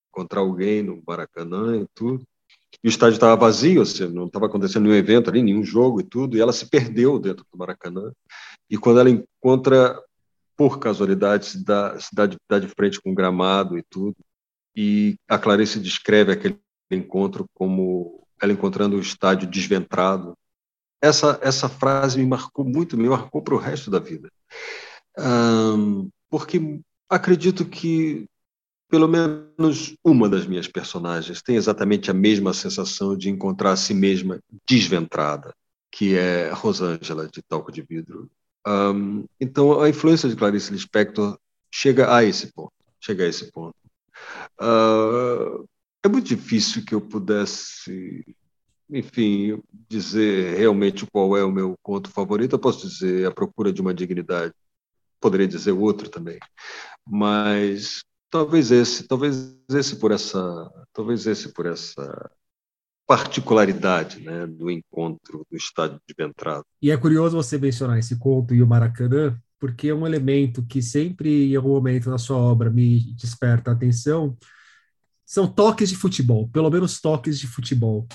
encontrar 0.09 0.41
alguém 0.41 0.83
no 0.83 1.01
Maracanã 1.07 1.77
e 1.77 1.87
tudo. 1.95 2.25
E 2.83 2.87
o 2.87 2.89
estádio 2.89 3.15
estava 3.15 3.35
vazio, 3.35 3.79
ou 3.79 3.85
seja, 3.85 4.09
não 4.09 4.25
estava 4.25 4.47
acontecendo 4.47 4.83
nenhum 4.83 4.95
evento 4.95 5.29
ali, 5.29 5.41
nenhum 5.41 5.63
jogo 5.63 6.01
e 6.01 6.03
tudo, 6.03 6.35
e 6.35 6.41
ela 6.41 6.51
se 6.51 6.69
perdeu 6.69 7.17
dentro 7.17 7.45
do 7.49 7.57
Maracanã. 7.57 8.11
E 8.69 8.77
quando 8.77 8.99
ela 8.99 9.09
encontra 9.09 9.97
por 10.55 10.79
casualidade, 10.79 11.63
dá, 11.63 11.97
se 11.99 12.13
dá, 12.13 12.27
de, 12.27 12.67
frente 12.75 13.01
com 13.01 13.13
gramado 13.13 13.77
e 13.77 13.83
tudo. 13.83 14.15
E 14.75 15.15
a 15.29 15.37
Clarice 15.37 15.79
descreve 15.79 16.31
aquele 16.31 16.59
encontro 16.91 17.45
como 17.53 18.27
ela 18.41 18.51
encontrando 18.51 18.97
o 18.97 19.01
estádio 19.01 19.49
desventrado. 19.49 20.37
Essa, 21.01 21.39
essa 21.41 21.69
frase 21.69 22.19
me 22.19 22.25
marcou 22.25 22.65
muito, 22.65 22.97
me 22.97 23.07
marcou 23.07 23.41
para 23.41 23.55
o 23.55 23.59
resto 23.59 23.89
da 23.89 23.99
vida. 23.99 24.29
Um, 25.17 26.09
porque 26.29 26.79
acredito 27.09 27.65
que 27.65 28.27
pelo 28.93 29.07
menos 29.07 29.95
uma 30.05 30.29
das 30.29 30.45
minhas 30.45 30.67
personagens 30.67 31.41
tem 31.41 31.55
exatamente 31.55 32.11
a 32.11 32.13
mesma 32.13 32.53
sensação 32.53 33.17
de 33.17 33.27
encontrar 33.27 33.71
a 33.71 33.75
si 33.75 33.91
mesma 33.91 34.39
desventrada, 34.69 35.51
que 35.91 36.15
é 36.15 36.51
Rosângela 36.51 37.27
de 37.27 37.41
Talco 37.41 37.71
de 37.71 37.81
Vidro, 37.81 38.29
um, 38.67 39.25
então, 39.41 39.81
a 39.81 39.89
influência 39.89 40.29
de 40.29 40.35
Clarice 40.35 40.71
Lispector 40.71 41.39
chega 41.71 42.15
a 42.15 42.23
esse 42.23 42.53
ponto. 42.53 42.71
Chega 42.99 43.23
a 43.23 43.27
esse 43.27 43.51
ponto. 43.51 43.75
Uh, 44.61 45.67
é 46.03 46.07
muito 46.07 46.27
difícil 46.27 46.85
que 46.85 46.93
eu 46.93 47.01
pudesse, 47.01 48.23
enfim, 48.91 49.59
dizer 49.89 50.55
realmente 50.55 51.03
qual 51.07 51.35
é 51.35 51.43
o 51.43 51.51
meu 51.51 51.75
conto 51.81 52.11
favorito. 52.11 52.53
Eu 52.53 52.59
posso 52.59 52.87
dizer 52.87 53.25
A 53.25 53.31
Procura 53.31 53.73
de 53.73 53.81
uma 53.81 53.91
Dignidade. 53.91 54.53
Poderia 55.19 55.47
dizer 55.47 55.71
outro 55.71 56.11
também. 56.11 56.37
Mas 57.09 58.03
talvez 58.33 58.71
esse, 58.71 59.07
talvez 59.07 59.55
esse 59.69 59.97
por 59.97 60.11
essa, 60.11 60.71
talvez 60.91 61.27
esse 61.27 61.53
por 61.53 61.67
essa 61.67 62.31
particularidade 63.05 64.21
né, 64.21 64.47
do 64.47 64.71
encontro 64.71 65.45
do 65.51 65.55
estádio 65.55 66.01
de 66.07 66.15
Ventrado. 66.17 66.65
E 66.81 66.89
é 66.89 66.97
curioso 66.97 67.37
você 67.37 67.59
mencionar 67.59 67.99
esse 67.99 68.17
conto 68.17 68.55
e 68.55 68.63
o 68.63 68.67
Maracanã, 68.67 69.39
porque 69.59 69.89
é 69.89 69.93
um 69.93 70.07
elemento 70.07 70.65
que 70.65 70.81
sempre, 70.81 71.51
em 71.51 71.55
algum 71.55 71.69
momento 71.69 72.09
na 72.09 72.17
sua 72.17 72.37
obra, 72.37 72.71
me 72.71 73.13
desperta 73.13 73.69
a 73.69 73.75
atenção, 73.75 74.35
são 75.23 75.45
toques 75.45 75.89
de 75.89 75.95
futebol, 75.95 76.49
pelo 76.49 76.71
menos 76.71 76.99
toques 76.99 77.37
de 77.37 77.45
futebol. 77.45 78.07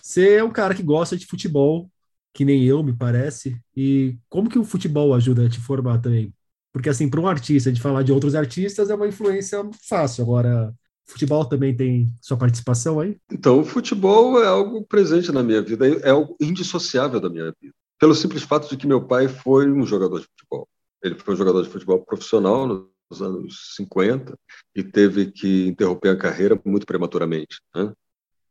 Você 0.00 0.34
é 0.34 0.44
um 0.44 0.52
cara 0.52 0.76
que 0.76 0.82
gosta 0.82 1.16
de 1.16 1.26
futebol, 1.26 1.90
que 2.32 2.44
nem 2.44 2.62
eu, 2.62 2.84
me 2.84 2.92
parece, 2.92 3.60
e 3.76 4.16
como 4.28 4.48
que 4.48 4.60
o 4.60 4.64
futebol 4.64 5.12
ajuda 5.12 5.46
a 5.46 5.48
te 5.48 5.58
formar 5.58 5.98
também? 5.98 6.32
Porque, 6.76 6.90
assim, 6.90 7.08
para 7.08 7.18
um 7.18 7.26
artista, 7.26 7.72
de 7.72 7.80
falar 7.80 8.02
de 8.02 8.12
outros 8.12 8.34
artistas 8.34 8.90
é 8.90 8.94
uma 8.94 9.08
influência 9.08 9.66
fácil. 9.88 10.22
Agora, 10.22 10.74
Futebol 11.06 11.48
também 11.48 11.74
tem 11.74 12.12
sua 12.20 12.36
participação 12.36 13.00
aí? 13.00 13.18
Então, 13.32 13.60
o 13.60 13.64
futebol 13.64 14.42
é 14.42 14.46
algo 14.46 14.84
presente 14.84 15.32
na 15.32 15.42
minha 15.42 15.62
vida, 15.62 15.86
é 15.86 16.10
algo 16.10 16.36
indissociável 16.38 17.18
da 17.18 17.30
minha 17.30 17.50
vida. 17.62 17.72
Pelo 17.98 18.14
simples 18.14 18.42
fato 18.42 18.68
de 18.68 18.76
que 18.76 18.86
meu 18.86 19.06
pai 19.06 19.26
foi 19.26 19.70
um 19.70 19.86
jogador 19.86 20.20
de 20.20 20.26
futebol. 20.26 20.68
Ele 21.02 21.14
foi 21.14 21.32
um 21.32 21.36
jogador 21.38 21.62
de 21.62 21.70
futebol 21.70 22.04
profissional 22.04 22.66
nos 22.66 23.22
anos 23.22 23.74
50 23.76 24.36
e 24.74 24.84
teve 24.84 25.32
que 25.32 25.68
interromper 25.68 26.10
a 26.10 26.18
carreira 26.18 26.60
muito 26.62 26.84
prematuramente. 26.84 27.58
Né? 27.74 27.90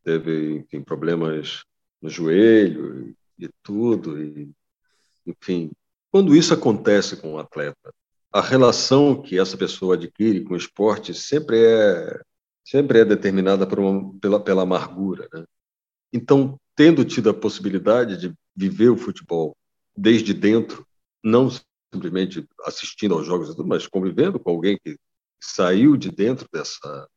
Teve 0.04 0.56
enfim, 0.56 0.82
problemas 0.82 1.64
no 2.02 2.10
joelho 2.10 3.14
e, 3.38 3.46
e 3.46 3.50
tudo. 3.62 4.20
E, 4.20 4.50
enfim, 5.28 5.70
quando 6.10 6.36
isso 6.36 6.56
acontece 6.56 7.18
com 7.18 7.34
um 7.34 7.38
atleta, 7.38 7.94
a 8.36 8.42
relação 8.42 9.22
que 9.22 9.40
essa 9.40 9.56
pessoa 9.56 9.96
adquire 9.96 10.44
com 10.44 10.56
o 10.56 10.58
esporte 10.58 11.14
sempre 11.14 11.58
é 11.58 12.22
sempre 12.66 13.00
é 13.00 13.06
determinada 13.06 13.66
uma, 13.80 14.14
pela, 14.20 14.40
pela 14.42 14.64
amargura. 14.64 15.30
Né? 15.34 15.46
Então, 16.12 16.60
tendo 16.76 17.06
tido 17.06 17.30
a 17.30 17.34
possibilidade 17.34 18.18
de 18.18 18.34
viver 18.54 18.90
o 18.90 18.98
futebol 18.98 19.56
desde 19.96 20.34
dentro, 20.34 20.86
não 21.24 21.50
simplesmente 21.94 22.46
assistindo 22.66 23.14
aos 23.14 23.26
jogos, 23.26 23.56
mas 23.56 23.88
convivendo 23.88 24.38
com 24.38 24.50
alguém 24.50 24.78
que 24.84 24.98
saiu 25.40 25.96
de 25.96 26.12
dentro 26.12 26.46
dessa, 26.52 27.08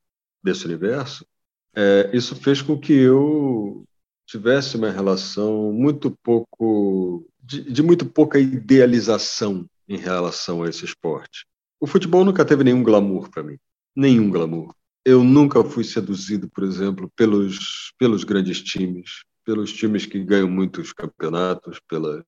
desse 0.41 0.67
universo, 0.67 1.27
é, 1.75 2.11
isso 2.13 2.37
fez 2.37 2.63
com 2.63 2.79
que 2.79 2.93
eu 2.93 3.85
tivesse 4.25 4.77
uma 4.77 4.93
relação 4.93 5.73
muito 5.73 6.17
pouco 6.23 7.27
de, 7.43 7.73
de 7.73 7.83
muito 7.83 8.07
pouca 8.07 8.39
idealização 8.39 9.69
em 9.89 9.97
relação 9.97 10.63
a 10.63 10.69
esse 10.69 10.85
esporte. 10.85 11.47
O 11.81 11.87
futebol 11.87 12.25
nunca 12.25 12.45
teve 12.45 12.65
nenhum 12.65 12.83
glamour 12.83 13.31
para 13.31 13.43
mim, 13.43 13.59
nenhum 13.97 14.31
glamour 14.31 14.75
eu 15.09 15.25
nunca 15.25 15.65
fui 15.65 15.85
seduzido, 15.85 16.51
por 16.51 16.63
exemplo, 16.65 17.11
pelos, 17.17 17.95
pelos 17.99 18.25
grandes 18.25 18.63
times, 18.63 19.25
pelos 19.43 19.73
times 19.73 20.05
que 20.05 20.23
ganham 20.23 20.51
muitos 20.51 20.93
campeonatos, 20.93 21.81
pelas 21.89 22.23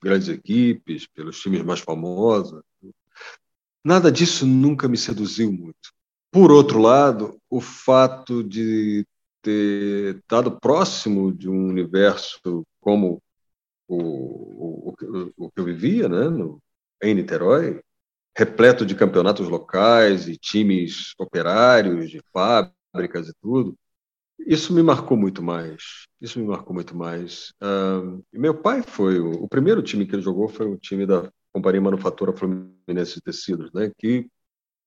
grandes 0.00 0.28
equipes, 0.28 1.08
pelos 1.08 1.40
times 1.40 1.60
mais 1.64 1.80
famosos. 1.80 2.62
Nada 3.84 4.12
disso 4.12 4.46
nunca 4.46 4.86
me 4.86 4.96
seduziu 4.96 5.52
muito. 5.52 5.92
Por 6.30 6.52
outro 6.52 6.78
lado, 6.78 7.36
o 7.50 7.60
fato 7.60 8.44
de 8.44 9.04
ter 9.42 10.18
estado 10.18 10.56
próximo 10.60 11.32
de 11.32 11.48
um 11.48 11.66
universo 11.66 12.64
como 12.80 13.20
o, 13.88 14.90
o, 14.90 14.94
o, 15.36 15.50
que 15.50 15.60
eu 15.60 15.64
vivia, 15.64 16.08
né, 16.08 16.28
no, 16.28 16.62
em 17.02 17.14
Niterói, 17.14 17.80
repleto 18.36 18.86
de 18.86 18.94
campeonatos 18.94 19.48
locais 19.48 20.28
e 20.28 20.36
times 20.36 21.14
operários, 21.18 22.10
de 22.10 22.20
fábricas 22.32 23.28
e 23.28 23.32
tudo. 23.40 23.76
Isso 24.38 24.72
me 24.72 24.82
marcou 24.82 25.16
muito 25.16 25.42
mais. 25.42 26.06
Isso 26.20 26.38
me 26.38 26.46
marcou 26.46 26.72
muito 26.72 26.96
mais. 26.96 27.52
Uh, 27.62 28.24
meu 28.32 28.54
pai 28.54 28.82
foi 28.82 29.18
o, 29.18 29.44
o, 29.44 29.48
primeiro 29.48 29.82
time 29.82 30.06
que 30.06 30.14
ele 30.14 30.22
jogou 30.22 30.48
foi 30.48 30.66
o 30.66 30.78
time 30.78 31.04
da 31.04 31.30
Companhia 31.52 31.80
Manufatura 31.80 32.32
Fluminense 32.32 33.16
de 33.16 33.22
Tecidos, 33.22 33.72
né? 33.72 33.90
Que 33.98 34.28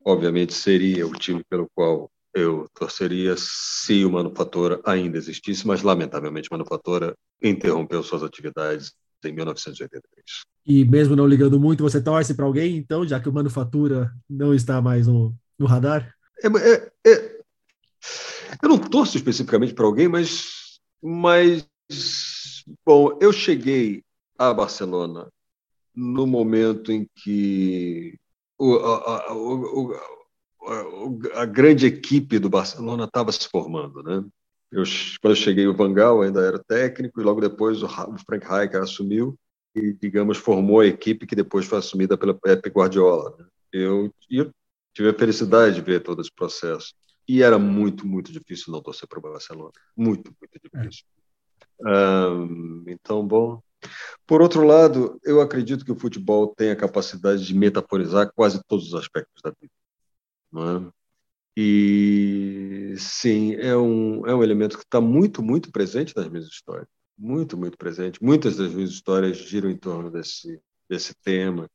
obviamente 0.04 0.54
seria 0.54 1.06
o 1.06 1.12
time 1.12 1.44
pelo 1.50 1.70
qual 1.76 2.10
eu 2.34 2.68
torceria 2.74 3.36
se 3.38 4.06
o 4.06 4.12
Manufatura 4.12 4.82
ainda 4.86 5.18
existisse, 5.18 5.68
mas 5.68 5.84
lamentavelmente 5.84 6.50
Manufatura 6.50 7.16
interrompeu 7.42 8.02
suas 8.02 8.24
atividades 8.24 8.94
em 9.28 9.34
1983. 9.34 10.26
E 10.66 10.86
mesmo 10.86 11.16
não 11.16 11.28
ligando 11.28 11.60
muito, 11.60 11.84
você 11.84 12.02
torce 12.02 12.34
para 12.34 12.46
alguém, 12.46 12.78
então, 12.78 13.08
já 13.08 13.20
que 13.20 13.30
o 13.30 13.34
Manufatura 13.34 14.12
não 14.30 14.54
está 14.54 14.82
mais 14.82 15.08
no, 15.08 15.36
no 15.58 15.66
radar? 15.66 16.14
É, 16.44 16.48
é, 16.48 16.92
é, 17.08 17.42
eu 18.62 18.70
não 18.70 18.78
torço 18.78 19.18
especificamente 19.18 19.74
para 19.74 19.86
alguém, 19.86 20.08
mas, 20.08 20.80
mas, 21.02 21.68
bom, 22.86 23.18
eu 23.20 23.32
cheguei 23.32 24.04
a 24.38 24.54
Barcelona 24.54 25.28
no 25.96 26.26
momento 26.26 26.92
em 26.92 27.08
que 27.16 28.18
o, 28.58 28.76
a, 28.76 29.34
o, 29.34 29.94
a, 30.64 31.42
a 31.42 31.46
grande 31.46 31.86
equipe 31.86 32.40
do 32.40 32.50
Barcelona 32.50 33.06
estava 33.06 33.32
se 33.32 33.48
formando, 33.48 34.02
né? 34.04 34.24
Eu, 34.72 34.84
quando 35.22 35.34
eu 35.34 35.36
cheguei, 35.36 35.68
o 35.68 35.76
Vangal 35.76 36.22
ainda 36.22 36.42
era 36.42 36.58
técnico, 36.58 37.20
e 37.20 37.24
logo 37.24 37.42
depois 37.42 37.84
o, 37.84 37.88
Frank 37.90 38.46
Rijkaard 38.46 38.78
assumiu 38.78 39.38
e, 39.76 39.94
digamos, 39.94 40.38
formou 40.38 40.80
a 40.80 40.88
equipe 40.88 41.28
que 41.28 41.36
depois 41.36 41.66
foi 41.66 41.80
assumida 41.80 42.18
pela 42.18 42.34
Pep 42.34 42.70
Guardiola. 42.70 43.36
Né? 43.38 43.46
Eu, 43.74 44.14
eu 44.30 44.52
tive 44.94 45.10
a 45.10 45.14
felicidade 45.14 45.76
de 45.76 45.82
ver 45.82 46.02
todo 46.02 46.22
esse 46.22 46.32
processo. 46.34 46.94
E 47.28 47.44
era 47.44 47.60
muito, 47.60 48.08
muito 48.08 48.32
difícil 48.32 48.74
não 48.74 48.82
torcer 48.82 49.08
para 49.08 49.20
o 49.20 49.22
Barcelona. 49.22 49.72
Muito, 49.96 50.34
muito 50.40 50.60
difícil. 50.64 51.06
É. 51.86 52.28
Um, 52.28 52.84
então, 52.88 53.26
bom. 53.26 53.62
Por 54.28 54.42
outro 54.42 54.64
lado, 54.64 55.20
eu 55.24 55.42
acredito 55.42 55.84
que 55.84 55.92
o 55.92 56.00
futebol 56.00 56.54
tem 56.56 56.72
a 56.72 56.76
capacidade 56.76 57.46
de 57.46 57.54
metaforizar 57.54 58.32
quase 58.34 58.62
todos 58.68 58.88
os 58.88 58.94
aspectos 58.94 59.42
da 59.44 59.52
vida. 59.52 59.74
Não 60.52 60.88
é? 60.88 60.92
E 61.56 62.96
sim, 62.98 63.54
é 63.56 63.76
um, 63.76 64.26
é 64.26 64.34
um 64.34 64.44
elemento 64.44 64.78
que 64.78 64.84
está 64.84 65.02
muito, 65.02 65.44
muito 65.44 65.72
presente 65.72 66.16
nas 66.16 66.30
minhas 66.30 66.46
histórias. 66.46 66.88
Muito, 67.18 67.58
muito 67.58 67.78
presente. 67.78 68.24
Muitas 68.24 68.58
das 68.58 68.74
minhas 68.74 68.90
histórias 68.90 69.38
giram 69.38 69.70
em 69.70 69.78
torno 69.78 70.10
desse, 70.10 70.60
desse 70.90 71.14
tema. 71.22 71.70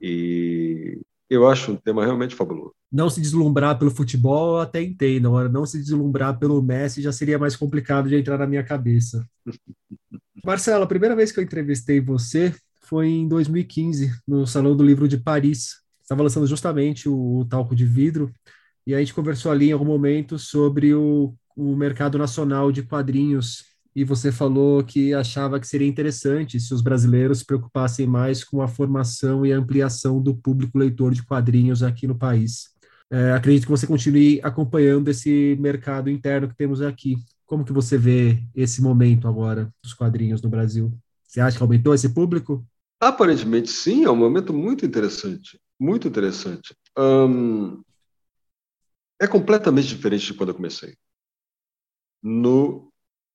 E 0.00 1.00
eu 1.28 1.46
acho 1.48 1.72
um 1.72 1.76
tema 1.76 2.04
realmente 2.04 2.34
fabuloso. 2.34 2.74
Não 2.90 3.10
se 3.10 3.20
deslumbrar 3.20 3.78
pelo 3.78 3.90
futebol, 3.90 4.60
até 4.60 4.82
entendo. 4.82 5.28
Agora, 5.28 5.48
não 5.48 5.66
se 5.66 5.78
deslumbrar 5.78 6.38
pelo 6.38 6.62
Messi 6.62 7.02
já 7.02 7.12
seria 7.12 7.38
mais 7.38 7.56
complicado 7.56 8.08
de 8.08 8.16
entrar 8.16 8.38
na 8.38 8.46
minha 8.46 8.64
cabeça. 8.64 9.26
Marcelo, 10.44 10.84
a 10.84 10.86
primeira 10.86 11.16
vez 11.16 11.32
que 11.32 11.40
eu 11.40 11.44
entrevistei 11.44 12.00
você 12.00 12.54
foi 12.82 13.08
em 13.08 13.26
2015, 13.26 14.12
no 14.28 14.46
Salão 14.46 14.76
do 14.76 14.84
Livro 14.84 15.08
de 15.08 15.16
Paris. 15.16 15.82
Estava 16.02 16.22
lançando 16.22 16.46
justamente 16.46 17.08
o, 17.08 17.38
o 17.38 17.44
Talco 17.46 17.74
de 17.74 17.86
Vidro, 17.86 18.30
e 18.86 18.94
a 18.94 18.98
gente 18.98 19.14
conversou 19.14 19.50
ali 19.50 19.68
em 19.68 19.72
algum 19.72 19.84
momento 19.84 20.38
sobre 20.38 20.94
o, 20.94 21.34
o 21.56 21.74
mercado 21.76 22.18
nacional 22.18 22.70
de 22.70 22.82
quadrinhos 22.82 23.74
e 23.94 24.02
você 24.02 24.32
falou 24.32 24.82
que 24.82 25.14
achava 25.14 25.60
que 25.60 25.68
seria 25.68 25.86
interessante 25.86 26.58
se 26.58 26.74
os 26.74 26.82
brasileiros 26.82 27.38
se 27.38 27.46
preocupassem 27.46 28.06
mais 28.06 28.42
com 28.42 28.60
a 28.60 28.66
formação 28.66 29.46
e 29.46 29.52
a 29.52 29.56
ampliação 29.56 30.20
do 30.20 30.34
público 30.34 30.76
leitor 30.76 31.14
de 31.14 31.22
quadrinhos 31.22 31.82
aqui 31.82 32.06
no 32.06 32.16
país. 32.16 32.70
É, 33.08 33.32
acredito 33.32 33.64
que 33.64 33.70
você 33.70 33.86
continue 33.86 34.40
acompanhando 34.42 35.08
esse 35.08 35.56
mercado 35.60 36.10
interno 36.10 36.48
que 36.48 36.56
temos 36.56 36.82
aqui. 36.82 37.16
Como 37.46 37.64
que 37.64 37.72
você 37.72 37.96
vê 37.96 38.42
esse 38.54 38.82
momento 38.82 39.28
agora 39.28 39.72
dos 39.80 39.94
quadrinhos 39.94 40.42
no 40.42 40.48
Brasil? 40.48 40.92
Você 41.24 41.40
acha 41.40 41.56
que 41.56 41.62
aumentou 41.62 41.94
esse 41.94 42.08
público? 42.08 42.66
Aparentemente 42.98 43.70
sim, 43.70 44.04
é 44.04 44.10
um 44.10 44.16
momento 44.16 44.52
muito 44.52 44.84
interessante, 44.84 45.60
muito 45.78 46.08
interessante. 46.08 46.74
É 49.20 49.26
completamente 49.26 49.88
diferente 49.88 50.26
de 50.26 50.34
quando 50.34 50.50
eu 50.50 50.54
comecei. 50.54 50.96
No 52.22 52.92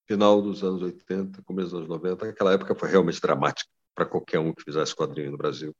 final 0.07 0.41
dos 0.41 0.63
anos 0.63 0.81
80, 0.81 1.41
começo 1.43 1.69
dos 1.69 1.77
anos 1.79 1.89
90, 1.89 2.29
aquela 2.29 2.53
época 2.53 2.75
foi 2.75 2.89
realmente 2.89 3.21
dramática 3.21 3.69
para 3.93 4.05
qualquer 4.05 4.39
um 4.39 4.53
que 4.53 4.63
fizesse 4.63 4.95
quadrinho 4.95 5.31
no 5.31 5.37
Brasil. 5.37 5.75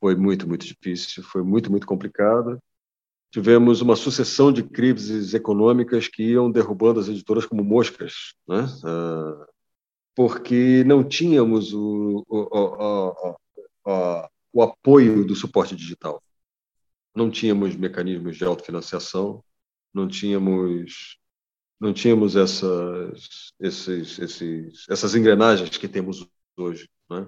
Foi 0.00 0.16
muito, 0.16 0.48
muito 0.48 0.66
difícil, 0.66 1.22
foi 1.22 1.42
muito, 1.42 1.70
muito 1.70 1.86
complicado. 1.86 2.58
Tivemos 3.30 3.80
uma 3.80 3.94
sucessão 3.94 4.52
de 4.52 4.62
crises 4.64 5.34
econômicas 5.34 6.08
que 6.08 6.22
iam 6.32 6.50
derrubando 6.50 6.98
as 6.98 7.08
editoras 7.08 7.46
como 7.46 7.62
moscas, 7.62 8.34
né? 8.48 8.66
Ah, 8.84 9.46
porque 10.16 10.82
não 10.84 11.04
tínhamos 11.04 11.72
o, 11.72 12.24
o, 12.28 12.38
o, 12.50 13.36
o, 13.86 14.28
o 14.52 14.62
apoio 14.62 15.24
do 15.24 15.34
suporte 15.34 15.76
digital. 15.76 16.22
Não 17.14 17.30
tínhamos 17.30 17.74
mecanismos 17.76 18.36
de 18.36 18.44
autofinanciação, 18.44 19.42
não 19.92 20.08
tínhamos 20.08 21.18
não 21.80 21.94
tínhamos 21.94 22.36
essas, 22.36 23.52
esses, 23.58 24.18
esses, 24.18 24.84
essas 24.90 25.14
engrenagens 25.14 25.78
que 25.78 25.88
temos 25.88 26.28
hoje, 26.54 26.86
né? 27.10 27.26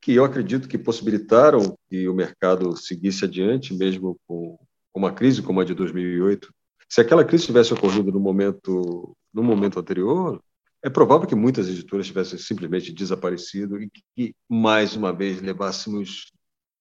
que 0.00 0.12
eu 0.12 0.24
acredito 0.24 0.68
que 0.68 0.76
possibilitaram 0.76 1.78
que 1.88 2.08
o 2.08 2.14
mercado 2.14 2.76
seguisse 2.76 3.24
adiante, 3.24 3.72
mesmo 3.72 4.18
com 4.26 4.58
uma 4.92 5.12
crise 5.12 5.40
como 5.42 5.60
a 5.60 5.64
de 5.64 5.74
2008. 5.74 6.52
Se 6.88 7.00
aquela 7.00 7.24
crise 7.24 7.46
tivesse 7.46 7.72
ocorrido 7.72 8.12
no 8.12 8.20
momento, 8.20 9.16
no 9.32 9.42
momento 9.42 9.78
anterior, 9.78 10.42
é 10.82 10.90
provável 10.90 11.26
que 11.26 11.34
muitas 11.34 11.68
editoras 11.68 12.06
tivessem 12.06 12.38
simplesmente 12.38 12.92
desaparecido 12.92 13.80
e 13.80 13.90
que, 14.14 14.34
mais 14.46 14.94
uma 14.94 15.12
vez, 15.12 15.40
levássemos 15.40 16.30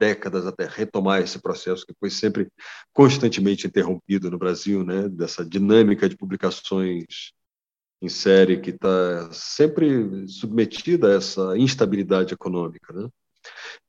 décadas 0.04 0.46
até 0.46 0.68
retomar 0.68 1.22
esse 1.22 1.40
processo 1.40 1.86
que 1.86 1.94
foi 1.98 2.10
sempre 2.10 2.52
constantemente 2.92 3.66
interrompido 3.66 4.30
no 4.30 4.38
Brasil, 4.38 4.84
né? 4.84 5.08
Dessa 5.08 5.46
dinâmica 5.46 6.10
de 6.10 6.18
publicações 6.18 7.32
em 8.02 8.10
série 8.10 8.60
que 8.60 8.72
está 8.72 9.32
sempre 9.32 10.28
submetida 10.28 11.08
a 11.08 11.16
essa 11.16 11.58
instabilidade 11.58 12.34
econômica, 12.34 12.92
né? 12.92 13.08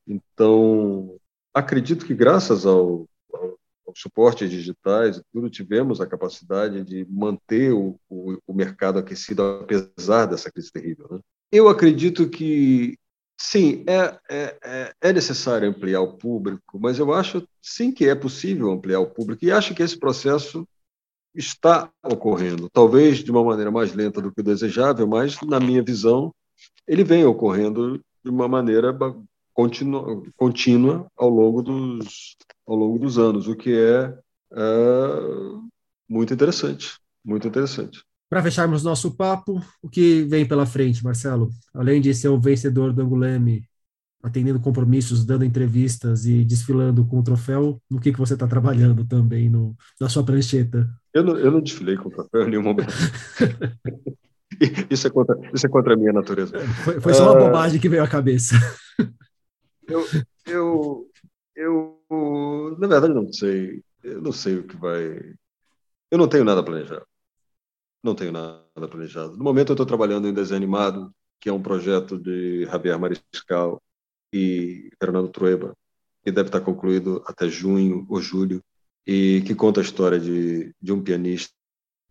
Então, 0.07 1.17
acredito 1.53 2.07
que 2.07 2.15
graças 2.15 2.65
ao, 2.65 3.09
ao, 3.33 3.59
ao 3.89 3.97
suporte 3.97 4.49
digitais 4.49 5.21
tudo, 5.33 5.51
tivemos 5.51 6.01
a 6.01 6.07
capacidade 6.07 6.85
de 6.85 7.05
manter 7.11 7.73
o, 7.73 7.99
o, 8.09 8.39
o 8.47 8.55
mercado 8.55 9.01
aquecido 9.01 9.43
apesar 9.43 10.27
dessa 10.27 10.51
crise 10.51 10.71
terrível. 10.71 11.09
Né? 11.11 11.19
Eu 11.51 11.69
acredito 11.69 12.29
que 12.29 12.97
Sim, 13.37 13.85
é, 13.87 14.19
é, 14.31 14.59
é, 14.65 14.95
é 15.01 15.13
necessário 15.13 15.69
ampliar 15.69 16.01
o 16.01 16.17
público, 16.17 16.79
mas 16.79 16.99
eu 16.99 17.13
acho 17.13 17.47
sim 17.61 17.93
que 17.93 18.09
é 18.09 18.15
possível 18.15 18.71
ampliar 18.71 19.01
o 19.01 19.11
público 19.11 19.45
e 19.45 19.51
acho 19.51 19.75
que 19.75 19.83
esse 19.83 19.99
processo 19.99 20.67
está 21.35 21.91
ocorrendo, 22.05 22.71
talvez 22.71 23.19
de 23.19 23.31
uma 23.31 23.43
maneira 23.43 23.71
mais 23.71 23.93
lenta 23.93 24.21
do 24.23 24.33
que 24.33 24.41
o 24.41 24.45
desejável, 24.45 25.07
mas 25.07 25.41
na 25.43 25.59
minha 25.59 25.83
visão 25.83 26.33
ele 26.87 27.03
vem 27.03 27.25
ocorrendo 27.25 27.99
de 28.25 28.31
uma 28.31 28.47
maneira 28.47 28.97
contínua, 29.53 30.23
contínua 30.37 31.07
ao 31.17 31.29
longo 31.29 31.61
dos 31.63 32.37
ao 32.67 32.77
longo 32.77 32.99
dos 32.99 33.19
anos, 33.19 33.49
o 33.49 33.57
que 33.57 33.73
é, 33.75 34.17
é 34.53 34.59
muito 36.09 36.33
interessante, 36.33 36.99
muito 37.25 37.47
interessante. 37.49 38.05
Para 38.29 38.43
fecharmos 38.43 38.83
nosso 38.83 39.17
papo, 39.17 39.63
o 39.83 39.89
que 39.89 40.25
vem 40.25 40.47
pela 40.47 40.67
frente, 40.67 41.05
Marcelo? 41.05 41.51
Além 41.73 42.01
de 42.01 42.15
ser 42.15 42.29
o 42.29 42.41
vencedor 42.41 42.93
do 42.93 43.03
Anguleme, 43.03 43.65
atendendo 44.25 44.59
compromissos, 44.59 45.25
dando 45.25 45.45
entrevistas 45.45 46.25
e 46.25 46.45
desfilando 46.45 47.05
com 47.05 47.19
o 47.19 47.23
troféu, 47.23 47.79
no 47.91 48.01
que, 48.01 48.11
que 48.11 48.19
você 48.19 48.33
está 48.33 48.47
trabalhando 48.47 49.05
também 49.05 49.51
no, 49.51 49.77
na 50.01 50.09
sua 50.09 50.25
prancheta? 50.25 50.89
Eu 51.13 51.23
não, 51.23 51.37
eu 51.37 51.51
não 51.51 51.61
desfilei 51.61 51.97
com 51.97 52.09
o 52.09 52.11
troféu 52.11 52.47
em 52.47 52.51
nenhum 52.51 52.63
momento. 52.63 52.89
isso, 54.91 55.07
é 55.07 55.11
contra, 55.11 55.37
isso 55.53 55.67
é 55.67 55.69
contra 55.69 55.93
a 55.93 55.97
minha 55.97 56.13
natureza. 56.13 56.59
Foi, 56.59 57.01
foi 57.01 57.13
só 57.13 57.25
uma 57.25 57.39
uh, 57.39 57.47
bobagem 57.47 57.79
que 57.79 57.89
veio 57.89 58.03
à 58.03 58.09
cabeça. 58.09 58.55
eu, 59.87 60.07
eu, 60.47 61.07
eu, 61.55 62.77
na 62.79 62.89
verdade, 62.89 63.13
não 63.13 63.31
sei. 63.31 63.83
Eu 64.03 64.23
não 64.23 64.33
sei 64.33 64.57
o 64.57 64.65
que 64.65 64.77
vai. 64.77 65.35
Eu 66.11 66.19
não 66.19 66.29
tenho 66.29 66.45
nada 66.45 66.63
planejado. 66.63 67.05
Não 68.05 68.15
tenho 68.15 68.33
nada 68.33 68.87
planejado. 68.87 69.35
No 69.35 69.43
momento, 69.43 69.71
eu 69.71 69.73
estou 69.75 69.87
trabalhando 69.87 70.29
em 70.29 70.35
desenho 70.35 70.59
animado, 70.59 71.11
que 71.41 71.49
é 71.49 71.53
um 71.53 71.63
projeto 71.63 72.19
de 72.19 72.67
Javier 72.67 72.99
Mariscal 72.99 73.83
e 74.31 74.91
Fernando 75.01 75.31
Trueba, 75.31 75.75
que 76.23 76.31
deve 76.31 76.51
estar 76.51 76.61
concluído 76.61 77.25
até 77.27 77.49
junho 77.49 78.05
ou 78.11 78.21
julho, 78.21 78.63
e 79.07 79.43
que 79.47 79.55
conta 79.55 79.81
a 79.81 79.83
história 79.83 80.21
de, 80.21 80.75
de 80.79 80.93
um 80.93 81.03
pianista 81.03 81.55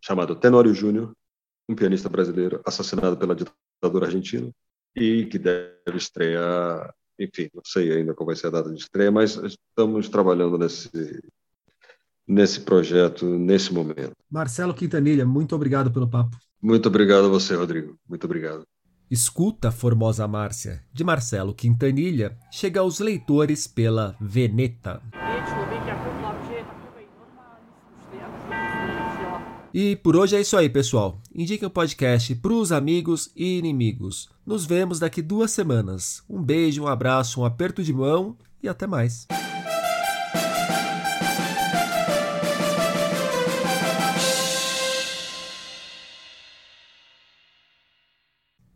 chamado 0.01 0.35
Tenório 0.35 0.73
Júnior, 0.73 1.13
um 1.69 1.75
pianista 1.75 2.09
brasileiro 2.09 2.59
assassinado 2.65 3.15
pela 3.15 3.35
ditadura 3.35 4.07
argentina, 4.07 4.49
e 4.95 5.27
que 5.27 5.37
deve 5.37 5.95
estrear, 5.95 6.91
enfim, 7.19 7.51
não 7.53 7.61
sei 7.63 7.91
ainda 7.91 8.15
qual 8.15 8.25
vai 8.25 8.35
ser 8.35 8.47
a 8.47 8.51
data 8.51 8.71
de 8.71 8.79
estreia, 8.79 9.11
mas 9.11 9.35
estamos 9.35 10.09
trabalhando 10.09 10.57
nesse, 10.57 10.89
nesse 12.27 12.61
projeto, 12.61 13.25
nesse 13.25 13.73
momento. 13.73 14.11
Marcelo 14.29 14.73
Quintanilha, 14.73 15.25
muito 15.25 15.55
obrigado 15.55 15.91
pelo 15.91 16.09
papo. 16.09 16.37
Muito 16.61 16.87
obrigado 16.87 17.25
a 17.25 17.29
você, 17.29 17.55
Rodrigo. 17.55 17.95
Muito 18.07 18.23
obrigado. 18.25 18.63
Escuta 19.11 19.71
Formosa 19.71 20.27
Márcia, 20.27 20.81
de 20.91 21.03
Marcelo 21.03 21.53
Quintanilha, 21.53 22.37
chega 22.51 22.79
aos 22.79 22.99
leitores 22.99 23.67
pela 23.67 24.15
Veneta. 24.19 25.01
E 29.73 29.95
por 29.95 30.15
hoje 30.15 30.35
é 30.35 30.41
isso 30.41 30.55
aí, 30.55 30.69
pessoal. 30.69 31.19
Indique 31.33 31.65
o 31.65 31.69
podcast 31.69 32.35
para 32.35 32.53
os 32.53 32.71
amigos 32.71 33.31
e 33.35 33.57
inimigos. 33.57 34.29
Nos 34.45 34.65
vemos 34.65 34.99
daqui 34.99 35.21
duas 35.21 35.51
semanas. 35.51 36.23
Um 36.29 36.41
beijo, 36.41 36.83
um 36.83 36.87
abraço, 36.87 37.41
um 37.41 37.45
aperto 37.45 37.83
de 37.83 37.91
mão 37.91 38.37
e 38.61 38.69
até 38.69 38.85
mais. 38.85 39.27